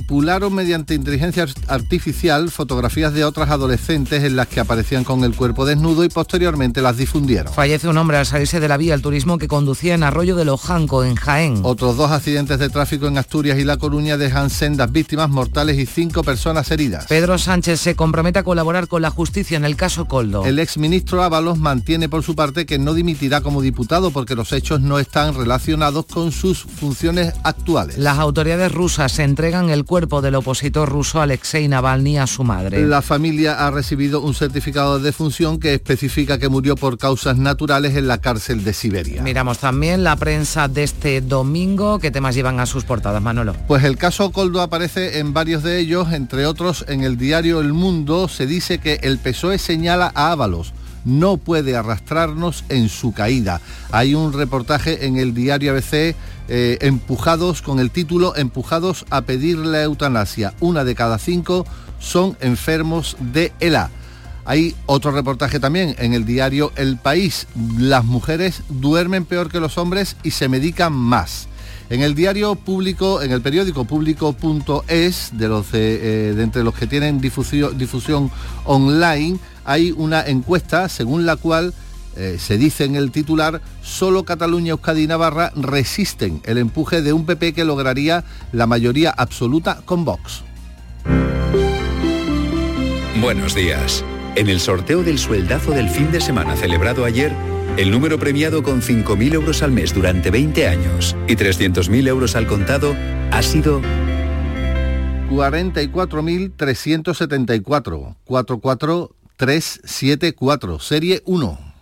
Manipularon 0.04 0.52
mediante 0.54 0.92
inteligencia 0.92 1.46
artificial 1.66 2.50
fotografías 2.50 3.14
de 3.14 3.24
otras 3.24 3.48
adolescentes 3.48 4.22
en 4.22 4.36
las 4.36 4.48
que 4.48 4.60
aparecían 4.60 5.02
con 5.02 5.24
el 5.24 5.34
cuerpo 5.34 5.64
desnudo 5.64 6.04
y 6.04 6.10
posteriormente 6.10 6.82
las 6.82 6.98
difundieron. 6.98 7.50
Fallece 7.54 7.88
un 7.88 7.96
hombre 7.96 8.18
al 8.18 8.26
salirse 8.26 8.60
de 8.60 8.68
la 8.68 8.76
vía 8.76 8.92
al 8.92 9.00
turismo 9.00 9.38
que 9.38 9.48
conducía 9.48 9.94
en 9.94 10.02
Arroyo 10.02 10.36
de 10.36 10.44
Lojanco, 10.44 11.04
en 11.04 11.14
Jaén. 11.14 11.60
Otros 11.62 11.96
dos 11.96 12.10
accidentes 12.10 12.58
de 12.58 12.68
tráfico 12.68 13.06
en 13.06 13.16
Asturias 13.16 13.58
y 13.58 13.64
La 13.64 13.78
Coruña 13.78 14.18
dejan 14.18 14.50
sendas 14.50 14.92
víctimas 14.92 15.30
mortales 15.30 15.78
y 15.78 15.86
cinco 15.86 16.22
personas 16.22 16.70
heridas. 16.70 17.06
Pedro 17.06 17.38
Sánchez 17.38 17.80
se 17.80 17.96
compromete 17.96 18.40
a 18.40 18.44
colaborar 18.44 18.88
con 18.88 19.00
la 19.00 19.08
justicia 19.08 19.56
en 19.56 19.64
el 19.64 19.74
caso 19.74 20.04
Coldo. 20.04 20.44
El 20.44 20.58
exministro 20.58 21.22
Ábalos 21.22 21.56
mantiene 21.56 22.10
por 22.10 22.22
su 22.22 22.36
parte 22.36 22.66
que 22.66 22.78
no 22.78 22.92
dimitirá 22.92 23.40
como 23.40 23.62
diputado 23.62 24.10
porque 24.10 24.34
los 24.34 24.52
hechos 24.52 24.82
no 24.82 24.98
están 24.98 25.34
relacionados 25.34 26.04
con 26.04 26.30
sus 26.30 26.58
funciones 26.58 27.32
actuales. 27.42 27.96
Las 27.96 28.18
autoridades 28.18 28.70
rusas 28.70 29.10
se 29.10 29.22
entregan 29.22 29.70
el 29.70 29.86
cuerpo 29.86 29.93
del 29.94 30.34
opositor 30.34 30.88
ruso 30.88 31.20
Alexei 31.20 31.68
Navalny 31.68 32.18
a 32.18 32.26
su 32.26 32.42
madre. 32.42 32.84
La 32.84 33.00
familia 33.00 33.64
ha 33.64 33.70
recibido 33.70 34.20
un 34.20 34.34
certificado 34.34 34.98
de 34.98 35.04
defunción 35.04 35.60
que 35.60 35.74
especifica 35.74 36.36
que 36.36 36.48
murió 36.48 36.74
por 36.74 36.98
causas 36.98 37.38
naturales 37.38 37.94
en 37.94 38.08
la 38.08 38.18
cárcel 38.18 38.64
de 38.64 38.72
Siberia. 38.72 39.22
Miramos 39.22 39.58
también 39.58 40.02
la 40.02 40.16
prensa 40.16 40.66
de 40.66 40.82
este 40.82 41.20
domingo. 41.20 42.00
¿Qué 42.00 42.10
temas 42.10 42.34
llevan 42.34 42.58
a 42.58 42.66
sus 42.66 42.82
portadas, 42.82 43.22
Manolo? 43.22 43.54
Pues 43.68 43.84
el 43.84 43.96
caso 43.96 44.32
Coldo 44.32 44.62
aparece 44.62 45.20
en 45.20 45.32
varios 45.32 45.62
de 45.62 45.78
ellos, 45.78 46.12
entre 46.12 46.44
otros 46.46 46.84
en 46.88 47.04
el 47.04 47.16
diario 47.16 47.60
El 47.60 47.72
Mundo 47.72 48.26
se 48.26 48.48
dice 48.48 48.78
que 48.78 48.98
el 49.02 49.18
PSOE 49.18 49.58
señala 49.58 50.10
a 50.12 50.32
Ábalos 50.32 50.72
no 51.04 51.36
puede 51.36 51.76
arrastrarnos 51.76 52.64
en 52.68 52.88
su 52.88 53.12
caída. 53.12 53.60
Hay 53.92 54.14
un 54.14 54.32
reportaje 54.32 55.06
en 55.06 55.18
el 55.18 55.34
diario 55.34 55.72
ABC 55.72 56.16
eh, 56.48 56.78
empujados 56.82 57.62
con 57.62 57.78
el 57.80 57.90
título 57.90 58.36
Empujados 58.36 59.06
a 59.10 59.22
pedir 59.22 59.58
la 59.58 59.82
eutanasia. 59.82 60.54
Una 60.60 60.84
de 60.84 60.94
cada 60.94 61.18
cinco 61.18 61.66
son 61.98 62.36
enfermos 62.40 63.16
de 63.20 63.52
ELA. 63.60 63.90
Hay 64.44 64.74
otro 64.86 65.10
reportaje 65.10 65.58
también 65.58 65.96
en 65.98 66.12
el 66.12 66.26
diario 66.26 66.70
El 66.76 66.98
País. 66.98 67.46
Las 67.78 68.04
mujeres 68.04 68.62
duermen 68.68 69.24
peor 69.24 69.50
que 69.50 69.60
los 69.60 69.78
hombres 69.78 70.16
y 70.22 70.32
se 70.32 70.48
medican 70.48 70.92
más. 70.92 71.48
En 71.88 72.02
el 72.02 72.14
diario 72.14 72.54
público, 72.54 73.22
en 73.22 73.32
el 73.32 73.40
periódico 73.40 73.84
público.es, 73.84 75.30
de, 75.32 75.48
los, 75.48 75.66
eh, 75.72 76.32
de 76.36 76.42
entre 76.42 76.62
los 76.62 76.74
que 76.74 76.86
tienen 76.86 77.20
difusión, 77.20 77.76
difusión 77.78 78.30
online, 78.64 79.38
hay 79.64 79.92
una 79.92 80.26
encuesta 80.26 80.88
según 80.88 81.24
la 81.24 81.36
cual 81.36 81.72
eh, 82.16 82.36
se 82.38 82.58
dice 82.58 82.84
en 82.84 82.96
el 82.96 83.10
titular, 83.10 83.60
solo 83.82 84.24
Cataluña, 84.24 84.72
Euskadi 84.72 85.02
y 85.02 85.06
Navarra 85.06 85.52
resisten 85.56 86.40
el 86.44 86.58
empuje 86.58 87.02
de 87.02 87.12
un 87.12 87.26
PP 87.26 87.52
que 87.52 87.64
lograría 87.64 88.24
la 88.52 88.66
mayoría 88.66 89.10
absoluta 89.10 89.82
con 89.84 90.04
Vox. 90.04 90.42
Buenos 93.20 93.54
días. 93.54 94.04
En 94.36 94.48
el 94.48 94.60
sorteo 94.60 95.02
del 95.02 95.18
sueldazo 95.18 95.70
del 95.70 95.88
fin 95.88 96.10
de 96.10 96.20
semana 96.20 96.56
celebrado 96.56 97.04
ayer, 97.04 97.32
el 97.76 97.90
número 97.90 98.18
premiado 98.18 98.62
con 98.62 98.82
5.000 98.82 99.34
euros 99.34 99.62
al 99.62 99.72
mes 99.72 99.94
durante 99.94 100.30
20 100.30 100.68
años 100.68 101.16
y 101.26 101.36
300.000 101.36 102.08
euros 102.08 102.36
al 102.36 102.46
contado 102.46 102.94
ha 103.30 103.42
sido 103.42 103.80
44.374. 105.30 108.16
44374, 108.24 110.78
serie 110.78 111.22
1. 111.24 111.73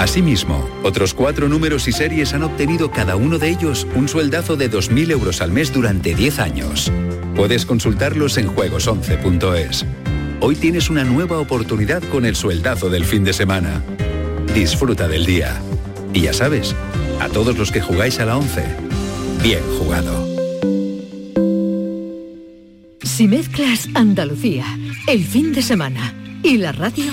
Asimismo, 0.00 0.66
otros 0.82 1.12
cuatro 1.12 1.46
números 1.50 1.86
y 1.86 1.92
series 1.92 2.32
han 2.32 2.42
obtenido 2.42 2.90
cada 2.90 3.16
uno 3.16 3.38
de 3.38 3.50
ellos 3.50 3.86
un 3.94 4.08
sueldazo 4.08 4.56
de 4.56 4.70
2.000 4.70 5.10
euros 5.10 5.42
al 5.42 5.52
mes 5.52 5.74
durante 5.74 6.14
10 6.14 6.38
años. 6.38 6.90
Puedes 7.36 7.66
consultarlos 7.66 8.38
en 8.38 8.48
juegos11.es. 8.48 9.84
Hoy 10.40 10.56
tienes 10.56 10.88
una 10.88 11.04
nueva 11.04 11.38
oportunidad 11.38 12.02
con 12.04 12.24
el 12.24 12.34
sueldazo 12.34 12.88
del 12.88 13.04
fin 13.04 13.24
de 13.24 13.34
semana. 13.34 13.82
Disfruta 14.54 15.06
del 15.06 15.26
día. 15.26 15.60
Y 16.14 16.22
ya 16.22 16.32
sabes, 16.32 16.74
a 17.20 17.28
todos 17.28 17.58
los 17.58 17.70
que 17.70 17.82
jugáis 17.82 18.20
a 18.20 18.24
la 18.24 18.38
11, 18.38 18.64
bien 19.42 19.62
jugado. 19.78 20.26
Si 23.02 23.28
mezclas 23.28 23.86
Andalucía, 23.92 24.64
el 25.06 25.24
fin 25.24 25.52
de 25.52 25.60
semana 25.60 26.14
y 26.42 26.56
la 26.56 26.72
radio 26.72 27.12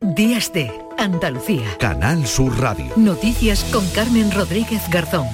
Días 0.00 0.52
de 0.52 0.70
Andalucía. 0.96 1.76
Canal 1.80 2.24
Sur 2.24 2.56
Radio. 2.60 2.86
Noticias 2.94 3.64
con 3.72 3.84
Carmen 3.88 4.30
Rodríguez 4.30 4.88
Garzón. 4.90 5.26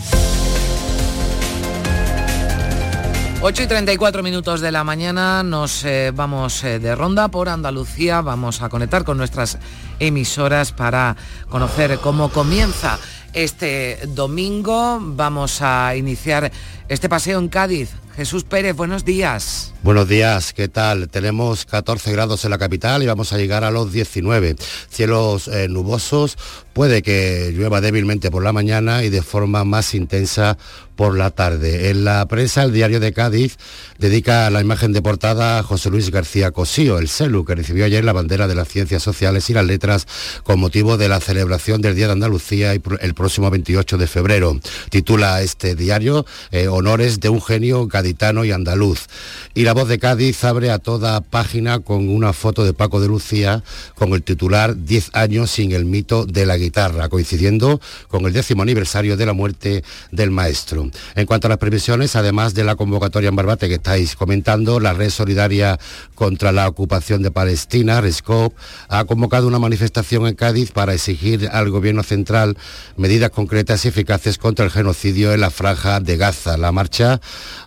8 3.42 3.62
y 3.62 3.66
34 3.66 4.22
minutos 4.22 4.62
de 4.62 4.72
la 4.72 4.82
mañana 4.82 5.42
nos 5.42 5.84
eh, 5.84 6.12
vamos 6.14 6.64
eh, 6.64 6.78
de 6.78 6.94
ronda 6.94 7.28
por 7.28 7.50
Andalucía, 7.50 8.22
vamos 8.22 8.62
a 8.62 8.70
conectar 8.70 9.04
con 9.04 9.18
nuestras 9.18 9.58
emisoras 9.98 10.72
para 10.72 11.14
conocer 11.50 11.98
cómo 11.98 12.30
comienza 12.30 12.98
este 13.34 13.98
domingo. 14.08 14.98
Vamos 15.00 15.60
a 15.60 15.94
iniciar 15.96 16.50
este 16.88 17.08
paseo 17.08 17.38
en 17.38 17.48
Cádiz. 17.48 17.90
Jesús 18.16 18.44
Pérez, 18.44 18.76
buenos 18.76 19.04
días. 19.04 19.72
Buenos 19.82 20.08
días, 20.08 20.52
¿qué 20.52 20.68
tal? 20.68 21.08
Tenemos 21.08 21.66
14 21.66 22.12
grados 22.12 22.44
en 22.44 22.52
la 22.52 22.58
capital 22.58 23.02
y 23.02 23.06
vamos 23.06 23.32
a 23.32 23.38
llegar 23.38 23.64
a 23.64 23.72
los 23.72 23.92
19. 23.92 24.54
Cielos 24.88 25.48
eh, 25.48 25.66
nubosos, 25.68 26.38
puede 26.72 27.02
que 27.02 27.52
llueva 27.52 27.80
débilmente 27.80 28.30
por 28.30 28.44
la 28.44 28.52
mañana 28.52 29.02
y 29.02 29.10
de 29.10 29.20
forma 29.20 29.64
más 29.64 29.94
intensa 29.94 30.56
por 30.94 31.18
la 31.18 31.30
tarde. 31.30 31.90
En 31.90 32.04
la 32.04 32.24
prensa, 32.26 32.62
el 32.62 32.72
diario 32.72 33.00
de 33.00 33.12
Cádiz 33.12 33.56
dedica 33.98 34.48
la 34.48 34.60
imagen 34.60 34.92
de 34.92 35.02
portada 35.02 35.58
a 35.58 35.62
José 35.64 35.90
Luis 35.90 36.10
García 36.10 36.52
Cosío, 36.52 36.98
el 36.98 37.08
CELU, 37.08 37.44
que 37.44 37.56
recibió 37.56 37.84
ayer 37.84 38.04
la 38.04 38.12
bandera 38.12 38.46
de 38.46 38.54
las 38.54 38.68
ciencias 38.68 39.02
sociales 39.02 39.50
y 39.50 39.54
las 39.54 39.66
letras 39.66 40.06
con 40.44 40.60
motivo 40.60 40.96
de 40.96 41.08
la 41.08 41.20
celebración 41.20 41.82
del 41.82 41.96
Día 41.96 42.06
de 42.06 42.12
Andalucía 42.12 42.72
el 42.72 43.14
próximo 43.24 43.48
28 43.48 43.96
de 43.96 44.06
febrero. 44.06 44.60
Titula 44.90 45.40
este 45.40 45.74
diario 45.74 46.26
eh, 46.50 46.68
Honores 46.68 47.20
de 47.20 47.30
un 47.30 47.40
genio 47.40 47.86
gaditano 47.86 48.44
y 48.44 48.52
andaluz. 48.52 49.06
Y 49.54 49.62
la 49.62 49.72
voz 49.72 49.88
de 49.88 49.98
Cádiz 49.98 50.44
abre 50.44 50.70
a 50.70 50.78
toda 50.78 51.22
página 51.22 51.78
con 51.78 52.10
una 52.10 52.34
foto 52.34 52.66
de 52.66 52.74
Paco 52.74 53.00
de 53.00 53.08
Lucía 53.08 53.62
con 53.94 54.12
el 54.12 54.22
titular 54.22 54.76
10 54.76 55.12
años 55.14 55.50
sin 55.50 55.72
el 55.72 55.86
mito 55.86 56.26
de 56.26 56.44
la 56.44 56.58
guitarra, 56.58 57.08
coincidiendo 57.08 57.80
con 58.08 58.26
el 58.26 58.34
décimo 58.34 58.60
aniversario 58.60 59.16
de 59.16 59.24
la 59.24 59.32
muerte 59.32 59.84
del 60.10 60.30
maestro. 60.30 60.90
En 61.14 61.24
cuanto 61.24 61.46
a 61.46 61.48
las 61.48 61.58
previsiones, 61.58 62.16
además 62.16 62.52
de 62.52 62.64
la 62.64 62.76
convocatoria 62.76 63.30
en 63.30 63.36
Barbate 63.36 63.68
que 63.68 63.76
estáis 63.76 64.16
comentando, 64.16 64.80
la 64.80 64.92
red 64.92 65.08
solidaria 65.08 65.80
contra 66.14 66.52
la 66.52 66.68
ocupación 66.68 67.22
de 67.22 67.30
Palestina, 67.30 68.02
RESCOP, 68.02 68.52
ha 68.90 69.06
convocado 69.06 69.48
una 69.48 69.58
manifestación 69.58 70.26
en 70.26 70.34
Cádiz 70.34 70.72
para 70.72 70.92
exigir 70.92 71.48
al 71.50 71.70
gobierno 71.70 72.02
central 72.02 72.58
medidas 72.98 73.13
concretas 73.30 73.84
y 73.84 73.88
eficaces 73.88 74.38
contra 74.38 74.64
el 74.64 74.70
genocidio 74.70 75.32
en 75.32 75.40
la 75.40 75.50
franja 75.50 76.00
de 76.00 76.16
Gaza. 76.16 76.56
La 76.56 76.72
marcha 76.72 77.20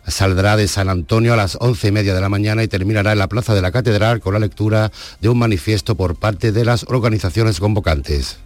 saldrá 0.08 0.56
de 0.58 0.68
San 0.68 0.90
Antonio 0.90 1.34
a 1.34 1.38
las 1.38 1.58
once 1.60 1.88
y 1.88 1.92
media 1.92 2.14
de 2.14 2.22
la 2.22 2.30
mañana 2.30 2.64
y 2.64 2.68
terminará 2.68 3.12
en 3.12 3.20
la 3.20 3.28
Plaza 3.28 3.54
de 3.54 3.62
la 3.62 3.72
Catedral 3.72 4.20
con 4.20 4.34
la 4.34 4.40
lectura 4.40 4.92
de 5.22 5.30
un 5.30 5.40
manifiesto 5.40 5.96
por 5.96 6.16
parte 6.16 6.52
de 6.52 6.66
las 6.66 6.86
organizaciones 6.90 7.60
convocantes. 7.60 8.38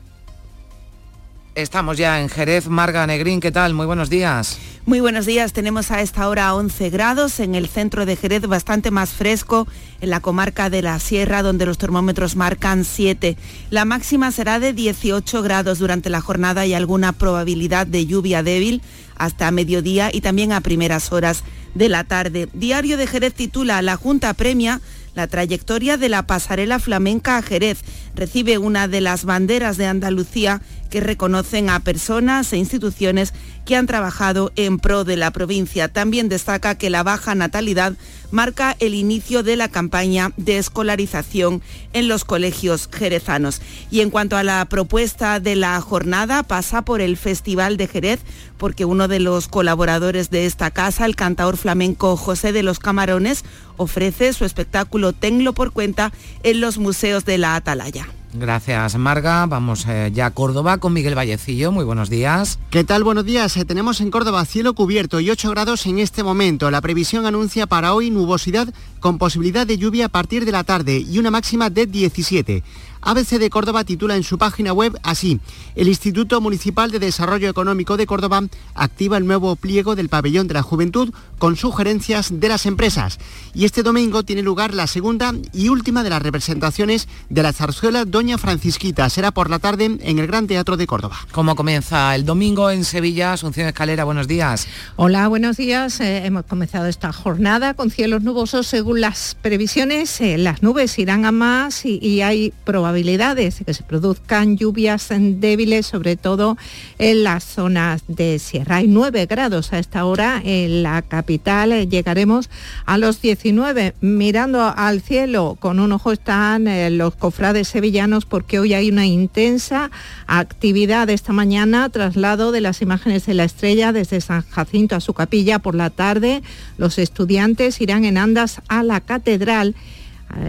Estamos 1.53 1.97
ya 1.97 2.21
en 2.21 2.29
Jerez. 2.29 2.67
Marga 2.67 3.05
Negrín, 3.05 3.41
¿qué 3.41 3.51
tal? 3.51 3.73
Muy 3.73 3.85
buenos 3.85 4.09
días. 4.09 4.57
Muy 4.85 5.01
buenos 5.01 5.25
días. 5.25 5.51
Tenemos 5.51 5.91
a 5.91 6.01
esta 6.01 6.29
hora 6.29 6.55
11 6.55 6.89
grados 6.89 7.41
en 7.41 7.55
el 7.55 7.67
centro 7.67 8.05
de 8.05 8.15
Jerez, 8.15 8.47
bastante 8.47 8.89
más 8.89 9.09
fresco 9.09 9.67
en 9.99 10.11
la 10.11 10.21
comarca 10.21 10.69
de 10.69 10.81
la 10.81 10.97
Sierra, 10.99 11.43
donde 11.43 11.65
los 11.65 11.77
termómetros 11.77 12.37
marcan 12.37 12.85
7. 12.85 13.35
La 13.69 13.83
máxima 13.83 14.31
será 14.31 14.59
de 14.59 14.71
18 14.71 15.41
grados 15.43 15.77
durante 15.79 16.09
la 16.09 16.21
jornada 16.21 16.65
y 16.65 16.73
alguna 16.73 17.11
probabilidad 17.11 17.85
de 17.85 18.05
lluvia 18.05 18.43
débil 18.43 18.81
hasta 19.17 19.51
mediodía 19.51 20.09
y 20.11 20.21
también 20.21 20.53
a 20.53 20.61
primeras 20.61 21.11
horas 21.11 21.43
de 21.75 21.89
la 21.89 22.05
tarde. 22.05 22.47
Diario 22.53 22.95
de 22.95 23.07
Jerez 23.07 23.33
titula 23.33 23.81
La 23.81 23.97
Junta 23.97 24.33
premia 24.33 24.79
la 25.13 25.27
trayectoria 25.27 25.97
de 25.97 26.09
la 26.09 26.25
pasarela 26.25 26.79
flamenca 26.79 27.37
a 27.37 27.41
Jerez. 27.41 27.83
Recibe 28.15 28.57
una 28.57 28.87
de 28.87 29.01
las 29.01 29.25
banderas 29.25 29.77
de 29.77 29.85
Andalucía 29.87 30.61
que 30.91 30.99
reconocen 30.99 31.69
a 31.69 31.79
personas 31.79 32.51
e 32.51 32.57
instituciones 32.57 33.33
que 33.65 33.75
han 33.75 33.87
trabajado 33.87 34.51
en 34.55 34.77
pro 34.77 35.03
de 35.03 35.15
la 35.15 35.31
provincia. 35.31 35.87
También 35.87 36.29
destaca 36.29 36.75
que 36.75 36.89
la 36.89 37.03
baja 37.03 37.33
natalidad 37.33 37.93
marca 38.31 38.75
el 38.79 38.93
inicio 38.93 39.43
de 39.43 39.55
la 39.55 39.69
campaña 39.69 40.31
de 40.37 40.57
escolarización 40.57 41.61
en 41.93 42.07
los 42.07 42.25
colegios 42.25 42.89
jerezanos. 42.91 43.61
Y 43.89 44.01
en 44.01 44.09
cuanto 44.09 44.35
a 44.35 44.43
la 44.43 44.63
propuesta 44.65 45.39
de 45.39 45.55
la 45.55 45.79
jornada, 45.79 46.43
pasa 46.43 46.81
por 46.81 47.01
el 47.01 47.17
Festival 47.17 47.77
de 47.77 47.87
Jerez, 47.87 48.19
porque 48.57 48.85
uno 48.85 49.07
de 49.07 49.19
los 49.19 49.47
colaboradores 49.47 50.29
de 50.29 50.45
esta 50.45 50.71
casa, 50.71 51.05
el 51.05 51.15
cantador 51.15 51.57
flamenco 51.57 52.17
José 52.17 52.51
de 52.51 52.63
los 52.63 52.79
Camarones, 52.79 53.43
ofrece 53.77 54.33
su 54.33 54.45
espectáculo 54.45 55.13
Tenlo 55.13 55.53
por 55.53 55.71
cuenta 55.71 56.11
en 56.43 56.61
los 56.61 56.77
museos 56.77 57.25
de 57.25 57.37
la 57.37 57.55
Atalaya. 57.55 58.00
Gracias, 58.33 58.97
Marga. 58.97 59.45
Vamos 59.45 59.85
eh, 59.87 60.09
ya 60.13 60.27
a 60.27 60.31
Córdoba 60.31 60.77
con 60.77 60.93
Miguel 60.93 61.15
Vallecillo. 61.15 61.71
Muy 61.71 61.83
buenos 61.83 62.09
días. 62.09 62.59
¿Qué 62.69 62.83
tal? 62.85 63.03
Buenos 63.03 63.25
días. 63.25 63.57
Eh, 63.57 63.65
tenemos 63.65 63.99
en 63.99 64.09
Córdoba 64.09 64.45
cielo 64.45 64.73
cubierto 64.73 65.19
y 65.19 65.29
8 65.29 65.49
grados 65.49 65.85
en 65.85 65.99
este 65.99 66.23
momento. 66.23 66.71
La 66.71 66.79
previsión 66.79 67.25
anuncia 67.25 67.67
para 67.67 67.93
hoy 67.93 68.09
nubosidad 68.09 68.73
con 69.01 69.17
posibilidad 69.17 69.67
de 69.67 69.77
lluvia 69.77 70.05
a 70.05 70.09
partir 70.09 70.45
de 70.45 70.53
la 70.53 70.63
tarde 70.63 70.97
y 70.99 71.19
una 71.19 71.31
máxima 71.31 71.69
de 71.69 71.87
17. 71.87 72.63
ABC 73.01 73.39
de 73.39 73.49
Córdoba 73.49 73.83
titula 73.83 74.15
en 74.15 74.23
su 74.23 74.37
página 74.37 74.73
web 74.73 74.97
así, 75.01 75.39
el 75.75 75.87
Instituto 75.87 76.39
Municipal 76.39 76.91
de 76.91 76.99
Desarrollo 76.99 77.49
Económico 77.49 77.97
de 77.97 78.05
Córdoba 78.05 78.43
activa 78.75 79.17
el 79.17 79.25
nuevo 79.25 79.55
pliego 79.55 79.95
del 79.95 80.09
pabellón 80.09 80.47
de 80.47 80.53
la 80.53 80.61
juventud 80.61 81.11
con 81.39 81.55
sugerencias 81.55 82.39
de 82.39 82.47
las 82.47 82.67
empresas. 82.67 83.17
Y 83.55 83.65
este 83.65 83.81
domingo 83.81 84.21
tiene 84.21 84.43
lugar 84.43 84.75
la 84.75 84.85
segunda 84.85 85.33
y 85.51 85.69
última 85.69 86.03
de 86.03 86.11
las 86.11 86.21
representaciones 86.21 87.07
de 87.29 87.41
la 87.41 87.53
zarzuela 87.53 88.05
Doña 88.05 88.37
Francisquita. 88.37 89.09
Será 89.09 89.31
por 89.31 89.49
la 89.49 89.57
tarde 89.57 89.97
en 89.99 90.19
el 90.19 90.27
Gran 90.27 90.45
Teatro 90.45 90.77
de 90.77 90.85
Córdoba. 90.85 91.17
¿Cómo 91.31 91.55
comienza 91.55 92.13
el 92.13 92.25
domingo 92.25 92.69
en 92.69 92.85
Sevilla? 92.85 93.33
Asunción 93.33 93.67
Escalera, 93.67 94.03
buenos 94.03 94.27
días. 94.27 94.67
Hola, 94.95 95.27
buenos 95.27 95.57
días. 95.57 95.99
Eh, 95.99 96.25
hemos 96.25 96.45
comenzado 96.45 96.85
esta 96.85 97.11
jornada 97.11 97.73
con 97.73 97.89
cielos 97.89 98.21
nubosos. 98.21 98.67
Según 98.67 99.01
las 99.01 99.35
previsiones, 99.41 100.21
eh, 100.21 100.37
las 100.37 100.61
nubes 100.61 100.99
irán 100.99 101.25
a 101.25 101.31
más 101.31 101.85
y, 101.85 101.97
y 101.99 102.21
hay 102.21 102.53
probabilidad 102.63 102.90
probabilidades 102.91 103.59
de 103.59 103.65
que 103.65 103.73
se 103.73 103.83
produzcan 103.83 104.57
lluvias 104.57 105.07
débiles, 105.09 105.85
sobre 105.85 106.17
todo 106.17 106.57
en 106.99 107.23
las 107.23 107.45
zonas 107.45 108.03
de 108.09 108.37
sierra. 108.37 108.77
Hay 108.77 108.87
9 108.89 109.27
grados 109.27 109.71
a 109.71 109.79
esta 109.79 110.03
hora 110.03 110.41
en 110.43 110.83
la 110.83 111.01
capital, 111.01 111.89
llegaremos 111.89 112.49
a 112.85 112.97
los 112.97 113.21
19. 113.21 113.95
Mirando 114.01 114.61
al 114.75 114.99
cielo, 114.99 115.55
con 115.61 115.79
un 115.79 115.93
ojo 115.93 116.11
están 116.11 116.67
eh, 116.67 116.89
los 116.89 117.15
cofrades 117.15 117.69
sevillanos 117.69 118.25
porque 118.25 118.59
hoy 118.59 118.73
hay 118.73 118.89
una 118.89 119.05
intensa 119.05 119.89
actividad 120.27 121.09
esta 121.09 121.31
mañana, 121.31 121.87
traslado 121.87 122.51
de 122.51 122.59
las 122.59 122.81
imágenes 122.81 123.25
de 123.25 123.35
la 123.35 123.45
estrella 123.45 123.93
desde 123.93 124.19
San 124.19 124.41
Jacinto 124.49 124.97
a 124.97 124.99
su 124.99 125.13
capilla 125.13 125.59
por 125.59 125.75
la 125.75 125.91
tarde. 125.91 126.43
Los 126.77 126.97
estudiantes 126.97 127.79
irán 127.79 128.03
en 128.03 128.17
andas 128.17 128.61
a 128.67 128.83
la 128.83 128.99
catedral 128.99 129.75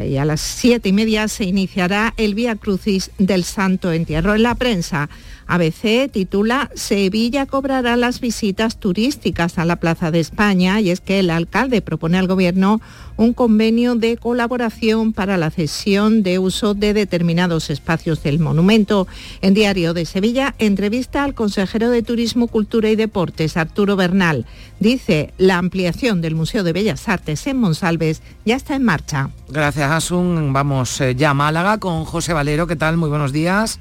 y 0.06 0.16
a 0.16 0.24
las 0.24 0.40
siete 0.40 0.88
y 0.88 0.92
media 0.92 1.28
se 1.28 1.44
iniciará 1.44 2.14
el 2.16 2.34
Vía 2.34 2.56
Crucis 2.56 3.10
del 3.18 3.44
Santo 3.44 3.92
Entierro. 3.92 4.34
En 4.34 4.42
la 4.42 4.54
prensa, 4.54 5.08
ABC 5.46 6.10
titula 6.10 6.70
Sevilla 6.74 7.46
cobrará 7.46 7.96
las 7.96 8.20
visitas 8.20 8.78
turísticas 8.78 9.58
a 9.58 9.64
la 9.64 9.76
Plaza 9.76 10.10
de 10.10 10.20
España 10.20 10.80
y 10.80 10.90
es 10.90 11.00
que 11.00 11.20
el 11.20 11.30
alcalde 11.30 11.82
propone 11.82 12.18
al 12.18 12.26
gobierno 12.26 12.80
un 13.16 13.32
convenio 13.34 13.94
de 13.94 14.16
colaboración 14.16 15.12
para 15.12 15.36
la 15.36 15.50
cesión 15.50 16.22
de 16.22 16.38
uso 16.38 16.74
de 16.74 16.94
determinados 16.94 17.70
espacios 17.70 18.22
del 18.22 18.38
monumento. 18.38 19.06
En 19.40 19.54
Diario 19.54 19.94
de 19.94 20.06
Sevilla, 20.06 20.54
entrevista 20.58 21.24
al 21.24 21.34
consejero 21.34 21.90
de 21.90 22.02
Turismo, 22.02 22.46
Cultura 22.48 22.90
y 22.90 22.96
Deportes, 22.96 23.56
Arturo 23.56 23.96
Bernal. 23.96 24.46
Dice, 24.80 25.32
la 25.38 25.58
ampliación 25.58 26.20
del 26.20 26.34
Museo 26.34 26.64
de 26.64 26.72
Bellas 26.72 27.08
Artes 27.08 27.46
en 27.46 27.58
Monsalves 27.58 28.22
ya 28.44 28.56
está 28.56 28.74
en 28.74 28.84
marcha. 28.84 29.30
Gracias, 29.48 29.90
Asun. 29.90 30.52
Vamos 30.52 31.00
eh, 31.00 31.14
ya 31.14 31.30
a 31.30 31.34
Málaga 31.34 31.78
con 31.78 32.04
José 32.04 32.32
Valero. 32.32 32.66
¿Qué 32.66 32.76
tal? 32.76 32.96
Muy 32.96 33.08
buenos 33.08 33.32
días. 33.32 33.78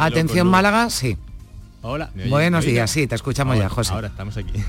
Atención 0.00 0.46
Málaga, 0.46 0.90
sí. 0.90 1.16
Hola. 1.82 2.10
Buenos 2.28 2.64
días, 2.64 2.90
sí, 2.90 3.06
te 3.06 3.14
escuchamos 3.14 3.56
ya, 3.56 3.68
José. 3.68 3.92
Ahora 3.92 4.08
estamos 4.08 4.36
aquí. 4.36 4.52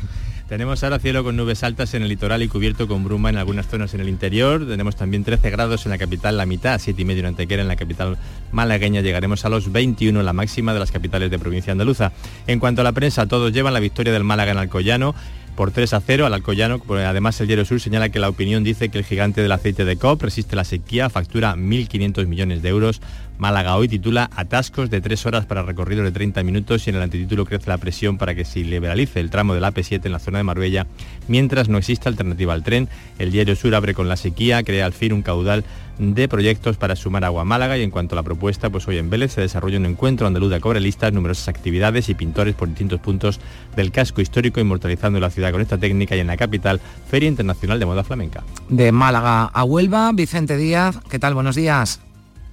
Tenemos 0.52 0.84
ahora 0.84 1.00
cielo 1.00 1.24
con 1.24 1.38
nubes 1.38 1.64
altas 1.64 1.94
en 1.94 2.04
el 2.04 2.10
litoral 2.10 2.44
y 2.44 2.50
cubierto 2.50 2.86
con 2.86 3.06
bruma 3.06 3.30
en 3.30 3.38
algunas 3.38 3.68
zonas 3.68 3.94
en 3.94 4.02
el 4.02 4.10
interior. 4.10 4.68
Tenemos 4.68 4.98
también 4.98 5.24
13 5.24 5.50
grados 5.50 5.86
en 5.86 5.92
la 5.92 5.98
capital, 5.98 6.36
la 6.36 6.46
mitad, 6.46 6.78
7 6.78 7.02
y 7.02 7.06
medio 7.06 7.22
en 7.22 7.28
Antequera, 7.28 7.62
en 7.62 7.70
la 7.70 7.78
capital 7.78 8.18
malagueña. 8.52 9.00
Llegaremos 9.00 9.46
a 9.46 9.50
los 9.50 9.72
21, 9.72 10.22
la 10.22 10.34
máxima 10.34 10.74
de 10.74 10.80
las 10.80 10.92
capitales 10.92 11.32
de 11.32 11.40
provincia 11.40 11.72
andaluza. 11.72 12.12
En 12.48 12.60
cuanto 12.60 12.82
a 12.82 12.84
la 12.84 12.92
prensa, 12.92 13.28
todos 13.28 13.54
llevan 13.54 13.74
la 13.74 13.80
victoria 13.80 14.12
del 14.12 14.26
Málaga 14.26 14.52
en 14.52 14.58
Alcoyano 14.58 15.16
por 15.56 15.72
3 15.72 15.94
a 15.94 16.02
0 16.02 16.26
al 16.26 16.34
Alcoyano. 16.34 16.82
Además, 16.90 17.40
el 17.40 17.48
Diario 17.48 17.66
Sur 17.66 17.80
señala 17.80 18.10
que 18.10 18.20
la 18.20 18.28
opinión 18.30 18.64
dice 18.64 18.90
que 18.90 18.98
el 18.98 19.06
gigante 19.06 19.42
del 19.42 19.52
aceite 19.52 19.86
de 19.86 19.96
COP 19.96 20.24
resiste 20.24 20.56
la 20.56 20.64
sequía, 20.64 21.10
factura 21.10 21.56
1.500 21.56 22.28
millones 22.28 22.62
de 22.62 22.70
euros. 22.70 23.02
Málaga 23.42 23.76
hoy 23.76 23.88
titula 23.88 24.30
Atascos 24.36 24.92
de 24.92 25.02
3 25.02 25.26
horas 25.26 25.48
para 25.48 25.64
recorrido 25.64 26.04
de 26.04 26.12
30 26.12 26.44
minutos 26.44 26.86
y 26.86 26.92
en 26.92 26.98
el 26.98 27.02
antitítulo 27.02 27.44
crece 27.44 27.72
la 27.72 27.80
presión 27.80 28.20
para 28.20 28.36
que 28.36 28.46
se 28.46 28.60
liberalice 28.60 29.20
el 29.20 29.32
tramo 29.32 29.56
del 29.56 29.64
AP7 29.64 30.06
en 30.06 30.12
la 30.12 30.20
zona 30.20 30.38
de 30.38 30.44
Marbella, 30.44 30.86
mientras 31.28 31.68
no 31.68 31.80
exista 31.80 32.08
alternativa 32.08 32.54
al 32.54 32.62
tren. 32.62 32.88
El 33.18 33.32
Diario 33.32 33.56
Sur 33.56 33.74
abre 33.74 33.96
con 33.96 34.08
la 34.08 34.16
sequía, 34.16 34.62
crea 34.62 34.86
al 34.86 34.94
fin 34.94 35.12
un 35.12 35.24
caudal 35.24 35.64
de 35.98 36.28
proyectos 36.28 36.78
para 36.78 36.96
sumar 36.96 37.24
agua 37.24 37.42
a 37.42 37.46
Málaga 37.46 37.80
y 37.80 37.82
en 37.82 37.89
cuanto 37.89 38.14
a 38.14 38.18
la 38.18 38.22
propuesta, 38.22 38.70
pues 38.70 38.88
hoy 38.88 39.00
en 39.00 39.10
Vélez 39.10 39.32
se 39.32 39.42
desarrolla 39.42 39.80
un 39.80 39.88
encuentro 39.88 40.28
andaluz 40.28 40.52
de 40.52 40.60
cobrelistas, 40.60 41.12
numerosas 41.12 41.48
actividades 41.48 42.10
y 42.10 42.14
pintores 42.14 42.54
por 42.54 42.68
distintos 42.68 43.00
puntos 43.00 43.39
del 43.76 43.92
casco 43.92 44.22
histórico, 44.22 44.60
inmortalizando 44.60 45.20
la 45.20 45.32
ciudad 45.32 45.52
con 45.52 45.62
esta 45.62 45.80
técnica 45.80 46.16
y 46.16 46.20
en 46.20 46.28
la 46.28 46.38
capital, 46.38 46.80
Feria 47.10 47.28
Internacional 47.28 47.80
de 47.80 47.88
Moda 47.88 48.04
Flamenca. 48.04 48.44
De 48.70 48.92
Málaga 48.92 49.46
a 49.46 49.64
Huelva, 49.64 50.12
Vicente 50.14 50.58
Díaz, 50.58 51.00
¿qué 51.10 51.18
tal? 51.18 51.34
Buenos 51.34 51.56
días. 51.56 52.02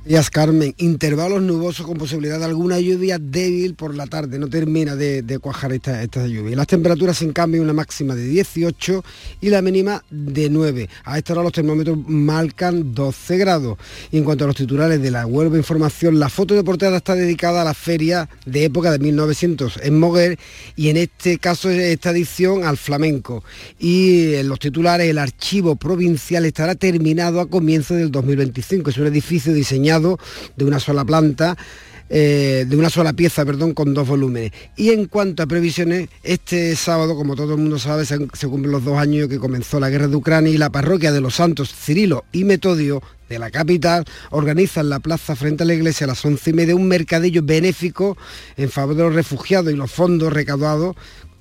Días 0.08 0.30
Carmen, 0.30 0.74
intervalos 0.78 1.42
nubosos 1.42 1.84
con 1.84 1.98
posibilidad 1.98 2.38
de 2.38 2.46
alguna 2.46 2.80
lluvia 2.80 3.18
débil 3.20 3.74
por 3.74 3.94
la 3.94 4.06
tarde, 4.06 4.38
no 4.38 4.48
termina 4.48 4.96
de, 4.96 5.38
cuajar 5.38 5.74
esta, 5.74 6.26
lluvia. 6.26 6.56
Las 6.56 6.66
temperaturas 6.66 7.20
en 7.20 7.34
cambio 7.34 7.60
una 7.60 7.74
máxima 7.74 8.14
de 8.14 8.24
18 8.24 9.04
y 9.42 9.50
la 9.50 9.60
mínima 9.60 10.02
de 10.08 10.48
9. 10.48 10.88
A 11.04 11.18
esta 11.18 11.34
hora 11.34 11.42
los 11.42 11.52
termómetros 11.52 11.98
marcan 12.08 12.94
12 12.94 13.36
grados. 13.36 13.76
Y 14.10 14.16
en 14.16 14.24
cuanto 14.24 14.44
a 14.44 14.46
los 14.46 14.56
titulares 14.56 15.02
de 15.02 15.10
la 15.10 15.26
Huelva 15.26 15.58
Información, 15.58 16.18
la 16.18 16.30
foto 16.30 16.54
de 16.54 16.64
portada 16.64 16.96
está 16.96 17.14
dedicada 17.14 17.60
a 17.60 17.64
la 17.66 17.74
feria 17.74 18.30
de 18.46 18.64
época 18.64 18.90
de 18.90 19.00
1900 19.00 19.78
en 19.82 20.00
Moguer 20.00 20.38
y 20.74 20.88
en 20.88 20.96
este 20.96 21.36
caso 21.36 21.68
esta 21.68 22.12
edición 22.12 22.64
al 22.64 22.78
flamenco. 22.78 23.44
Y 23.78 24.36
en 24.36 24.48
los 24.48 24.58
titulares 24.58 25.06
el 25.10 25.18
archivo 25.18 25.76
provincial 25.76 26.46
estará 26.46 26.76
terminado 26.76 27.42
a 27.42 27.50
comienzos 27.50 27.98
del 27.98 28.10
2025. 28.10 28.88
Es 28.88 28.96
un 28.96 29.06
edificio 29.06 29.52
diseñado 29.52 29.97
de 30.00 30.64
una 30.64 30.80
sola 30.80 31.04
planta. 31.04 31.56
Eh, 32.10 32.64
de 32.66 32.74
una 32.74 32.88
sola 32.88 33.12
pieza, 33.12 33.44
perdón, 33.44 33.74
con 33.74 33.92
dos 33.92 34.08
volúmenes. 34.08 34.52
Y 34.76 34.90
en 34.90 35.04
cuanto 35.06 35.42
a 35.42 35.46
previsiones, 35.46 36.08
este 36.22 36.74
sábado, 36.74 37.14
como 37.14 37.36
todo 37.36 37.52
el 37.52 37.60
mundo 37.60 37.78
sabe, 37.78 38.06
se, 38.06 38.16
cumplen 38.16 38.72
los 38.72 38.82
dos 38.82 38.96
años 38.96 39.28
que 39.28 39.38
comenzó 39.38 39.78
la 39.78 39.90
guerra 39.90 40.08
de 40.08 40.16
Ucrania 40.16 40.50
y 40.50 40.56
la 40.56 40.70
parroquia 40.70 41.12
de 41.12 41.20
los 41.20 41.34
santos 41.34 41.74
Cirilo 41.74 42.24
y 42.32 42.44
Metodio 42.44 43.02
de 43.28 43.38
la 43.38 43.50
capital 43.50 44.06
organiza 44.30 44.80
en 44.80 44.88
la 44.88 45.00
plaza 45.00 45.36
frente 45.36 45.64
a 45.64 45.66
la 45.66 45.74
iglesia 45.74 46.06
a 46.06 46.08
las 46.08 46.24
once 46.24 46.48
y 46.48 46.54
media 46.54 46.74
un 46.74 46.88
mercadillo 46.88 47.42
benéfico 47.42 48.16
en 48.56 48.70
favor 48.70 48.94
de 48.94 49.02
los 49.02 49.14
refugiados 49.14 49.70
y 49.70 49.76
los 49.76 49.90
fondos 49.90 50.32
recaudados 50.32 50.96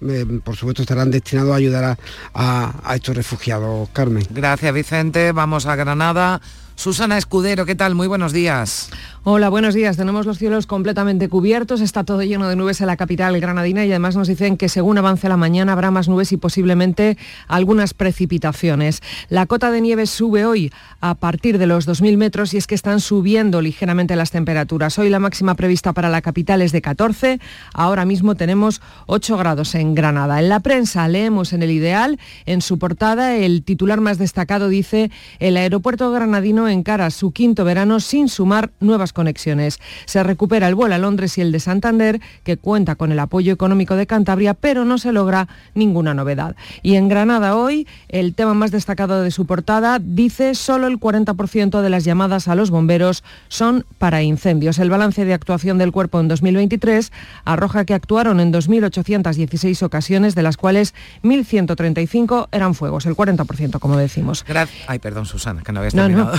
eh, 0.06 0.26
por 0.44 0.58
supuesto 0.58 0.82
estarán 0.82 1.12
destinados 1.12 1.54
a 1.54 1.56
ayudar 1.56 1.98
a 2.34 2.96
estos 2.96 3.16
refugiados, 3.16 3.90
Carmen. 3.94 4.24
Gracias 4.30 4.74
Vicente, 4.74 5.32
vamos 5.32 5.66
a 5.66 5.76
Granada. 5.76 6.42
Susana 6.78 7.18
Escudero, 7.18 7.66
¿qué 7.66 7.74
tal? 7.74 7.96
Muy 7.96 8.06
buenos 8.06 8.34
días. 8.34 8.92
Hola, 9.30 9.50
buenos 9.50 9.74
días. 9.74 9.98
Tenemos 9.98 10.26
los 10.26 10.38
cielos 10.38 10.68
completamente 10.68 11.28
cubiertos, 11.28 11.82
está 11.82 12.06
todo 12.06 12.24
lleno 12.24 12.48
de 12.48 12.56
nubes 12.56 12.80
en 12.80 12.88
la 12.88 12.96
capital 12.96 13.38
granadina 13.42 13.84
y 13.84 13.90
además 13.92 14.16
nos 14.16 14.30
dicen 14.30 14.56
que 14.56 14.70
según 14.70 14.98
avance 14.98 15.28
la 15.28 15.36
mañana 15.36 15.74
habrá 15.74 15.92
más 15.92 16.08
nubes 16.08 16.32
y 16.32 16.38
posiblemente 16.38 17.18
algunas 17.50 17.94
precipitaciones. 17.94 19.02
La 19.28 19.46
cota 19.46 19.70
de 19.70 19.82
nieve 19.82 20.06
sube 20.06 20.46
hoy 20.46 20.72
a 21.02 21.14
partir 21.16 21.58
de 21.58 21.68
los 21.68 21.90
2.000 21.90 22.16
metros 22.16 22.54
y 22.54 22.58
es 22.58 22.68
que 22.68 22.76
están 22.76 23.02
subiendo 23.02 23.60
ligeramente 23.60 24.16
las 24.16 24.32
temperaturas. 24.32 24.98
Hoy 24.98 25.10
la 25.10 25.20
máxima 25.20 25.56
prevista 25.56 25.92
para 25.92 26.08
la 26.08 26.22
capital 26.22 26.62
es 26.62 26.72
de 26.72 26.82
14, 26.82 27.42
ahora 27.74 28.06
mismo 28.06 28.36
tenemos 28.36 28.82
8 29.08 29.36
grados 29.36 29.76
en 29.76 29.94
Granada. 29.94 30.40
En 30.40 30.48
la 30.48 30.62
prensa 30.62 31.06
leemos 31.10 31.52
en 31.52 31.64
el 31.64 31.72
Ideal, 31.72 32.18
en 32.46 32.62
su 32.62 32.80
portada, 32.80 33.36
el 33.36 33.64
titular 33.64 34.00
más 34.00 34.20
destacado 34.20 34.70
dice, 34.70 35.12
el 35.40 35.58
aeropuerto 35.58 36.10
granadino 36.12 36.70
encara 36.70 37.12
su 37.12 37.34
quinto 37.34 37.66
verano 37.66 38.00
sin 38.00 38.30
sumar 38.30 38.72
nuevas 38.80 39.12
conexiones. 39.18 39.80
Se 40.06 40.22
recupera 40.22 40.68
el 40.68 40.76
vuelo 40.76 40.94
a 40.94 41.00
Londres 41.00 41.40
y 41.40 41.42
el 41.42 41.52
de 41.52 41.60
Santander, 41.60 42.22
que 42.44 42.56
cuenta 42.56 42.96
con 42.96 43.12
el 43.12 43.18
apoyo 43.18 43.52
económico 43.52 43.96
de 43.96 44.06
Cantabria, 44.06 44.54
pero 44.54 44.86
no 44.86 45.00
se 45.00 45.12
logra 45.12 45.48
ninguna 45.74 46.14
novedad. 46.14 46.56
Y 46.84 46.96
en 46.96 47.10
Granada 47.10 47.56
hoy, 47.56 47.88
el 48.10 48.36
tema 48.36 48.54
más 48.54 48.70
destacado 48.70 49.24
de 49.24 49.32
su 49.32 49.48
portada 49.48 49.98
dice 50.00 50.54
solo 50.54 50.86
el 50.86 51.00
40% 51.00 51.82
de 51.82 51.90
las 51.90 52.04
llamadas 52.04 52.48
a 52.48 52.54
los 52.54 52.70
bomberos 52.70 53.24
son 53.48 53.86
para 53.98 54.22
incendios. 54.22 54.78
El 54.78 54.92
balance 54.92 55.26
de 55.26 55.34
actuación 55.34 55.80
del 55.80 55.92
cuerpo 55.92 56.20
en 56.20 56.28
2023 56.28 57.12
arroja 57.44 57.86
que 57.86 57.96
actuaron 57.96 58.40
en 58.40 58.54
2.816 58.54 59.82
ocasiones, 59.82 60.36
de 60.36 60.44
las 60.44 60.58
cuales 60.58 60.94
1.135 61.24 62.50
eran 62.52 62.76
fuegos, 62.76 63.08
el 63.08 63.16
40%, 63.16 63.80
como 63.80 63.98
decimos. 63.98 64.46
Gracias. 64.48 64.84
Ay, 64.88 65.00
perdón, 65.00 65.26
Susana, 65.26 65.64
que 65.64 65.72
no 65.72 65.80
habías 65.80 65.96
terminado. 65.96 66.34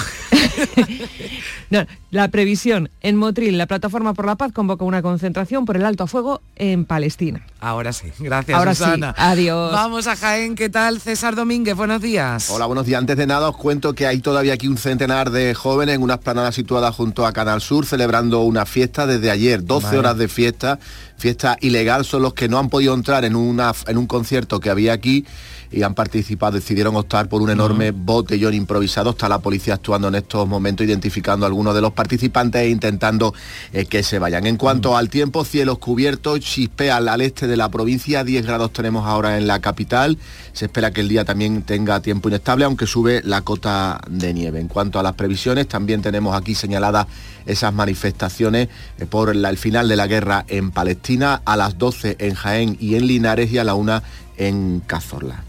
la 2.11 2.29
previsión 2.29 2.58
en 2.67 3.17
Motril, 3.17 3.57
la 3.57 3.67
Plataforma 3.67 4.15
por 4.15 4.27
la 4.27 4.35
Paz 4.37 4.53
convoca 4.53 4.85
una 4.85 5.01
concentración 5.01 5.65
por 5.65 5.77
el 5.77 5.85
alto 5.85 6.05
a 6.05 6.07
fuego 6.07 6.41
en 6.57 6.85
Palestina. 6.85 7.47
Ahora 7.61 7.93
sí, 7.93 8.11
gracias 8.19 8.59
Ahora 8.59 8.75
Susana. 8.75 9.15
Sí, 9.17 9.23
adiós. 9.23 9.73
Vamos 9.73 10.07
a 10.07 10.17
Jaén, 10.17 10.55
¿qué 10.55 10.69
tal? 10.69 11.01
César 11.01 11.37
Domínguez, 11.37 11.77
buenos 11.77 12.01
días. 12.01 12.51
Hola, 12.51 12.67
buenos 12.67 12.87
días. 12.87 12.99
Antes 12.99 13.17
de 13.17 13.27
nada 13.27 13.49
os 13.49 13.57
cuento 13.57 13.95
que 13.95 14.07
hay 14.07 14.21
todavía 14.21 14.55
aquí 14.55 14.67
un 14.67 14.77
centenar 14.77 15.31
de 15.31 15.55
jóvenes 15.55 15.95
en 15.95 16.03
una 16.03 16.15
esplanada 16.15 16.51
situada 16.53 16.91
junto 16.91 17.27
a 17.27 17.33
Canal 17.33 17.61
Sur 17.61 17.87
celebrando 17.87 18.41
una 18.43 18.67
fiesta 18.67 19.07
desde 19.07 19.31
ayer, 19.31 19.65
12 19.65 19.97
horas 19.97 20.19
de 20.19 20.29
fiesta, 20.29 20.79
fiesta 21.17 21.57
ilegal, 21.61 22.05
son 22.05 22.23
los 22.23 22.35
que 22.35 22.49
no 22.49 22.59
han 22.59 22.71
podido 22.71 22.95
entrar 22.95 23.25
en, 23.25 23.37
una, 23.37 23.73
en 23.87 23.99
un 23.99 24.07
concierto 24.07 24.59
que 24.61 24.71
había 24.71 24.93
aquí 24.93 25.25
y 25.71 25.83
han 25.83 25.95
participado, 25.95 26.53
decidieron 26.53 26.97
optar 26.97 27.29
por 27.29 27.43
un 27.43 27.51
enorme 27.51 27.91
botellón 27.91 28.55
improvisado. 28.55 29.11
Está 29.11 29.29
la 29.29 29.39
policía 29.39 29.75
actuando 29.75 30.09
en 30.09 30.15
estos 30.15 30.49
momentos, 30.49 30.87
identificando 30.87 31.45
a 31.45 31.49
algunos 31.49 31.75
de 31.75 31.81
los 31.81 31.93
participantes 31.93 32.63
e 32.63 32.71
intentando 32.71 33.35
eh, 33.73 33.87
que 33.87 34.03
se 34.03 34.19
vayan. 34.19 34.47
En 34.47 34.57
cuanto 34.57 34.97
al 34.97 35.09
tiempo, 35.09 35.45
cielos 35.45 35.79
cubiertos, 35.79 36.41
chispea 36.41 36.97
al 36.97 37.21
este 37.21 37.47
de 37.47 37.57
la 37.57 37.69
provincia, 37.69 38.25
10 38.25 38.47
grados 38.47 38.73
tenemos 38.73 39.07
ahora 39.07 39.37
en 39.37 39.47
la 39.47 39.61
capital. 39.61 40.19
Se 40.53 40.67
espera 40.67 40.91
que 40.91 41.01
el 41.01 41.09
día 41.09 41.25
también 41.25 41.63
tenga 41.63 42.01
tiempo 42.01 42.29
inestable, 42.29 42.65
aunque 42.65 42.87
sube 42.87 43.23
la 43.25 43.43
cota 43.43 44.01
de 44.09 44.33
nieve. 44.33 44.61
En 44.61 44.69
cuanto 44.69 44.99
a 44.99 45.03
las 45.03 45.15
previsiones, 45.15 45.69
también 45.69 46.03
tenemos 46.03 46.37
aquí 46.37 46.55
señaladas 46.55 47.07
esas 47.47 47.73
manifestaciones 47.73 48.69
eh, 48.99 49.07
por 49.07 49.31
el 49.31 49.59
final 49.59 49.89
de 49.89 49.97
la 49.97 50.07
guerra 50.07 50.45
en 50.49 50.71
Palestina, 50.71 51.43
a 51.45 51.57
las 51.57 51.79
12 51.79 52.17
en 52.19 52.35
Jaén 52.35 52.77
y 52.81 52.95
en 52.95 53.07
Linares 53.07 53.51
y 53.51 53.59
a 53.59 53.65
la 53.65 53.75
1 53.75 54.03
en 54.37 54.81
Cazorla. 54.87 55.43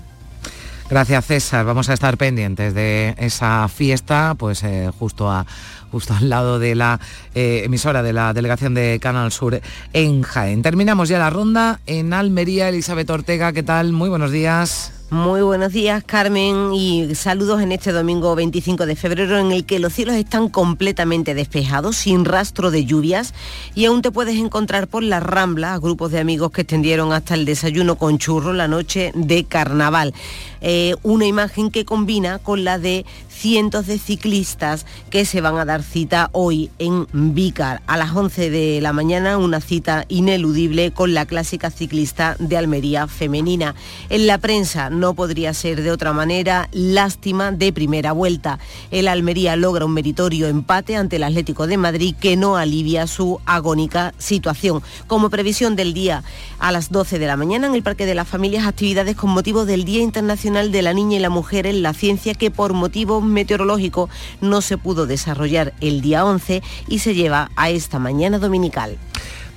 Gracias 0.89 1.25
César, 1.27 1.65
vamos 1.65 1.87
a 1.89 1.93
estar 1.93 2.17
pendientes 2.17 2.73
de 2.73 3.13
esa 3.19 3.67
fiesta, 3.67 4.33
pues 4.35 4.63
eh, 4.63 4.89
justo 4.97 5.29
a 5.29 5.45
justo 5.91 6.15
al 6.15 6.29
lado 6.29 6.57
de 6.57 6.73
la 6.73 6.99
eh, 7.35 7.61
emisora 7.65 8.01
de 8.01 8.11
la 8.11 8.33
delegación 8.33 8.73
de 8.73 8.99
Canal 8.99 9.31
Sur 9.31 9.61
en 9.93 10.23
Jaén. 10.23 10.63
Terminamos 10.63 11.07
ya 11.07 11.19
la 11.19 11.29
ronda 11.29 11.79
en 11.85 12.11
Almería. 12.13 12.69
Elizabeth 12.69 13.09
Ortega, 13.09 13.53
¿qué 13.53 13.61
tal? 13.61 13.93
Muy 13.93 14.09
buenos 14.09 14.31
días. 14.31 14.98
Muy 15.11 15.41
buenos 15.41 15.73
días, 15.73 16.03
Carmen, 16.03 16.71
y 16.71 17.15
saludos 17.15 17.63
en 17.63 17.71
este 17.71 17.91
domingo 17.91 18.35
25 18.35 18.85
de 18.85 18.95
febrero 18.95 19.39
en 19.39 19.51
el 19.51 19.65
que 19.65 19.79
los 19.79 19.93
cielos 19.93 20.13
están 20.13 20.49
completamente 20.49 21.33
despejados, 21.33 21.95
sin 21.95 22.25
rastro 22.25 22.69
de 22.69 22.85
lluvias, 22.85 23.33
y 23.73 23.85
aún 23.85 24.03
te 24.03 24.11
puedes 24.11 24.35
encontrar 24.35 24.87
por 24.87 25.01
la 25.01 25.19
Rambla 25.19 25.73
a 25.73 25.79
grupos 25.79 26.11
de 26.11 26.19
amigos 26.19 26.51
que 26.51 26.61
extendieron 26.61 27.11
hasta 27.11 27.33
el 27.33 27.45
desayuno 27.45 27.95
con 27.95 28.19
churro 28.19 28.53
la 28.53 28.67
noche 28.67 29.11
de 29.15 29.45
carnaval. 29.45 30.13
Eh, 30.61 30.93
una 31.01 31.25
imagen 31.25 31.71
que 31.71 31.85
combina 31.85 32.37
con 32.37 32.63
la 32.63 32.77
de 32.77 33.03
cientos 33.39 33.87
de 33.87 33.97
ciclistas 33.97 34.85
que 35.09 35.23
se 35.23 35.39
van 35.39 35.57
a 35.57 35.63
dar 35.63 35.81
cita 35.81 36.29
hoy 36.33 36.69
en 36.77 37.07
Vícar. 37.13 37.81
A 37.87 37.95
las 37.95 38.13
11 38.13 38.49
de 38.49 38.81
la 38.81 38.91
mañana 38.91 39.37
una 39.37 39.61
cita 39.61 40.03
ineludible 40.09 40.91
con 40.91 41.13
la 41.13 41.25
clásica 41.25 41.71
ciclista 41.71 42.35
de 42.39 42.57
Almería 42.57 43.07
femenina. 43.07 43.75
En 44.09 44.27
la 44.27 44.39
prensa 44.39 44.89
no 44.89 45.13
podría 45.13 45.53
ser 45.53 45.81
de 45.81 45.91
otra 45.91 46.11
manera, 46.11 46.67
lástima 46.73 47.53
de 47.53 47.71
primera 47.71 48.11
vuelta. 48.11 48.59
El 48.91 49.07
Almería 49.07 49.55
logra 49.55 49.85
un 49.85 49.93
meritorio 49.93 50.47
empate 50.47 50.97
ante 50.97 51.15
el 51.15 51.23
Atlético 51.23 51.65
de 51.65 51.77
Madrid 51.77 52.15
que 52.19 52.35
no 52.35 52.57
alivia 52.57 53.07
su 53.07 53.39
agónica 53.45 54.13
situación. 54.17 54.83
Como 55.07 55.29
previsión 55.29 55.77
del 55.77 55.93
día, 55.93 56.25
a 56.59 56.73
las 56.73 56.91
12 56.91 57.19
de 57.19 57.27
la 57.27 57.37
mañana 57.37 57.67
en 57.67 57.75
el 57.75 57.83
Parque 57.83 58.05
de 58.05 58.15
las 58.15 58.27
Familias, 58.27 58.67
actividades 58.67 59.15
con 59.15 59.29
motivo 59.29 59.63
del 59.63 59.85
Día 59.85 60.01
Internacional 60.01 60.73
de 60.73 60.81
la 60.81 60.93
Niña 60.93 61.17
y 61.17 61.21
la 61.21 61.29
Mujer 61.29 61.67
en 61.67 61.81
la 61.81 61.93
Ciencia 61.93 62.33
que 62.33 62.51
por 62.51 62.73
motivos 62.73 63.28
meteorológico 63.33 64.09
no 64.41 64.61
se 64.61 64.77
pudo 64.77 65.05
desarrollar 65.05 65.73
el 65.81 66.01
día 66.01 66.25
11 66.25 66.61
y 66.87 66.99
se 66.99 67.15
lleva 67.15 67.51
a 67.55 67.69
esta 67.69 67.99
mañana 67.99 68.39
dominical. 68.39 68.97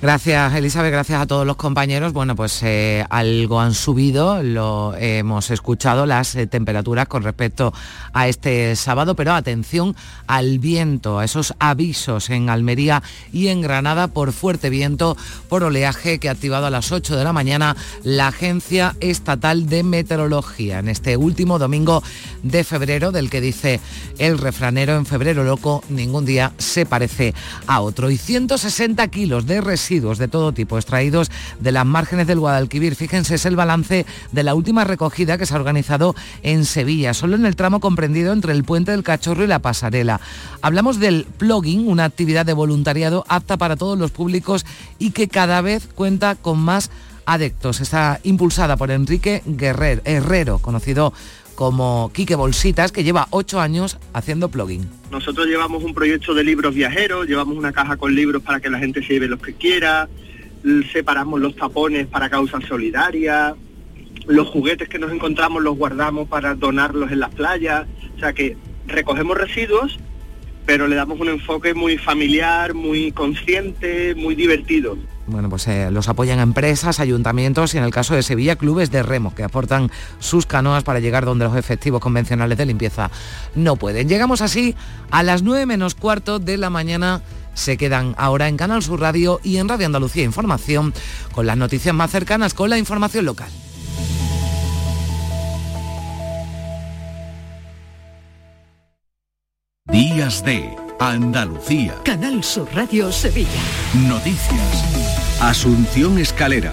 Gracias 0.03 0.53
Elizabeth, 0.53 0.91
gracias 0.91 1.21
a 1.21 1.27
todos 1.27 1.47
los 1.47 1.55
compañeros. 1.55 2.11
Bueno, 2.11 2.35
pues 2.35 2.61
eh, 2.61 3.05
algo 3.09 3.61
han 3.61 3.73
subido, 3.73 4.43
lo 4.43 4.93
hemos 4.97 5.49
escuchado, 5.49 6.05
las 6.05 6.35
eh, 6.35 6.45
temperaturas 6.45 7.07
con 7.07 7.23
respecto 7.23 7.73
a 8.11 8.27
este 8.27 8.75
sábado, 8.75 9.15
pero 9.15 9.31
atención 9.31 9.95
al 10.27 10.59
viento, 10.59 11.19
a 11.19 11.23
esos 11.23 11.53
avisos 11.57 12.29
en 12.31 12.49
Almería 12.49 13.01
y 13.31 13.47
en 13.47 13.61
Granada 13.61 14.09
por 14.09 14.33
fuerte 14.33 14.69
viento, 14.69 15.15
por 15.47 15.63
oleaje 15.63 16.19
que 16.19 16.27
ha 16.27 16.33
activado 16.33 16.65
a 16.65 16.69
las 16.69 16.91
8 16.91 17.15
de 17.15 17.23
la 17.23 17.31
mañana 17.31 17.77
la 18.03 18.27
Agencia 18.27 18.97
Estatal 18.99 19.69
de 19.69 19.83
Meteorología 19.83 20.79
en 20.79 20.89
este 20.89 21.15
último 21.15 21.59
domingo 21.59 22.03
de 22.43 22.65
febrero, 22.65 23.13
del 23.13 23.29
que 23.29 23.39
dice 23.39 23.79
el 24.17 24.37
refranero 24.37 24.97
en 24.97 25.05
febrero 25.05 25.45
loco, 25.45 25.81
ningún 25.87 26.25
día 26.25 26.51
se 26.57 26.85
parece 26.85 27.33
a 27.67 27.79
otro. 27.79 28.11
Y 28.11 28.17
160 28.17 29.07
kilos 29.07 29.45
de 29.45 29.61
residuos 29.61 29.92
de 29.93 30.27
todo 30.27 30.53
tipo 30.53 30.77
extraídos 30.77 31.29
de 31.59 31.71
las 31.71 31.85
márgenes 31.85 32.25
del 32.25 32.39
Guadalquivir. 32.39 32.95
Fíjense, 32.95 33.35
es 33.35 33.45
el 33.45 33.55
balance 33.55 34.07
de 34.31 34.43
la 34.43 34.55
última 34.55 34.83
recogida 34.83 35.37
que 35.37 35.45
se 35.45 35.53
ha 35.53 35.57
organizado 35.57 36.15
en 36.41 36.65
Sevilla, 36.65 37.13
solo 37.13 37.35
en 37.35 37.45
el 37.45 37.55
tramo 37.55 37.79
comprendido 37.79 38.33
entre 38.33 38.53
el 38.53 38.63
puente 38.63 38.89
del 38.89 39.03
Cachorro 39.03 39.43
y 39.43 39.47
la 39.47 39.59
pasarela. 39.59 40.19
Hablamos 40.63 40.99
del 40.99 41.27
plugging, 41.37 41.87
una 41.87 42.05
actividad 42.05 42.43
de 42.43 42.53
voluntariado 42.53 43.23
apta 43.27 43.57
para 43.57 43.75
todos 43.75 43.97
los 43.99 44.09
públicos 44.09 44.65
y 44.97 45.11
que 45.11 45.27
cada 45.27 45.61
vez 45.61 45.87
cuenta 45.93 46.33
con 46.33 46.57
más 46.57 46.89
adeptos. 47.27 47.79
Está 47.79 48.19
impulsada 48.23 48.75
por 48.75 48.89
Enrique 48.89 49.43
Guerrero, 49.45 50.01
Herrero, 50.05 50.57
conocido 50.57 51.13
como 51.55 52.11
Quique 52.13 52.35
Bolsitas, 52.35 52.91
que 52.91 53.03
lleva 53.03 53.27
ocho 53.29 53.59
años 53.59 53.97
haciendo 54.13 54.49
plugin. 54.49 54.89
Nosotros 55.11 55.47
llevamos 55.47 55.83
un 55.83 55.93
proyecto 55.93 56.33
de 56.33 56.43
libros 56.43 56.73
viajeros, 56.73 57.27
llevamos 57.27 57.57
una 57.57 57.71
caja 57.71 57.97
con 57.97 58.15
libros 58.15 58.41
para 58.41 58.59
que 58.59 58.69
la 58.69 58.79
gente 58.79 59.01
se 59.01 59.13
lleve 59.13 59.27
los 59.27 59.41
que 59.41 59.53
quiera, 59.53 60.09
separamos 60.91 61.39
los 61.39 61.55
tapones 61.55 62.07
para 62.07 62.29
causas 62.29 62.63
solidarias, 62.65 63.53
los 64.27 64.47
juguetes 64.47 64.89
que 64.89 64.99
nos 64.99 65.11
encontramos 65.11 65.61
los 65.61 65.77
guardamos 65.77 66.27
para 66.27 66.55
donarlos 66.55 67.11
en 67.11 67.19
las 67.19 67.33
playas, 67.33 67.85
o 68.15 68.19
sea 68.19 68.33
que 68.33 68.57
recogemos 68.87 69.37
residuos, 69.37 69.99
pero 70.65 70.87
le 70.87 70.95
damos 70.95 71.19
un 71.19 71.29
enfoque 71.29 71.73
muy 71.73 71.97
familiar, 71.97 72.73
muy 72.73 73.11
consciente, 73.11 74.15
muy 74.15 74.35
divertido. 74.35 74.97
Bueno, 75.25 75.49
pues 75.49 75.67
eh, 75.67 75.89
los 75.89 76.09
apoyan 76.09 76.39
empresas, 76.39 76.99
ayuntamientos 76.99 77.73
y 77.73 77.77
en 77.77 77.83
el 77.85 77.91
caso 77.91 78.13
de 78.13 78.23
Sevilla, 78.23 78.57
clubes 78.57 78.91
de 78.91 79.03
remo 79.03 79.33
que 79.33 79.43
aportan 79.43 79.89
sus 80.19 80.45
canoas 80.45 80.83
para 80.83 80.99
llegar 80.99 81.25
donde 81.25 81.45
los 81.45 81.55
efectivos 81.55 82.01
convencionales 82.01 82.57
de 82.57 82.65
limpieza 82.65 83.09
no 83.55 83.77
pueden. 83.77 84.09
Llegamos 84.09 84.41
así 84.41 84.75
a 85.11 85.23
las 85.23 85.41
9 85.41 85.65
menos 85.65 85.95
cuarto 85.95 86.39
de 86.39 86.57
la 86.57 86.69
mañana. 86.69 87.21
Se 87.53 87.77
quedan 87.77 88.15
ahora 88.17 88.47
en 88.47 88.57
Canal 88.57 88.81
Sur 88.81 88.99
Radio 88.99 89.39
y 89.43 89.57
en 89.57 89.69
Radio 89.69 89.85
Andalucía 89.85 90.23
Información 90.23 90.93
con 91.31 91.45
las 91.45 91.55
noticias 91.55 91.95
más 91.95 92.11
cercanas 92.11 92.53
con 92.53 92.69
la 92.69 92.77
información 92.77 93.25
local. 93.25 93.49
Días 99.91 100.45
de 100.45 100.73
Andalucía. 100.97 101.95
Canal 102.05 102.41
Sur 102.41 102.73
Radio 102.73 103.11
Sevilla. 103.11 103.49
Noticias. 104.07 105.41
Asunción 105.41 106.17
Escalera. 106.19 106.71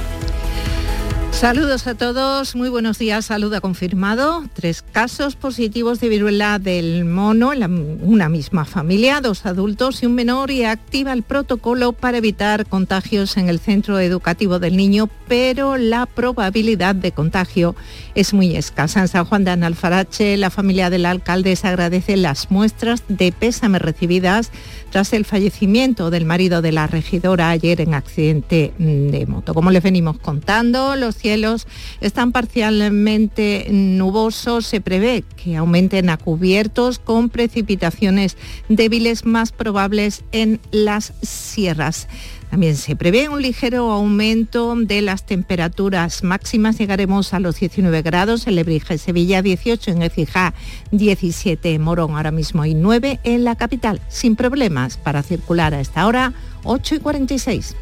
Saludos 1.32 1.86
a 1.86 1.94
todos, 1.94 2.54
muy 2.54 2.68
buenos 2.68 2.98
días. 2.98 3.24
Saluda 3.24 3.62
confirmado. 3.62 4.44
Tres 4.52 4.82
casos 4.82 5.36
positivos 5.36 5.98
de 5.98 6.10
viruela 6.10 6.58
del 6.58 7.06
mono 7.06 7.54
en 7.54 7.98
una 8.02 8.28
misma 8.28 8.66
familia, 8.66 9.22
dos 9.22 9.46
adultos 9.46 10.02
y 10.02 10.06
un 10.06 10.14
menor 10.16 10.50
y 10.50 10.64
activa 10.64 11.14
el 11.14 11.22
protocolo 11.22 11.92
para 11.92 12.18
evitar 12.18 12.66
contagios 12.66 13.38
en 13.38 13.48
el 13.48 13.58
centro 13.58 13.98
educativo 14.00 14.58
del 14.58 14.76
niño, 14.76 15.08
pero 15.28 15.78
la 15.78 16.04
probabilidad 16.04 16.94
de 16.94 17.12
contagio 17.12 17.74
es 18.14 18.34
muy 18.34 18.54
escasa. 18.54 19.00
En 19.00 19.08
San 19.08 19.24
Juan 19.24 19.44
de 19.44 19.52
Analfarache, 19.52 20.36
la 20.36 20.50
familia 20.50 20.90
del 20.90 21.06
alcalde 21.06 21.56
se 21.56 21.68
agradece 21.68 22.18
las 22.18 22.50
muestras 22.50 23.02
de 23.08 23.32
pésame 23.32 23.78
recibidas 23.78 24.50
tras 24.90 25.12
el 25.12 25.24
fallecimiento 25.24 26.10
del 26.10 26.24
marido 26.24 26.62
de 26.62 26.72
la 26.72 26.86
regidora 26.86 27.50
ayer 27.50 27.80
en 27.80 27.94
accidente 27.94 28.72
de 28.78 29.26
moto. 29.26 29.54
Como 29.54 29.70
les 29.70 29.82
venimos 29.82 30.18
contando, 30.18 30.96
los 30.96 31.16
cielos 31.16 31.66
están 32.00 32.32
parcialmente 32.32 33.66
nubosos. 33.70 34.66
Se 34.66 34.80
prevé 34.80 35.24
que 35.36 35.56
aumenten 35.56 36.10
a 36.10 36.16
cubiertos 36.16 36.98
con 36.98 37.28
precipitaciones 37.28 38.36
débiles 38.68 39.24
más 39.24 39.52
probables 39.52 40.24
en 40.32 40.60
las 40.70 41.12
sierras. 41.22 42.08
También 42.50 42.76
se 42.76 42.96
prevé 42.96 43.28
un 43.28 43.40
ligero 43.40 43.92
aumento 43.92 44.74
de 44.74 45.02
las 45.02 45.24
temperaturas 45.24 46.24
máximas. 46.24 46.78
Llegaremos 46.78 47.32
a 47.32 47.38
los 47.38 47.60
19 47.60 48.02
grados 48.02 48.46
en 48.48 48.56
Lebrija, 48.56 48.98
Sevilla, 48.98 49.40
18 49.40 49.92
en 49.92 50.02
Ecija, 50.02 50.52
17 50.90 51.74
en 51.74 51.82
Morón 51.82 52.16
ahora 52.16 52.32
mismo 52.32 52.64
y 52.64 52.74
9 52.74 53.20
en 53.22 53.44
la 53.44 53.54
capital. 53.54 54.00
Sin 54.08 54.34
problemas 54.34 54.96
para 54.96 55.22
circular 55.22 55.74
a 55.74 55.80
esta 55.80 56.06
hora, 56.08 56.32
8 56.64 56.96
y 56.96 56.98
46. 56.98 57.76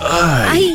Ay. 0.00 0.74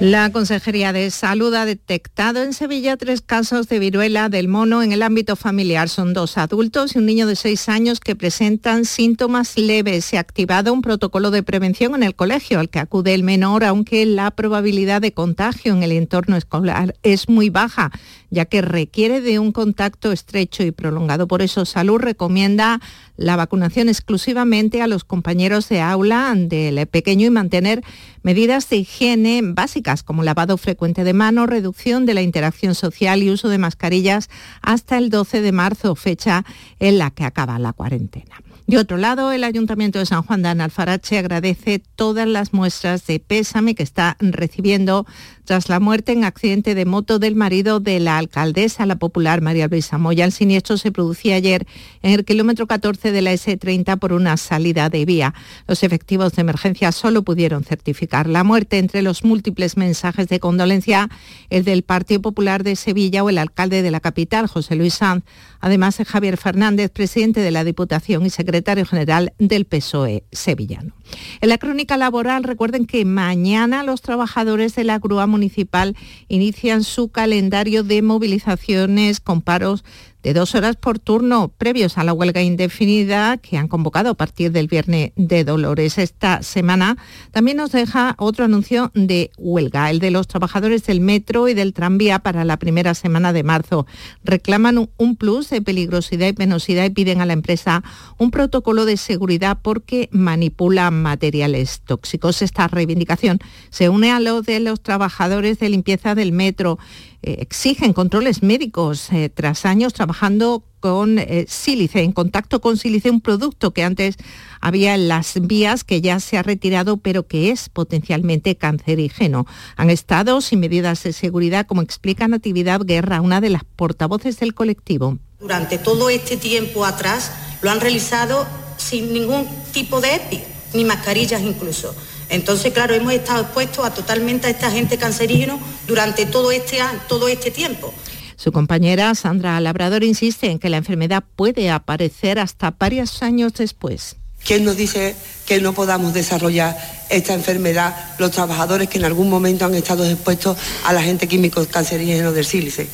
La 0.00 0.30
Consejería 0.30 0.92
de 0.92 1.10
Salud 1.10 1.52
ha 1.54 1.64
detectado 1.64 2.44
en 2.44 2.52
Sevilla 2.52 2.96
tres 2.96 3.20
casos 3.20 3.68
de 3.68 3.80
viruela 3.80 4.28
del 4.28 4.46
mono 4.46 4.84
en 4.84 4.92
el 4.92 5.02
ámbito 5.02 5.34
familiar. 5.34 5.88
Son 5.88 6.14
dos 6.14 6.38
adultos 6.38 6.94
y 6.94 6.98
un 6.98 7.06
niño 7.06 7.26
de 7.26 7.34
seis 7.34 7.68
años 7.68 7.98
que 7.98 8.14
presentan 8.14 8.84
síntomas 8.84 9.58
leves. 9.58 10.04
Se 10.04 10.16
ha 10.16 10.20
activado 10.20 10.72
un 10.72 10.82
protocolo 10.82 11.32
de 11.32 11.42
prevención 11.42 11.96
en 11.96 12.04
el 12.04 12.14
colegio 12.14 12.60
al 12.60 12.68
que 12.68 12.78
acude 12.78 13.12
el 13.12 13.24
menor, 13.24 13.64
aunque 13.64 14.06
la 14.06 14.30
probabilidad 14.30 15.02
de 15.02 15.10
contagio 15.10 15.72
en 15.72 15.82
el 15.82 15.90
entorno 15.90 16.36
escolar 16.36 16.94
es 17.02 17.28
muy 17.28 17.50
baja, 17.50 17.90
ya 18.30 18.44
que 18.44 18.62
requiere 18.62 19.20
de 19.20 19.40
un 19.40 19.50
contacto 19.50 20.12
estrecho 20.12 20.62
y 20.62 20.70
prolongado. 20.70 21.26
Por 21.26 21.42
eso 21.42 21.64
Salud 21.64 21.98
recomienda 21.98 22.80
la 23.16 23.34
vacunación 23.34 23.88
exclusivamente 23.88 24.80
a 24.80 24.86
los 24.86 25.02
compañeros 25.02 25.68
de 25.68 25.80
aula 25.80 26.32
del 26.36 26.86
pequeño 26.86 27.26
y 27.26 27.30
mantener 27.30 27.82
medidas 28.22 28.68
de 28.68 28.76
higiene 28.76 29.40
básicas 29.42 29.87
como 30.04 30.22
lavado 30.22 30.56
frecuente 30.58 31.02
de 31.04 31.14
mano, 31.14 31.46
reducción 31.46 32.06
de 32.06 32.14
la 32.14 32.22
interacción 32.22 32.74
social 32.74 33.22
y 33.22 33.30
uso 33.30 33.48
de 33.48 33.58
mascarillas 33.58 34.28
hasta 34.62 34.98
el 34.98 35.10
12 35.10 35.40
de 35.40 35.52
marzo, 35.52 35.94
fecha 35.94 36.44
en 36.78 36.98
la 36.98 37.10
que 37.10 37.24
acaba 37.24 37.58
la 37.58 37.72
cuarentena. 37.72 38.36
De 38.68 38.76
otro 38.76 38.98
lado, 38.98 39.32
el 39.32 39.44
Ayuntamiento 39.44 39.98
de 39.98 40.04
San 40.04 40.22
Juan 40.22 40.42
de 40.42 40.50
Analfarache 40.50 41.16
agradece 41.16 41.78
todas 41.96 42.28
las 42.28 42.52
muestras 42.52 43.06
de 43.06 43.18
pésame 43.18 43.74
que 43.74 43.82
está 43.82 44.18
recibiendo 44.20 45.06
tras 45.48 45.70
la 45.70 45.80
muerte 45.80 46.12
en 46.12 46.24
accidente 46.24 46.74
de 46.74 46.84
moto 46.84 47.18
del 47.18 47.34
marido 47.34 47.80
de 47.80 48.00
la 48.00 48.18
alcaldesa, 48.18 48.84
la 48.84 48.96
popular 48.96 49.40
María 49.40 49.66
Luisa 49.66 49.96
Moya. 49.96 50.26
El 50.26 50.32
siniestro 50.32 50.76
se 50.76 50.92
producía 50.92 51.36
ayer 51.36 51.66
en 52.02 52.12
el 52.12 52.26
kilómetro 52.26 52.66
14 52.66 53.12
de 53.12 53.22
la 53.22 53.32
S30 53.32 53.98
por 53.98 54.12
una 54.12 54.36
salida 54.36 54.90
de 54.90 55.06
vía. 55.06 55.32
Los 55.66 55.82
efectivos 55.84 56.34
de 56.34 56.42
emergencia 56.42 56.92
solo 56.92 57.22
pudieron 57.22 57.64
certificar 57.64 58.28
la 58.28 58.44
muerte. 58.44 58.76
Entre 58.76 59.00
los 59.00 59.24
múltiples 59.24 59.78
mensajes 59.78 60.28
de 60.28 60.38
condolencia, 60.38 61.08
el 61.48 61.64
del 61.64 61.82
Partido 61.82 62.20
Popular 62.20 62.62
de 62.62 62.76
Sevilla 62.76 63.24
o 63.24 63.30
el 63.30 63.38
alcalde 63.38 63.80
de 63.80 63.90
la 63.90 64.00
capital, 64.00 64.48
José 64.48 64.76
Luis 64.76 64.96
Sanz, 64.96 65.24
además 65.60 65.96
de 65.96 66.04
Javier 66.04 66.36
Fernández, 66.36 66.90
presidente 66.90 67.40
de 67.40 67.52
la 67.52 67.64
Diputación 67.64 68.26
y 68.26 68.30
secretario 68.30 68.84
general 68.84 69.32
del 69.38 69.64
PSOE 69.64 70.24
sevillano. 70.30 70.92
En 71.40 71.48
la 71.48 71.56
crónica 71.56 71.96
laboral, 71.96 72.44
recuerden 72.44 72.84
que 72.84 73.06
mañana 73.06 73.82
los 73.82 74.02
trabajadores 74.02 74.74
de 74.74 74.84
la 74.84 74.98
grúa 74.98 75.26
municipal 75.38 75.96
inician 76.26 76.82
su 76.82 77.08
calendario 77.08 77.84
de 77.84 78.02
movilizaciones 78.02 79.20
con 79.20 79.40
paros 79.40 79.84
de 80.22 80.34
dos 80.34 80.54
horas 80.54 80.76
por 80.76 80.98
turno 80.98 81.52
previos 81.56 81.98
a 81.98 82.04
la 82.04 82.12
huelga 82.12 82.42
indefinida 82.42 83.36
que 83.36 83.56
han 83.56 83.68
convocado 83.68 84.10
a 84.10 84.14
partir 84.14 84.52
del 84.52 84.66
viernes 84.66 85.12
de 85.16 85.44
Dolores. 85.44 85.98
Esta 85.98 86.42
semana 86.42 86.96
también 87.30 87.56
nos 87.56 87.72
deja 87.72 88.14
otro 88.18 88.44
anuncio 88.44 88.90
de 88.94 89.30
huelga, 89.38 89.90
el 89.90 90.00
de 90.00 90.10
los 90.10 90.26
trabajadores 90.26 90.84
del 90.86 91.00
metro 91.00 91.48
y 91.48 91.54
del 91.54 91.72
tranvía 91.72 92.18
para 92.18 92.44
la 92.44 92.58
primera 92.58 92.94
semana 92.94 93.32
de 93.32 93.42
marzo. 93.42 93.86
Reclaman 94.24 94.90
un 94.96 95.16
plus 95.16 95.50
de 95.50 95.62
peligrosidad 95.62 96.28
y 96.28 96.32
penosidad 96.32 96.84
y 96.84 96.90
piden 96.90 97.20
a 97.20 97.26
la 97.26 97.32
empresa 97.32 97.84
un 98.18 98.30
protocolo 98.30 98.84
de 98.84 98.96
seguridad 98.96 99.58
porque 99.62 100.08
manipula 100.12 100.90
materiales 100.90 101.80
tóxicos. 101.84 102.42
Esta 102.42 102.68
reivindicación 102.68 103.38
se 103.70 103.88
une 103.88 104.10
a 104.10 104.20
lo 104.20 104.42
de 104.42 104.60
los 104.60 104.82
trabajadores 104.82 105.58
de 105.58 105.68
limpieza 105.68 106.14
del 106.14 106.32
metro 106.32 106.78
exigen 107.22 107.92
controles 107.92 108.42
médicos 108.42 109.10
eh, 109.12 109.28
tras 109.28 109.66
años 109.66 109.92
trabajando 109.92 110.64
con 110.80 111.18
eh, 111.18 111.46
sílice, 111.48 112.02
en 112.02 112.12
contacto 112.12 112.60
con 112.60 112.76
sílice, 112.76 113.10
un 113.10 113.20
producto 113.20 113.72
que 113.72 113.82
antes 113.82 114.16
había 114.60 114.94
en 114.94 115.08
las 115.08 115.34
vías 115.40 115.82
que 115.82 116.00
ya 116.00 116.20
se 116.20 116.38
ha 116.38 116.42
retirado 116.42 116.98
pero 116.98 117.26
que 117.26 117.50
es 117.50 117.68
potencialmente 117.68 118.56
cancerígeno. 118.56 119.46
Han 119.76 119.90
estado 119.90 120.40
sin 120.40 120.60
medidas 120.60 121.02
de 121.02 121.12
seguridad, 121.12 121.66
como 121.66 121.82
explica 121.82 122.28
Natividad 122.28 122.80
Guerra, 122.84 123.20
una 123.20 123.40
de 123.40 123.50
las 123.50 123.64
portavoces 123.64 124.38
del 124.38 124.54
colectivo. 124.54 125.18
Durante 125.40 125.78
todo 125.78 126.10
este 126.10 126.36
tiempo 126.36 126.84
atrás 126.84 127.32
lo 127.62 127.70
han 127.70 127.80
realizado 127.80 128.46
sin 128.76 129.12
ningún 129.12 129.46
tipo 129.72 130.00
de 130.00 130.14
EPI, 130.14 130.40
ni 130.74 130.84
mascarillas 130.84 131.42
incluso. 131.42 131.94
Entonces, 132.28 132.72
claro, 132.72 132.94
hemos 132.94 133.12
estado 133.12 133.42
expuestos 133.42 133.84
a 133.84 133.94
totalmente 133.94 134.46
a 134.46 134.50
esta 134.50 134.70
gente 134.70 134.98
cancerígeno 134.98 135.58
durante 135.86 136.26
todo 136.26 136.50
este, 136.50 136.78
todo 137.08 137.28
este 137.28 137.50
tiempo. 137.50 137.92
Su 138.36 138.52
compañera 138.52 139.14
Sandra 139.14 139.60
Labrador 139.60 140.04
insiste 140.04 140.50
en 140.50 140.58
que 140.58 140.68
la 140.68 140.76
enfermedad 140.76 141.24
puede 141.34 141.70
aparecer 141.70 142.38
hasta 142.38 142.70
varios 142.70 143.22
años 143.22 143.54
después. 143.54 144.16
¿Quién 144.44 144.64
nos 144.64 144.76
dice 144.76 145.16
que 145.44 145.60
no 145.60 145.72
podamos 145.72 146.14
desarrollar 146.14 146.76
esta 147.10 147.34
enfermedad 147.34 148.14
los 148.18 148.30
trabajadores 148.30 148.88
que 148.88 148.98
en 148.98 149.04
algún 149.04 149.28
momento 149.28 149.64
han 149.64 149.74
estado 149.74 150.08
expuestos 150.08 150.56
a 150.84 150.92
la 150.92 151.02
gente 151.02 151.26
químico 151.26 151.66
cancerígeno 151.66 152.32
del 152.32 152.44
sílice? 152.44 152.88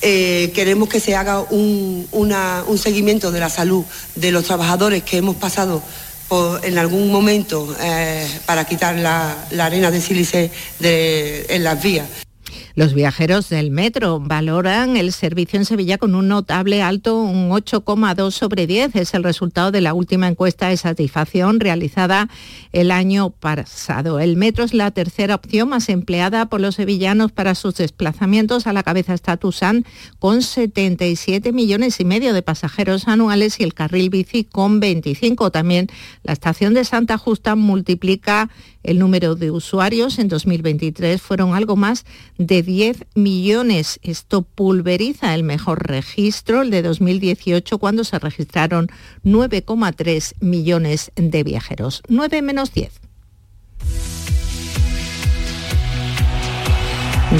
Eh, 0.00 0.52
queremos 0.54 0.88
que 0.88 1.00
se 1.00 1.16
haga 1.16 1.40
un, 1.40 2.08
un 2.12 2.78
seguimiento 2.78 3.30
de 3.30 3.40
la 3.40 3.50
salud 3.50 3.84
de 4.14 4.30
los 4.30 4.44
trabajadores 4.44 5.02
que 5.02 5.18
hemos 5.18 5.36
pasado 5.36 5.82
en 6.62 6.78
algún 6.78 7.10
momento 7.10 7.74
eh, 7.80 8.26
para 8.44 8.64
quitar 8.64 8.96
la, 8.96 9.46
arena 9.58 9.90
de 9.90 10.00
sílice 10.00 10.50
en 10.80 11.64
las 11.64 11.82
vías. 11.82 12.27
Los 12.78 12.94
viajeros 12.94 13.48
del 13.48 13.72
metro 13.72 14.20
valoran 14.20 14.96
el 14.96 15.12
servicio 15.12 15.58
en 15.58 15.64
Sevilla 15.64 15.98
con 15.98 16.14
un 16.14 16.28
notable 16.28 16.80
alto, 16.80 17.20
un 17.20 17.50
8,2 17.50 18.30
sobre 18.30 18.68
10. 18.68 18.94
Es 18.94 19.14
el 19.14 19.24
resultado 19.24 19.72
de 19.72 19.80
la 19.80 19.94
última 19.94 20.28
encuesta 20.28 20.68
de 20.68 20.76
satisfacción 20.76 21.58
realizada 21.58 22.28
el 22.70 22.92
año 22.92 23.30
pasado. 23.30 24.20
El 24.20 24.36
metro 24.36 24.62
es 24.62 24.74
la 24.74 24.92
tercera 24.92 25.34
opción 25.34 25.70
más 25.70 25.88
empleada 25.88 26.46
por 26.46 26.60
los 26.60 26.76
sevillanos 26.76 27.32
para 27.32 27.56
sus 27.56 27.74
desplazamientos. 27.74 28.68
A 28.68 28.72
la 28.72 28.84
cabeza 28.84 29.12
está 29.12 29.36
Tusan 29.36 29.84
con 30.20 30.40
77 30.40 31.50
millones 31.50 31.98
y 31.98 32.04
medio 32.04 32.32
de 32.32 32.42
pasajeros 32.42 33.08
anuales 33.08 33.58
y 33.58 33.64
el 33.64 33.74
carril 33.74 34.08
bici 34.08 34.44
con 34.44 34.78
25. 34.78 35.50
También 35.50 35.88
la 36.22 36.32
estación 36.32 36.74
de 36.74 36.84
Santa 36.84 37.18
Justa 37.18 37.56
multiplica 37.56 38.50
el 38.84 38.98
número 38.98 39.34
de 39.34 39.50
usuarios 39.50 40.18
en 40.18 40.28
2023 40.28 41.20
fueron 41.20 41.54
algo 41.54 41.76
más 41.76 42.06
de 42.38 42.62
10 42.68 43.06
millones. 43.14 43.98
Esto 44.02 44.42
pulveriza 44.42 45.34
el 45.34 45.42
mejor 45.42 45.88
registro, 45.88 46.60
el 46.60 46.70
de 46.70 46.82
2018, 46.82 47.78
cuando 47.78 48.04
se 48.04 48.18
registraron 48.18 48.88
9,3 49.24 50.34
millones 50.40 51.10
de 51.16 51.42
viajeros. 51.44 52.02
9 52.08 52.42
menos 52.42 52.74
10. 52.74 52.92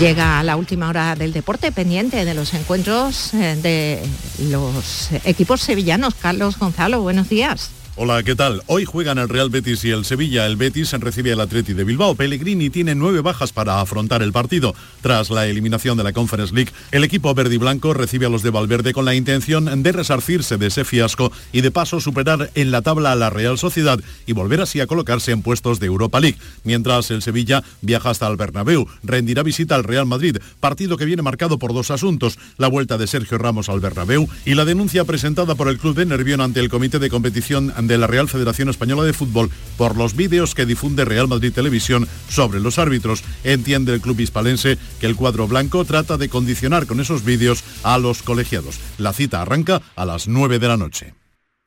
Llega 0.01 0.39
a 0.39 0.45
la 0.45 0.57
última 0.57 0.89
hora 0.89 1.15
del 1.15 1.35
deporte 1.35 1.73
pendiente 1.73 2.25
de 2.25 2.33
los 2.33 2.55
encuentros 2.55 3.35
eh, 3.35 3.59
de 3.63 4.03
los 4.49 5.11
equipos 5.25 5.61
sevillanos. 5.61 6.15
Carlos 6.15 6.59
Gonzalo, 6.59 7.03
buenos 7.03 7.29
días. 7.29 7.71
Hola, 8.01 8.23
¿qué 8.23 8.37
tal? 8.37 8.63
Hoy 8.69 8.85
juegan 8.85 9.19
el 9.19 9.29
Real 9.29 9.51
Betis 9.51 9.85
y 9.85 9.91
el 9.91 10.05
Sevilla. 10.05 10.47
El 10.47 10.55
Betis 10.55 10.93
recibe 10.93 11.33
al 11.33 11.41
Atleti 11.41 11.73
de 11.73 11.83
Bilbao. 11.83 12.15
Pellegrini 12.15 12.71
tiene 12.71 12.95
nueve 12.95 13.23
bajas 13.23 13.53
para 13.53 13.81
afrontar 13.81 14.23
el 14.23 14.31
partido. 14.31 14.73
Tras 15.01 15.31
la 15.31 15.49
eliminación 15.49 15.99
de 15.99 16.05
la 16.05 16.13
Conference 16.13 16.55
League, 16.55 16.71
el 16.93 17.03
equipo 17.03 17.35
verde 17.35 17.57
y 17.57 17.59
blanco 17.59 17.95
recibe 17.95 18.27
a 18.27 18.29
los 18.29 18.45
de 18.45 18.51
Valverde 18.51 18.93
con 18.93 19.05
la 19.05 19.17
intención 19.17 19.83
de 19.83 19.91
resarcirse 19.91 20.59
de 20.59 20.69
ese 20.69 20.85
fiasco 20.85 21.33
y 21.53 21.61
de 21.61 21.73
paso 21.73 22.01
superar 22.01 22.53
en 22.55 22.71
la 22.71 22.83
tabla 22.83 23.11
a 23.11 23.17
la 23.17 23.31
Real 23.31 23.59
Sociedad 23.59 23.99
y 24.27 24.33
volver 24.33 24.61
así 24.61 24.81
a 24.81 24.87
colocarse 24.87 25.33
en 25.33 25.43
puestos 25.43 25.81
de 25.81 25.87
Europa 25.87 26.21
League. 26.21 26.39
Mientras 26.63 27.11
el 27.11 27.21
Sevilla 27.21 27.65
viaja 27.83 28.11
hasta 28.11 28.29
el 28.29 28.37
Bernabéu, 28.37 28.87
rendirá 29.03 29.43
visita 29.43 29.75
al 29.75 29.83
Real 29.83 30.07
Madrid, 30.07 30.37
partido 30.61 30.99
que 30.99 31.05
viene 31.05 31.23
marcado 31.23 31.59
por 31.59 31.75
dos 31.75 31.91
asuntos, 31.91 32.39
la 32.59 32.69
vuelta 32.69 32.97
de 32.97 33.09
Sergio 33.09 33.39
Ramos 33.39 33.69
al 33.69 33.81
Bernabéu 33.81 34.29
y 34.45 34.55
la 34.55 34.65
denuncia 34.65 35.05
presentada 35.05 35.57
por 35.57 35.67
el 35.67 35.79
club 35.79 35.97
de 35.97 36.07
Nervión 36.07 36.41
ante 36.41 36.61
el 36.61 36.69
Comité 36.69 37.01
de 37.01 37.11
Competición 37.11 37.73
de 37.89 37.99
la 37.99 38.07
Real 38.07 38.29
Federación 38.29 38.69
Española 38.69 39.03
de 39.03 39.13
Fútbol 39.13 39.51
por 39.77 39.97
los 39.97 40.15
vídeos 40.15 40.55
que 40.55 40.67
difunde 40.67 41.05
Real 41.05 41.27
Madrid 41.27 41.53
Televisión 41.53 42.07
sobre 42.29 42.61
los 42.61 42.79
árbitros. 42.79 43.25
Entiende 43.43 43.95
el 43.95 44.01
club 44.01 44.21
hispalense 44.21 44.79
que 45.01 45.07
el 45.07 45.17
cuadro 45.17 45.49
blanco 45.49 45.85
trata 45.85 46.17
de 46.17 46.29
condicionar 46.29 46.87
con 46.87 47.01
esos 47.01 47.25
vídeos 47.25 47.65
a 47.83 47.99
los 47.99 48.23
colegiados. 48.23 48.79
La 48.99 49.13
cita 49.13 49.43
arranca 49.43 49.83
a 49.97 50.05
las 50.05 50.29
9 50.29 50.59
de 50.59 50.69
la 50.69 50.77
noche. 50.77 51.15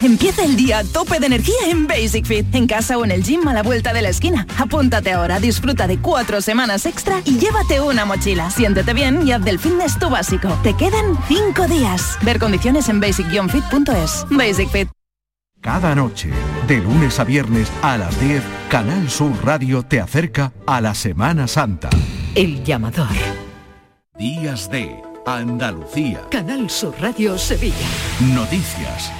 Empieza 0.01 0.43
el 0.43 0.55
día 0.55 0.80
a 0.80 0.84
tope 0.84 1.19
de 1.19 1.28
energía 1.28 1.69
en 1.69 1.86
Basic 1.86 2.26
Fit, 2.26 2.55
en 2.55 2.65
casa 2.65 2.97
o 2.97 3.05
en 3.05 3.11
el 3.11 3.24
gym 3.24 3.47
a 3.47 3.53
la 3.53 3.61
vuelta 3.61 3.93
de 3.93 4.01
la 4.01 4.09
esquina. 4.09 4.47
Apúntate 4.57 5.11
ahora, 5.11 5.39
disfruta 5.39 5.86
de 5.86 5.99
cuatro 5.99 6.41
semanas 6.41 6.88
extra 6.88 7.22
y 7.24 7.38
llévate 7.38 7.82
una 7.82 8.03
mochila. 8.03 8.49
Siéntete 8.49 8.95
bien 8.95 9.28
y 9.28 9.32
haz 9.32 9.43
del 9.43 9.59
fitness 9.59 9.99
tu 9.99 10.09
básico. 10.09 10.49
Te 10.63 10.76
quedan 10.76 11.17
cinco 11.28 11.67
días. 11.67 12.17
Ver 12.24 12.39
condiciones 12.39 12.89
en 12.89 12.99
basic-fit.es. 12.99 14.26
Basic 14.32 14.69
Fit. 14.72 15.00
Cada 15.62 15.93
noche, 15.93 16.32
de 16.68 16.78
lunes 16.78 17.20
a 17.20 17.24
viernes 17.24 17.72
a 17.84 17.95
las 17.95 18.20
10, 18.20 18.41
Canal 18.68 19.12
Sur 19.12 19.45
Radio 19.45 19.84
te 19.84 19.99
acerca 20.01 20.51
a 20.66 20.82
la 20.82 20.95
Semana 20.95 21.47
Santa. 21.47 21.91
El 22.34 22.64
llamador. 22.64 23.05
Días 24.18 24.72
de 24.72 24.99
Andalucía. 25.28 26.22
Canal 26.32 26.68
Sur 26.68 26.95
Radio 26.99 27.38
Sevilla. 27.38 27.76
Noticias 28.34 29.12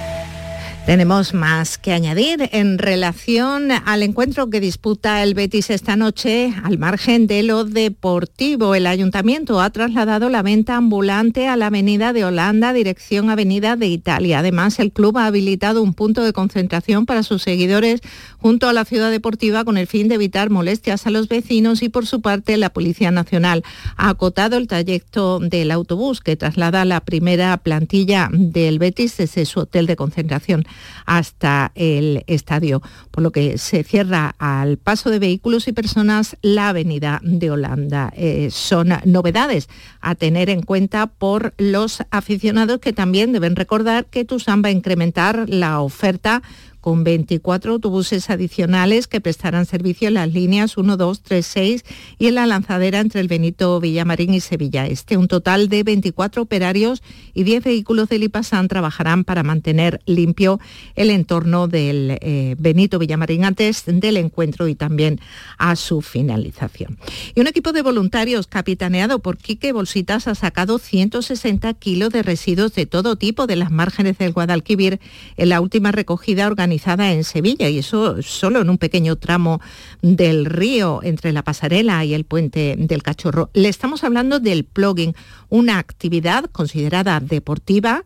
tenemos 0.86 1.32
más 1.32 1.78
que 1.78 1.92
añadir 1.92 2.48
en 2.52 2.76
relación 2.76 3.70
al 3.70 4.02
encuentro 4.02 4.50
que 4.50 4.60
disputa 4.60 5.22
el 5.22 5.34
Betis 5.34 5.70
esta 5.70 5.94
noche 5.94 6.52
al 6.64 6.76
margen 6.76 7.26
de 7.28 7.44
lo 7.44 7.64
deportivo. 7.64 8.74
El 8.74 8.86
ayuntamiento 8.86 9.60
ha 9.60 9.70
trasladado 9.70 10.28
la 10.28 10.42
venta 10.42 10.76
ambulante 10.76 11.46
a 11.46 11.56
la 11.56 11.66
Avenida 11.66 12.12
de 12.12 12.24
Holanda, 12.24 12.72
dirección 12.72 13.30
Avenida 13.30 13.76
de 13.76 13.86
Italia. 13.86 14.40
Además, 14.40 14.80
el 14.80 14.92
club 14.92 15.18
ha 15.18 15.26
habilitado 15.26 15.82
un 15.82 15.94
punto 15.94 16.24
de 16.24 16.32
concentración 16.32 17.06
para 17.06 17.22
sus 17.22 17.42
seguidores 17.42 18.00
junto 18.38 18.68
a 18.68 18.72
la 18.72 18.84
ciudad 18.84 19.10
deportiva 19.10 19.64
con 19.64 19.76
el 19.76 19.86
fin 19.86 20.08
de 20.08 20.16
evitar 20.16 20.50
molestias 20.50 21.06
a 21.06 21.10
los 21.10 21.28
vecinos 21.28 21.82
y 21.82 21.90
por 21.90 22.06
su 22.06 22.20
parte 22.20 22.56
la 22.56 22.70
Policía 22.70 23.12
Nacional 23.12 23.62
ha 23.96 24.08
acotado 24.08 24.56
el 24.56 24.66
trayecto 24.66 25.38
del 25.38 25.70
autobús 25.70 26.20
que 26.20 26.36
traslada 26.36 26.84
la 26.84 27.00
primera 27.00 27.56
plantilla 27.58 28.28
del 28.32 28.80
Betis 28.80 29.16
desde 29.16 29.46
su 29.46 29.60
hotel 29.60 29.86
de 29.86 29.96
concentración 29.96 30.66
hasta 31.06 31.72
el 31.74 32.24
estadio, 32.26 32.82
por 33.10 33.22
lo 33.22 33.32
que 33.32 33.58
se 33.58 33.84
cierra 33.84 34.34
al 34.38 34.78
paso 34.78 35.10
de 35.10 35.18
vehículos 35.18 35.68
y 35.68 35.72
personas 35.72 36.36
la 36.42 36.70
avenida 36.70 37.20
de 37.22 37.50
Holanda. 37.50 38.12
Eh, 38.16 38.48
son 38.50 38.90
novedades 39.04 39.68
a 40.00 40.14
tener 40.14 40.50
en 40.50 40.62
cuenta 40.62 41.06
por 41.06 41.54
los 41.58 42.02
aficionados 42.10 42.80
que 42.80 42.92
también 42.92 43.32
deben 43.32 43.56
recordar 43.56 44.06
que 44.06 44.24
Tusan 44.24 44.62
va 44.64 44.68
a 44.68 44.72
incrementar 44.72 45.48
la 45.48 45.80
oferta 45.80 46.42
con 46.82 47.04
24 47.04 47.74
autobuses 47.74 48.28
adicionales 48.28 49.06
que 49.06 49.20
prestarán 49.20 49.66
servicio 49.66 50.08
en 50.08 50.14
las 50.14 50.32
líneas 50.32 50.76
1, 50.76 50.96
2, 50.96 51.22
3, 51.22 51.46
6 51.46 51.84
y 52.18 52.26
en 52.26 52.34
la 52.34 52.44
lanzadera 52.44 52.98
entre 52.98 53.20
el 53.20 53.28
Benito 53.28 53.78
Villamarín 53.78 54.34
y 54.34 54.40
Sevilla 54.40 54.88
Este. 54.88 55.16
Un 55.16 55.28
total 55.28 55.68
de 55.68 55.84
24 55.84 56.42
operarios 56.42 57.00
y 57.34 57.44
10 57.44 57.62
vehículos 57.62 58.08
del 58.08 58.24
IPASAN 58.24 58.66
trabajarán 58.66 59.22
para 59.22 59.44
mantener 59.44 60.00
limpio 60.06 60.58
el 60.96 61.10
entorno 61.10 61.68
del 61.68 62.18
eh, 62.20 62.56
Benito 62.58 62.98
Villamarín 62.98 63.44
antes 63.44 63.84
del 63.86 64.16
encuentro 64.16 64.66
y 64.66 64.74
también 64.74 65.20
a 65.58 65.76
su 65.76 66.02
finalización. 66.02 66.98
Y 67.36 67.40
un 67.40 67.46
equipo 67.46 67.70
de 67.70 67.82
voluntarios 67.82 68.48
capitaneado 68.48 69.20
por 69.20 69.38
Quique 69.38 69.70
Bolsitas 69.70 70.26
ha 70.26 70.34
sacado 70.34 70.80
160 70.80 71.74
kilos 71.74 72.10
de 72.10 72.24
residuos 72.24 72.74
de 72.74 72.86
todo 72.86 73.14
tipo 73.14 73.46
de 73.46 73.54
las 73.54 73.70
márgenes 73.70 74.18
del 74.18 74.32
Guadalquivir 74.32 74.98
en 75.36 75.48
la 75.48 75.60
última 75.60 75.92
recogida 75.92 76.48
organizada 76.48 76.71
en 76.72 77.24
Sevilla 77.24 77.68
y 77.68 77.78
eso 77.78 78.22
solo 78.22 78.60
en 78.60 78.70
un 78.70 78.78
pequeño 78.78 79.16
tramo 79.16 79.60
del 80.00 80.46
río 80.46 81.00
entre 81.02 81.32
la 81.32 81.42
pasarela 81.42 82.04
y 82.04 82.14
el 82.14 82.24
puente 82.24 82.76
del 82.78 83.02
Cachorro. 83.02 83.50
Le 83.54 83.68
estamos 83.68 84.04
hablando 84.04 84.40
del 84.40 84.64
plugging, 84.64 85.14
una 85.48 85.78
actividad 85.78 86.46
considerada 86.46 87.20
deportiva 87.20 88.04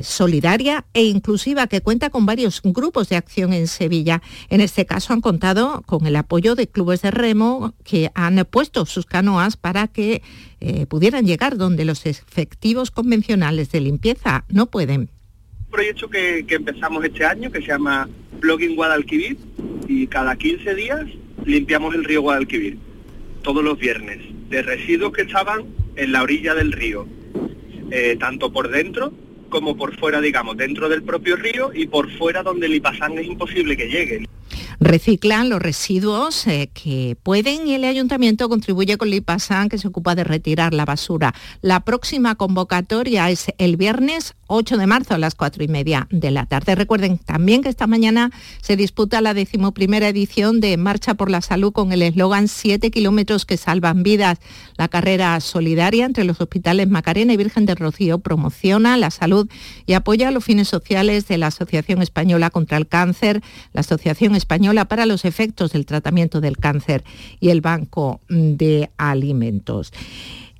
solidaria 0.00 0.84
e 0.92 1.04
inclusiva 1.04 1.66
que 1.66 1.80
cuenta 1.80 2.10
con 2.10 2.26
varios 2.26 2.60
grupos 2.62 3.08
de 3.08 3.16
acción 3.16 3.52
en 3.52 3.68
Sevilla. 3.68 4.22
En 4.48 4.60
este 4.60 4.86
caso 4.86 5.12
han 5.12 5.20
contado 5.20 5.82
con 5.86 6.06
el 6.06 6.16
apoyo 6.16 6.54
de 6.54 6.66
clubes 6.66 7.02
de 7.02 7.10
remo 7.10 7.74
que 7.84 8.10
han 8.14 8.44
puesto 8.50 8.86
sus 8.86 9.06
canoas 9.06 9.56
para 9.56 9.88
que 9.88 10.22
eh, 10.60 10.86
pudieran 10.86 11.26
llegar 11.26 11.56
donde 11.56 11.84
los 11.84 12.06
efectivos 12.06 12.90
convencionales 12.90 13.70
de 13.70 13.80
limpieza 13.80 14.44
no 14.48 14.66
pueden. 14.66 15.10
Proyecto 15.74 16.08
que, 16.08 16.46
que 16.46 16.54
empezamos 16.54 17.04
este 17.04 17.24
año 17.24 17.50
que 17.50 17.60
se 17.60 17.66
llama 17.66 18.08
Blogging 18.38 18.76
Guadalquivir 18.76 19.36
y 19.88 20.06
cada 20.06 20.36
15 20.36 20.72
días 20.72 21.04
limpiamos 21.44 21.96
el 21.96 22.04
río 22.04 22.22
Guadalquivir, 22.22 22.78
todos 23.42 23.64
los 23.64 23.76
viernes, 23.76 24.20
de 24.50 24.62
residuos 24.62 25.12
que 25.12 25.22
estaban 25.22 25.64
en 25.96 26.12
la 26.12 26.22
orilla 26.22 26.54
del 26.54 26.70
río, 26.70 27.08
eh, 27.90 28.16
tanto 28.20 28.52
por 28.52 28.68
dentro 28.68 29.12
como 29.48 29.76
por 29.76 29.98
fuera, 29.98 30.20
digamos, 30.20 30.56
dentro 30.56 30.88
del 30.88 31.02
propio 31.02 31.34
río 31.34 31.72
y 31.74 31.88
por 31.88 32.08
fuera 32.18 32.44
donde 32.44 32.66
el 32.66 32.76
Ipasán 32.76 33.18
es 33.18 33.26
imposible 33.26 33.76
que 33.76 33.88
llegue 33.88 34.28
reciclan 34.80 35.48
los 35.48 35.60
residuos 35.60 36.46
eh, 36.46 36.70
que 36.72 37.16
pueden 37.22 37.66
y 37.66 37.74
el 37.74 37.84
ayuntamiento 37.84 38.48
contribuye 38.48 38.96
con 38.96 39.10
Lipasan 39.10 39.68
que 39.68 39.78
se 39.78 39.88
ocupa 39.88 40.14
de 40.14 40.24
retirar 40.24 40.74
la 40.74 40.84
basura. 40.84 41.34
La 41.62 41.80
próxima 41.80 42.34
convocatoria 42.34 43.30
es 43.30 43.46
el 43.58 43.76
viernes 43.76 44.34
8 44.46 44.76
de 44.76 44.86
marzo 44.86 45.14
a 45.14 45.18
las 45.18 45.34
4 45.34 45.64
y 45.64 45.68
media 45.68 46.06
de 46.10 46.30
la 46.30 46.46
tarde. 46.46 46.74
Recuerden 46.74 47.18
también 47.18 47.62
que 47.62 47.68
esta 47.68 47.86
mañana 47.86 48.30
se 48.60 48.76
disputa 48.76 49.20
la 49.20 49.34
decimoprimera 49.34 50.08
edición 50.08 50.60
de 50.60 50.76
Marcha 50.76 51.14
por 51.14 51.30
la 51.30 51.40
Salud 51.40 51.72
con 51.72 51.92
el 51.92 52.02
eslogan 52.02 52.48
7 52.48 52.90
kilómetros 52.90 53.46
que 53.46 53.56
salvan 53.56 54.02
vidas. 54.02 54.38
La 54.76 54.88
carrera 54.88 55.40
solidaria 55.40 56.04
entre 56.04 56.24
los 56.24 56.40
hospitales 56.40 56.88
Macarena 56.88 57.32
y 57.32 57.36
Virgen 57.36 57.66
del 57.66 57.76
Rocío 57.76 58.18
promociona 58.18 58.96
la 58.96 59.10
salud 59.10 59.48
y 59.86 59.94
apoya 59.94 60.30
los 60.30 60.44
fines 60.44 60.68
sociales 60.68 61.26
de 61.26 61.38
la 61.38 61.48
Asociación 61.48 62.02
Española 62.02 62.50
contra 62.50 62.76
el 62.76 62.86
Cáncer, 62.86 63.42
la 63.72 63.80
Asociación 63.80 64.34
Española 64.44 64.84
para 64.84 65.06
los 65.06 65.24
efectos 65.24 65.72
del 65.72 65.86
tratamiento 65.86 66.42
del 66.42 66.58
cáncer 66.58 67.02
y 67.40 67.48
el 67.48 67.62
Banco 67.62 68.20
de 68.28 68.90
Alimentos. 68.98 69.90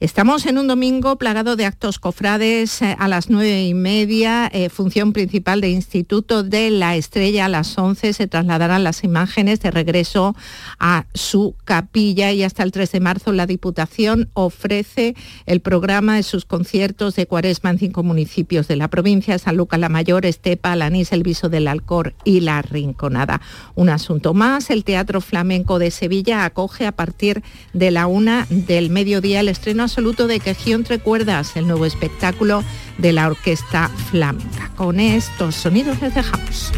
Estamos 0.05 0.45
en 0.45 0.59
un 0.59 0.69
domingo 0.69 1.17
plagado 1.17 1.57
de 1.57 1.65
actos 1.65 1.99
cofrades 1.99 2.83
eh, 2.83 2.95
a 2.99 3.09
las 3.09 3.31
nueve 3.31 3.65
y 3.65 3.73
media, 3.73 4.51
eh, 4.53 4.69
función 4.69 5.15
principal 5.15 5.63
de 5.63 5.71
Instituto 5.71 6.43
de 6.43 6.69
la 6.69 6.95
Estrella 6.95 7.47
a 7.47 7.49
las 7.49 7.79
once 7.79 8.13
se 8.13 8.27
trasladarán 8.27 8.85
las 8.85 9.03
imágenes 9.03 9.61
de 9.61 9.71
regreso 9.71 10.37
a 10.79 11.07
su 11.15 11.55
capilla 11.65 12.33
y 12.33 12.43
hasta 12.43 12.63
el 12.63 12.71
3 12.71 12.93
de 12.93 13.01
marzo 13.01 13.33
la 13.33 13.47
Diputación 13.47 14.29
ofrece 14.35 15.17
el 15.47 15.61
programa 15.61 16.17
de 16.17 16.23
sus 16.23 16.45
conciertos 16.45 17.17
de 17.17 17.27
cuaresma 17.27 17.71
en 17.71 17.79
cinco 17.79 18.03
municipios 18.03 18.69
de 18.69 18.77
la 18.77 18.89
provincia, 18.89 19.39
San 19.39 19.57
Lucas 19.57 19.81
la 19.81 19.89
Mayor, 19.89 20.27
Estepa, 20.27 20.73
Alanís, 20.73 21.13
El 21.13 21.23
Viso 21.23 21.49
del 21.49 21.67
Alcor 21.67 22.13
y 22.25 22.41
La 22.41 22.61
Rinconada. 22.61 23.41
Un 23.75 23.89
asunto 23.89 24.35
más, 24.35 24.69
el 24.69 24.85
Teatro 24.85 25.23
Flamenco 25.23 25.79
de 25.79 25.91
Sevilla 25.91 26.45
acoge 26.45 26.87
a 26.87 26.93
partir 26.93 27.43
de 27.73 27.91
la 27.91 28.07
una 28.07 28.47
del 28.51 28.91
mediodía 28.91 29.41
el 29.41 29.49
estreno 29.49 29.89
absoluto 29.95 30.27
de 30.27 30.41
Quejió 30.41 30.75
entre 30.75 30.99
cuerdas, 30.99 31.55
el 31.57 31.69
nuevo 31.69 31.87
espectáculo 31.87 32.65
de 32.99 33.13
la 33.13 33.29
Orquesta 33.29 33.89
Flamenca. 34.11 34.73
Con 34.75 34.99
estos 34.99 35.55
sonidos 35.55 36.01
les 36.01 36.13
dejamos. 36.13 36.73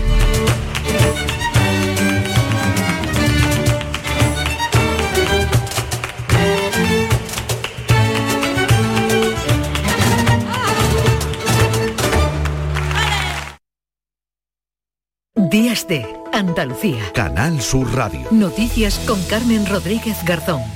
Días 15.50 15.88
de 15.88 16.06
Andalucía. 16.34 17.12
Canal 17.14 17.62
Sur 17.62 17.94
Radio. 17.94 18.28
Noticias 18.30 18.98
con 19.06 19.22
Carmen 19.22 19.64
Rodríguez 19.64 20.22
Garzón. 20.26 20.75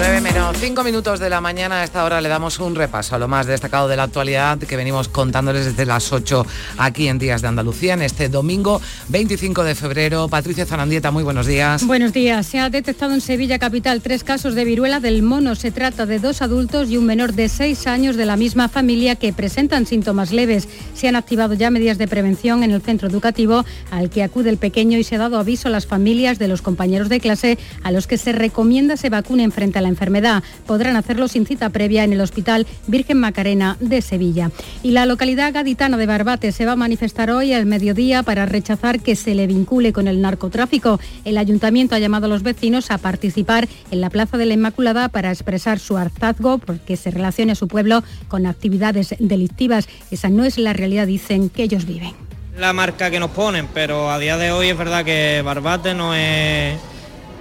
9 0.00 0.22
menos 0.22 0.56
5 0.56 0.82
minutos 0.82 1.20
de 1.20 1.28
la 1.28 1.42
mañana, 1.42 1.82
a 1.82 1.84
esta 1.84 2.02
hora 2.04 2.22
le 2.22 2.30
damos 2.30 2.58
un 2.58 2.74
repaso 2.74 3.16
a 3.16 3.18
lo 3.18 3.28
más 3.28 3.46
destacado 3.46 3.86
de 3.86 3.96
la 3.96 4.04
actualidad 4.04 4.56
que 4.56 4.74
venimos 4.74 5.10
contándoles 5.10 5.66
desde 5.66 5.84
las 5.84 6.10
8 6.10 6.46
aquí 6.78 7.08
en 7.08 7.18
Días 7.18 7.42
de 7.42 7.48
Andalucía, 7.48 7.92
en 7.92 8.00
este 8.00 8.30
domingo 8.30 8.80
25 9.08 9.62
de 9.62 9.74
febrero. 9.74 10.26
Patricia 10.28 10.64
Zanandieta, 10.64 11.10
muy 11.10 11.22
buenos 11.22 11.46
días. 11.46 11.86
Buenos 11.86 12.14
días. 12.14 12.46
Se 12.46 12.60
ha 12.60 12.70
detectado 12.70 13.12
en 13.12 13.20
Sevilla 13.20 13.58
Capital 13.58 14.00
tres 14.00 14.24
casos 14.24 14.54
de 14.54 14.64
viruela 14.64 15.00
del 15.00 15.22
mono. 15.22 15.54
Se 15.54 15.70
trata 15.70 16.06
de 16.06 16.18
dos 16.18 16.40
adultos 16.40 16.88
y 16.88 16.96
un 16.96 17.04
menor 17.04 17.34
de 17.34 17.50
6 17.50 17.86
años 17.86 18.16
de 18.16 18.24
la 18.24 18.36
misma 18.36 18.70
familia 18.70 19.16
que 19.16 19.34
presentan 19.34 19.84
síntomas 19.84 20.32
leves. 20.32 20.66
Se 20.94 21.08
han 21.08 21.16
activado 21.16 21.52
ya 21.52 21.70
medidas 21.70 21.98
de 21.98 22.08
prevención 22.08 22.62
en 22.62 22.70
el 22.70 22.80
centro 22.80 23.06
educativo 23.06 23.66
al 23.90 24.08
que 24.08 24.22
acude 24.22 24.48
el 24.48 24.56
pequeño 24.56 24.96
y 24.96 25.04
se 25.04 25.16
ha 25.16 25.18
dado 25.18 25.38
aviso 25.38 25.68
a 25.68 25.70
las 25.70 25.84
familias 25.84 26.38
de 26.38 26.48
los 26.48 26.62
compañeros 26.62 27.10
de 27.10 27.20
clase 27.20 27.58
a 27.82 27.92
los 27.92 28.06
que 28.06 28.16
se 28.16 28.32
recomienda 28.32 28.96
se 28.96 29.10
vacunen 29.10 29.52
frente 29.52 29.78
a 29.78 29.82
la 29.82 29.89
enfermedad. 29.90 30.42
Podrán 30.66 30.96
hacerlo 30.96 31.28
sin 31.28 31.44
cita 31.44 31.68
previa 31.68 32.04
en 32.04 32.14
el 32.14 32.20
Hospital 32.22 32.66
Virgen 32.86 33.18
Macarena 33.18 33.76
de 33.80 34.00
Sevilla. 34.00 34.50
Y 34.82 34.92
la 34.92 35.04
localidad 35.04 35.52
gaditana 35.52 35.96
de 35.96 36.06
Barbate 36.06 36.52
se 36.52 36.64
va 36.64 36.72
a 36.72 36.76
manifestar 36.76 37.30
hoy 37.30 37.52
al 37.52 37.66
mediodía 37.66 38.22
para 38.22 38.46
rechazar 38.46 39.00
que 39.00 39.16
se 39.16 39.34
le 39.34 39.46
vincule 39.46 39.92
con 39.92 40.08
el 40.08 40.20
narcotráfico. 40.20 40.98
El 41.24 41.36
ayuntamiento 41.36 41.94
ha 41.94 41.98
llamado 41.98 42.26
a 42.26 42.28
los 42.28 42.42
vecinos 42.42 42.90
a 42.90 42.98
participar 42.98 43.68
en 43.90 44.00
la 44.00 44.10
Plaza 44.10 44.38
de 44.38 44.46
la 44.46 44.54
Inmaculada 44.54 45.08
para 45.08 45.30
expresar 45.30 45.78
su 45.78 45.96
hartazgo 45.96 46.58
porque 46.58 46.96
se 46.96 47.10
relacione 47.10 47.54
su 47.54 47.68
pueblo 47.68 48.02
con 48.28 48.46
actividades 48.46 49.14
delictivas. 49.18 49.88
Esa 50.10 50.28
no 50.28 50.44
es 50.44 50.58
la 50.58 50.72
realidad, 50.72 51.06
dicen, 51.06 51.50
que 51.50 51.62
ellos 51.62 51.86
viven. 51.86 52.14
La 52.56 52.72
marca 52.72 53.10
que 53.10 53.20
nos 53.20 53.30
ponen, 53.30 53.68
pero 53.72 54.10
a 54.10 54.18
día 54.18 54.36
de 54.36 54.52
hoy 54.52 54.68
es 54.68 54.76
verdad 54.76 55.04
que 55.04 55.40
Barbate 55.42 55.94
no 55.94 56.14
es 56.14 56.78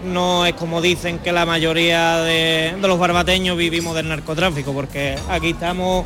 no 0.04 0.46
es 0.46 0.54
como 0.54 0.82
dicen 0.82 1.20
que 1.20 1.32
la 1.32 1.46
mayoría 1.46 2.18
de, 2.20 2.76
los 2.82 3.00
barbateños 3.00 3.58
vivimos 3.58 3.96
del 3.96 4.08
narcotráfico, 4.08 4.74
porque 4.74 5.16
aquí 5.30 5.52
estamos 5.52 6.06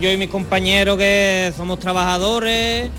yo 0.00 0.10
y 0.10 0.16
mis 0.16 0.28
compañeros 0.28 0.98
que 0.98 1.52
somos 1.56 1.78
trabajadores, 1.78 2.90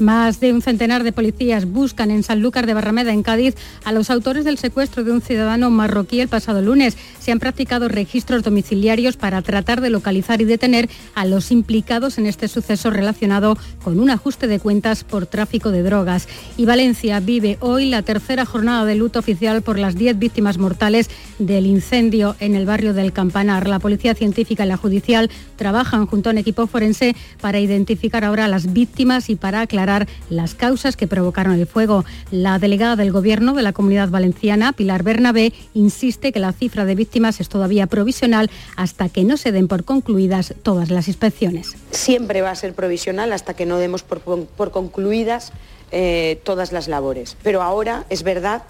más 0.00 0.40
de 0.40 0.52
un 0.52 0.62
centenar 0.62 1.04
de 1.04 1.12
policías 1.12 1.66
buscan 1.66 2.10
en 2.10 2.22
Sanlúcar 2.22 2.66
de 2.66 2.74
Barrameda, 2.74 3.12
en 3.12 3.22
Cádiz, 3.22 3.54
a 3.84 3.92
los 3.92 4.10
autores 4.10 4.44
del 4.44 4.58
secuestro 4.58 5.04
de 5.04 5.12
un 5.12 5.20
ciudadano 5.20 5.70
marroquí 5.70 6.20
el 6.20 6.28
pasado 6.28 6.60
lunes. 6.60 6.96
Se 7.20 7.32
han 7.32 7.38
practicado 7.38 7.88
registros 7.88 8.42
domiciliarios 8.42 9.16
para 9.16 9.42
tratar 9.42 9.80
de 9.80 9.90
localizar 9.90 10.40
y 10.40 10.44
detener 10.44 10.88
a 11.14 11.24
los 11.24 11.50
implicados 11.50 12.18
en 12.18 12.26
este 12.26 12.48
suceso 12.48 12.90
relacionado 12.90 13.56
con 13.82 14.00
un 14.00 14.10
ajuste 14.10 14.46
de 14.46 14.58
cuentas 14.58 15.04
por 15.04 15.26
tráfico 15.26 15.70
de 15.70 15.82
drogas. 15.82 16.28
Y 16.56 16.64
Valencia 16.64 17.20
vive 17.20 17.56
hoy 17.60 17.86
la 17.86 18.02
tercera 18.02 18.44
jornada 18.44 18.84
de 18.84 18.96
luto 18.96 19.18
oficial 19.18 19.62
por 19.62 19.78
las 19.78 19.94
10 19.94 20.18
víctimas 20.18 20.58
mortales 20.58 21.08
del 21.38 21.66
incendio 21.66 22.36
en 22.40 22.54
el 22.54 22.66
barrio 22.66 22.94
del 22.94 23.12
Campanar. 23.12 23.68
La 23.68 23.78
Policía 23.78 24.14
Científica 24.14 24.64
y 24.64 24.68
la 24.68 24.76
Judicial 24.76 25.30
trabajan 25.56 26.06
junto 26.06 26.30
a 26.30 26.32
un 26.32 26.38
equipo 26.38 26.66
forense 26.66 27.14
para 27.40 27.60
identificar 27.60 28.24
ahora 28.24 28.46
a 28.46 28.48
las 28.48 28.72
víctimas 28.72 29.30
y 29.30 29.36
para 29.36 29.60
aclarar 29.60 29.83
las 30.30 30.54
causas 30.54 30.96
que 30.96 31.06
provocaron 31.06 31.58
el 31.58 31.66
fuego. 31.66 32.04
La 32.30 32.58
delegada 32.58 32.96
del 32.96 33.12
Gobierno 33.12 33.54
de 33.54 33.62
la 33.62 33.72
Comunidad 33.72 34.08
Valenciana, 34.08 34.72
Pilar 34.72 35.02
Bernabé, 35.02 35.52
insiste 35.74 36.32
que 36.32 36.40
la 36.40 36.52
cifra 36.52 36.84
de 36.84 36.94
víctimas 36.94 37.40
es 37.40 37.48
todavía 37.48 37.86
provisional 37.86 38.50
hasta 38.76 39.08
que 39.08 39.24
no 39.24 39.36
se 39.36 39.52
den 39.52 39.68
por 39.68 39.84
concluidas 39.84 40.54
todas 40.62 40.90
las 40.90 41.08
inspecciones. 41.08 41.74
Siempre 41.90 42.42
va 42.42 42.50
a 42.50 42.54
ser 42.54 42.74
provisional 42.74 43.32
hasta 43.32 43.54
que 43.54 43.66
no 43.66 43.78
demos 43.78 44.02
por, 44.02 44.70
concluidas 44.70 45.52
eh, 45.92 46.40
todas 46.44 46.72
las 46.72 46.88
labores. 46.88 47.36
Pero 47.42 47.62
ahora 47.62 48.04
es 48.08 48.22
verdad 48.22 48.62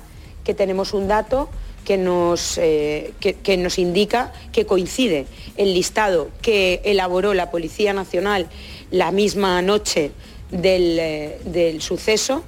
que 0.45 0.55
tenemos 0.55 0.93
un 0.93 1.09
dato 1.09 1.49
que 1.85 1.97
nos, 1.97 2.59
eh, 2.59 3.12
que, 3.21 3.57
nos, 3.57 3.79
indica 3.79 4.33
que 4.53 4.67
coincide 4.67 5.27
el 5.57 5.75
listado 5.75 6.31
que 6.43 6.81
elaboró 6.85 7.35
la 7.35 7.51
Policía 7.51 7.93
Nacional 7.93 8.49
la 8.91 9.11
misma 9.11 9.61
noche 9.62 10.12
eh, 10.53 11.41
del, 11.45 11.81
suceso 11.81 12.45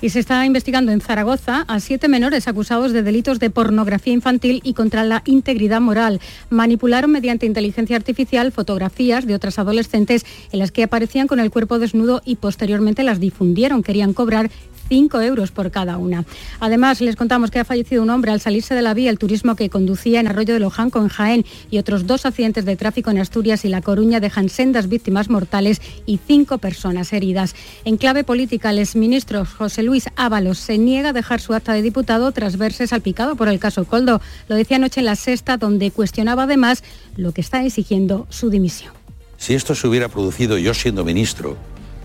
y 0.00 0.10
se 0.10 0.18
está 0.18 0.44
investigando 0.44 0.90
en 0.90 1.00
Zaragoza 1.00 1.64
a 1.68 1.78
siete 1.78 2.08
menores 2.08 2.48
acusados 2.48 2.92
de 2.92 3.04
delitos 3.04 3.38
de 3.38 3.50
pornografía 3.50 4.12
infantil 4.12 4.60
y 4.64 4.74
contra 4.74 5.04
la 5.04 5.22
integridad 5.26 5.80
moral. 5.80 6.20
Manipularon 6.50 7.12
mediante 7.12 7.46
inteligencia 7.46 7.94
artificial 7.94 8.50
fotografías 8.50 9.26
de 9.26 9.36
otras 9.36 9.60
adolescentes 9.60 10.26
en 10.50 10.58
las 10.58 10.72
que 10.72 10.82
aparecían 10.82 11.28
con 11.28 11.38
el 11.38 11.52
cuerpo 11.52 11.78
desnudo 11.78 12.20
y 12.24 12.34
posteriormente 12.34 13.04
las 13.04 13.20
difundieron. 13.20 13.84
Querían 13.84 14.12
cobrar 14.12 14.50
5 14.92 15.22
euros 15.22 15.52
por 15.52 15.70
cada 15.70 15.96
una. 15.96 16.26
Además, 16.60 17.00
les 17.00 17.16
contamos 17.16 17.50
que 17.50 17.58
ha 17.58 17.64
fallecido 17.64 18.02
un 18.02 18.10
hombre 18.10 18.30
al 18.30 18.40
salirse 18.40 18.74
de 18.74 18.82
la 18.82 18.92
vía 18.92 19.08
el 19.08 19.18
turismo 19.18 19.56
que 19.56 19.70
conducía 19.70 20.20
en 20.20 20.26
Arroyo 20.26 20.52
de 20.52 20.60
Lojanco, 20.60 21.00
en 21.00 21.08
Jaén, 21.08 21.46
y 21.70 21.78
otros 21.78 22.06
dos 22.06 22.26
accidentes 22.26 22.66
de 22.66 22.76
tráfico 22.76 23.10
en 23.10 23.16
Asturias 23.16 23.64
y 23.64 23.70
La 23.70 23.80
Coruña 23.80 24.20
dejan 24.20 24.50
sendas 24.50 24.90
víctimas 24.90 25.30
mortales 25.30 25.80
y 26.04 26.18
cinco 26.18 26.58
personas 26.58 27.14
heridas. 27.14 27.54
En 27.86 27.96
clave 27.96 28.22
política, 28.22 28.68
el 28.68 28.80
exministro 28.80 29.46
José 29.46 29.82
Luis 29.82 30.10
Ábalos 30.14 30.58
se 30.58 30.76
niega 30.76 31.08
a 31.08 31.12
dejar 31.14 31.40
su 31.40 31.54
acta 31.54 31.72
de 31.72 31.80
diputado 31.80 32.30
tras 32.32 32.58
verse 32.58 32.86
salpicado 32.86 33.34
por 33.34 33.48
el 33.48 33.58
caso 33.58 33.86
Coldo. 33.86 34.20
Lo 34.46 34.56
decía 34.56 34.76
anoche 34.76 35.00
en 35.00 35.06
la 35.06 35.16
sexta, 35.16 35.56
donde 35.56 35.90
cuestionaba 35.90 36.42
además 36.42 36.84
lo 37.16 37.32
que 37.32 37.40
está 37.40 37.64
exigiendo 37.64 38.26
su 38.28 38.50
dimisión. 38.50 38.92
Si 39.38 39.54
esto 39.54 39.74
se 39.74 39.88
hubiera 39.88 40.10
producido 40.10 40.58
yo 40.58 40.74
siendo 40.74 41.02
ministro, 41.02 41.56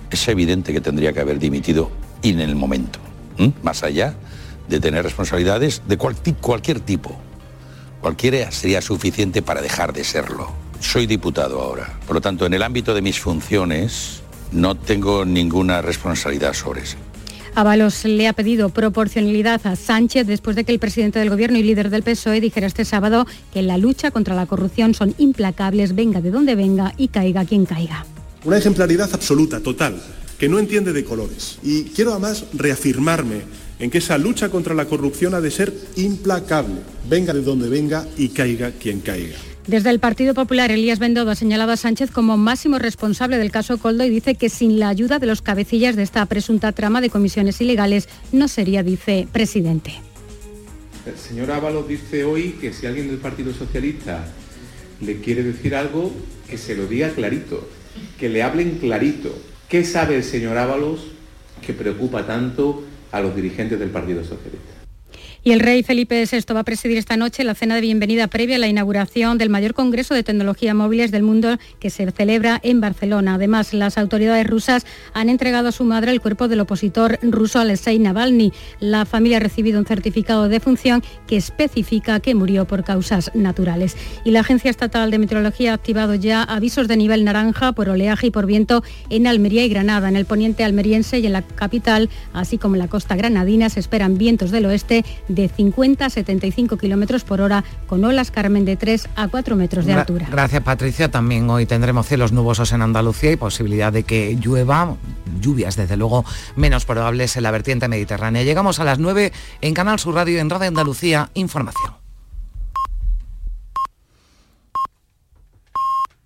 es 0.09 0.25
evidente 0.29 0.71
que 0.71 0.79
tendría 0.79 1.11
que 1.11 1.19
haber 1.19 1.37
dimitido 1.37 1.91
en 2.23 2.39
el 2.39 2.55
momento, 2.55 2.99
más 3.63 3.83
allá 3.83 4.15
de 4.67 4.79
tener 4.79 5.03
responsabilidades 5.03 5.81
de 5.87 5.97
cualquier 5.97 6.79
tipo. 6.79 7.17
Cualquiera 8.01 8.51
sería 8.51 8.81
suficiente 8.81 9.41
para 9.41 9.61
dejar 9.61 9.93
de 9.93 10.03
serlo. 10.03 10.51
Soy 10.79 11.07
diputado 11.07 11.61
ahora, 11.61 11.97
por 12.05 12.15
lo 12.15 12.21
tanto, 12.21 12.45
en 12.45 12.53
el 12.53 12.63
ámbito 12.63 12.93
de 12.93 13.01
mis 13.01 13.19
funciones 13.19 14.21
no 14.51 14.75
tengo 14.75 15.25
ninguna 15.25 15.81
responsabilidad 15.81 16.53
sobre 16.53 16.81
eso. 16.81 16.97
Ábalos 17.55 18.05
le 18.05 18.27
ha 18.27 18.33
pedido 18.33 18.69
proporcionalidad 18.69 19.65
a 19.65 19.75
Sánchez 19.75 20.27
después 20.27 20.55
de 20.55 20.63
que 20.63 20.71
el 20.71 20.77
presidente 20.77 21.17
del 21.17 21.31
Gobierno 21.31 21.57
y 21.57 21.63
líder 21.63 21.89
del 21.89 22.03
PSOE 22.03 22.39
dijera 22.39 22.67
este 22.67 22.85
sábado 22.85 23.25
que 23.51 23.63
la 23.63 23.79
lucha 23.79 24.11
contra 24.11 24.35
la 24.35 24.45
corrupción 24.45 24.93
son 24.93 25.15
implacables, 25.17 25.95
venga 25.95 26.21
de 26.21 26.29
donde 26.29 26.53
venga 26.53 26.93
y 26.97 27.07
caiga 27.07 27.45
quien 27.45 27.65
caiga. 27.65 28.05
Una 28.45 28.59
ejemplaridad 28.59 29.09
absoluta, 29.11 29.59
total, 29.59 29.99
que 30.37 30.49
no 30.49 30.59
entiende 30.59 30.93
de 30.93 31.03
colores. 31.03 31.59
Y 31.63 31.85
quiero 31.85 32.11
además 32.11 32.45
reafirmarme 32.53 33.41
en 33.79 33.89
que 33.89 33.99
esa 33.99 34.17
lucha 34.17 34.49
contra 34.49 34.73
la 34.73 34.85
corrupción 34.85 35.33
ha 35.33 35.41
de 35.41 35.51
ser 35.51 35.73
implacable, 35.95 36.75
venga 37.09 37.33
de 37.33 37.41
donde 37.41 37.69
venga 37.69 38.07
y 38.17 38.29
caiga 38.29 38.71
quien 38.71 39.01
caiga. 39.01 39.37
Desde 39.67 39.89
el 39.89 39.99
Partido 39.99 40.33
Popular, 40.33 40.71
Elías 40.71 40.97
Bendodo 40.97 41.31
ha 41.31 41.35
señalado 41.35 41.73
a 41.73 41.77
Sánchez 41.77 42.09
como 42.09 42.37
máximo 42.37 42.79
responsable 42.79 43.37
del 43.37 43.51
caso 43.51 43.77
Coldo 43.77 44.05
y 44.05 44.09
dice 44.09 44.35
que 44.35 44.47
sin 44.47 44.79
la 44.79 44.87
ayuda 44.87 45.19
de 45.19 45.27
los 45.27 45.41
cabecillas 45.41 45.97
de 45.97 46.03
esta 46.03 46.25
presunta 46.25 46.71
trama 46.71 47.01
de 47.01 47.09
comisiones 47.09 47.59
ilegales 47.59 48.07
no 48.31 48.47
sería 48.47 48.81
vicepresidente. 48.81 49.95
El 51.05 51.17
señor 51.17 51.51
Ábalos 51.51 51.87
dice 51.87 52.23
hoy 52.23 52.55
que 52.61 52.71
si 52.71 52.85
alguien 52.85 53.09
del 53.09 53.17
Partido 53.17 53.53
Socialista 53.53 54.25
le 55.01 55.19
quiere 55.19 55.43
decir 55.43 55.75
algo, 55.75 56.13
que 56.49 56.57
se 56.57 56.75
lo 56.75 56.87
diga 56.87 57.09
clarito, 57.09 57.67
que 58.17 58.29
le 58.29 58.43
hablen 58.43 58.77
clarito. 58.79 59.37
¿Qué 59.69 59.83
sabe 59.83 60.15
el 60.15 60.23
señor 60.23 60.57
Ábalos 60.57 61.01
que 61.65 61.73
preocupa 61.73 62.25
tanto 62.25 62.83
a 63.11 63.19
los 63.19 63.35
dirigentes 63.35 63.77
del 63.77 63.89
Partido 63.89 64.23
Socialista? 64.23 64.76
Y 65.43 65.51
el 65.51 65.59
rey 65.59 65.83
Felipe 65.83 66.23
VI 66.29 66.53
va 66.53 66.61
a 66.61 66.63
presidir 66.63 66.97
esta 66.97 67.15
noche 67.15 67.43
la 67.43 67.55
cena 67.55 67.75
de 67.75 67.81
bienvenida 67.81 68.27
previa 68.27 68.57
a 68.57 68.59
la 68.59 68.67
inauguración 68.67 69.37
del 69.37 69.49
mayor 69.49 69.73
Congreso 69.73 70.13
de 70.13 70.23
Tecnología 70.23 70.73
Móviles 70.73 71.11
del 71.11 71.23
mundo 71.23 71.57
que 71.79 71.89
se 71.89 72.09
celebra 72.11 72.59
en 72.63 72.81
Barcelona. 72.81 73.35
Además, 73.35 73.73
las 73.73 73.97
autoridades 73.97 74.47
rusas 74.47 74.85
han 75.13 75.29
entregado 75.29 75.69
a 75.69 75.71
su 75.71 75.83
madre 75.83 76.11
el 76.11 76.21
cuerpo 76.21 76.47
del 76.47 76.59
opositor 76.59 77.19
ruso 77.21 77.59
Alexei 77.59 77.99
Navalny. 77.99 78.51
La 78.79 79.05
familia 79.05 79.37
ha 79.37 79.39
recibido 79.41 79.79
un 79.79 79.85
certificado 79.85 80.49
de 80.49 80.59
función 80.59 81.03
que 81.27 81.37
especifica 81.37 82.19
que 82.19 82.35
murió 82.35 82.65
por 82.65 82.83
causas 82.83 83.31
naturales. 83.33 83.95
Y 84.25 84.31
la 84.31 84.41
Agencia 84.41 84.71
Estatal 84.71 85.11
de 85.11 85.19
Meteorología 85.19 85.71
ha 85.71 85.75
activado 85.75 86.15
ya 86.15 86.43
avisos 86.43 86.87
de 86.87 86.97
nivel 86.97 87.23
naranja 87.23 87.71
por 87.71 87.89
oleaje 87.89 88.27
y 88.27 88.31
por 88.31 88.45
viento 88.45 88.83
en 89.09 89.27
Almería 89.27 89.63
y 89.63 89.69
Granada. 89.69 90.09
En 90.09 90.15
el 90.15 90.25
poniente 90.25 90.63
almeriense 90.63 91.19
y 91.19 91.25
en 91.25 91.33
la 91.33 91.41
capital, 91.41 92.09
así 92.33 92.57
como 92.57 92.75
en 92.75 92.79
la 92.79 92.87
costa 92.87 93.15
granadina, 93.15 93.69
se 93.69 93.79
esperan 93.79 94.17
vientos 94.17 94.51
del 94.51 94.65
oeste 94.65 95.05
de 95.27 95.49
50 95.49 96.05
a 96.05 96.09
75 96.09 96.77
kilómetros 96.77 97.23
por 97.23 97.41
hora, 97.41 97.63
con 97.87 98.03
olas 98.03 98.31
Carmen 98.31 98.65
de 98.65 98.75
3 98.75 99.09
a 99.15 99.27
4 99.27 99.55
metros 99.55 99.85
de 99.85 99.93
altura. 99.93 100.27
Gracias, 100.31 100.63
Patricia. 100.63 101.09
También 101.09 101.49
hoy 101.49 101.65
tendremos 101.65 102.07
cielos 102.07 102.31
nubosos 102.31 102.71
en 102.71 102.81
Andalucía 102.81 103.31
y 103.31 103.35
posibilidad 103.35 103.91
de 103.91 104.03
que 104.03 104.35
llueva, 104.35 104.95
lluvias 105.39 105.75
desde 105.75 105.97
luego 105.97 106.25
menos 106.55 106.85
probables 106.85 107.37
en 107.37 107.43
la 107.43 107.51
vertiente 107.51 107.87
mediterránea. 107.87 108.43
Llegamos 108.43 108.79
a 108.79 108.83
las 108.83 108.99
9 108.99 109.31
en 109.61 109.73
Canal 109.73 109.99
Sur 109.99 110.15
Radio 110.15 110.39
en 110.39 110.49
Radio 110.49 110.67
Andalucía 110.67 111.29
Información. 111.33 112.06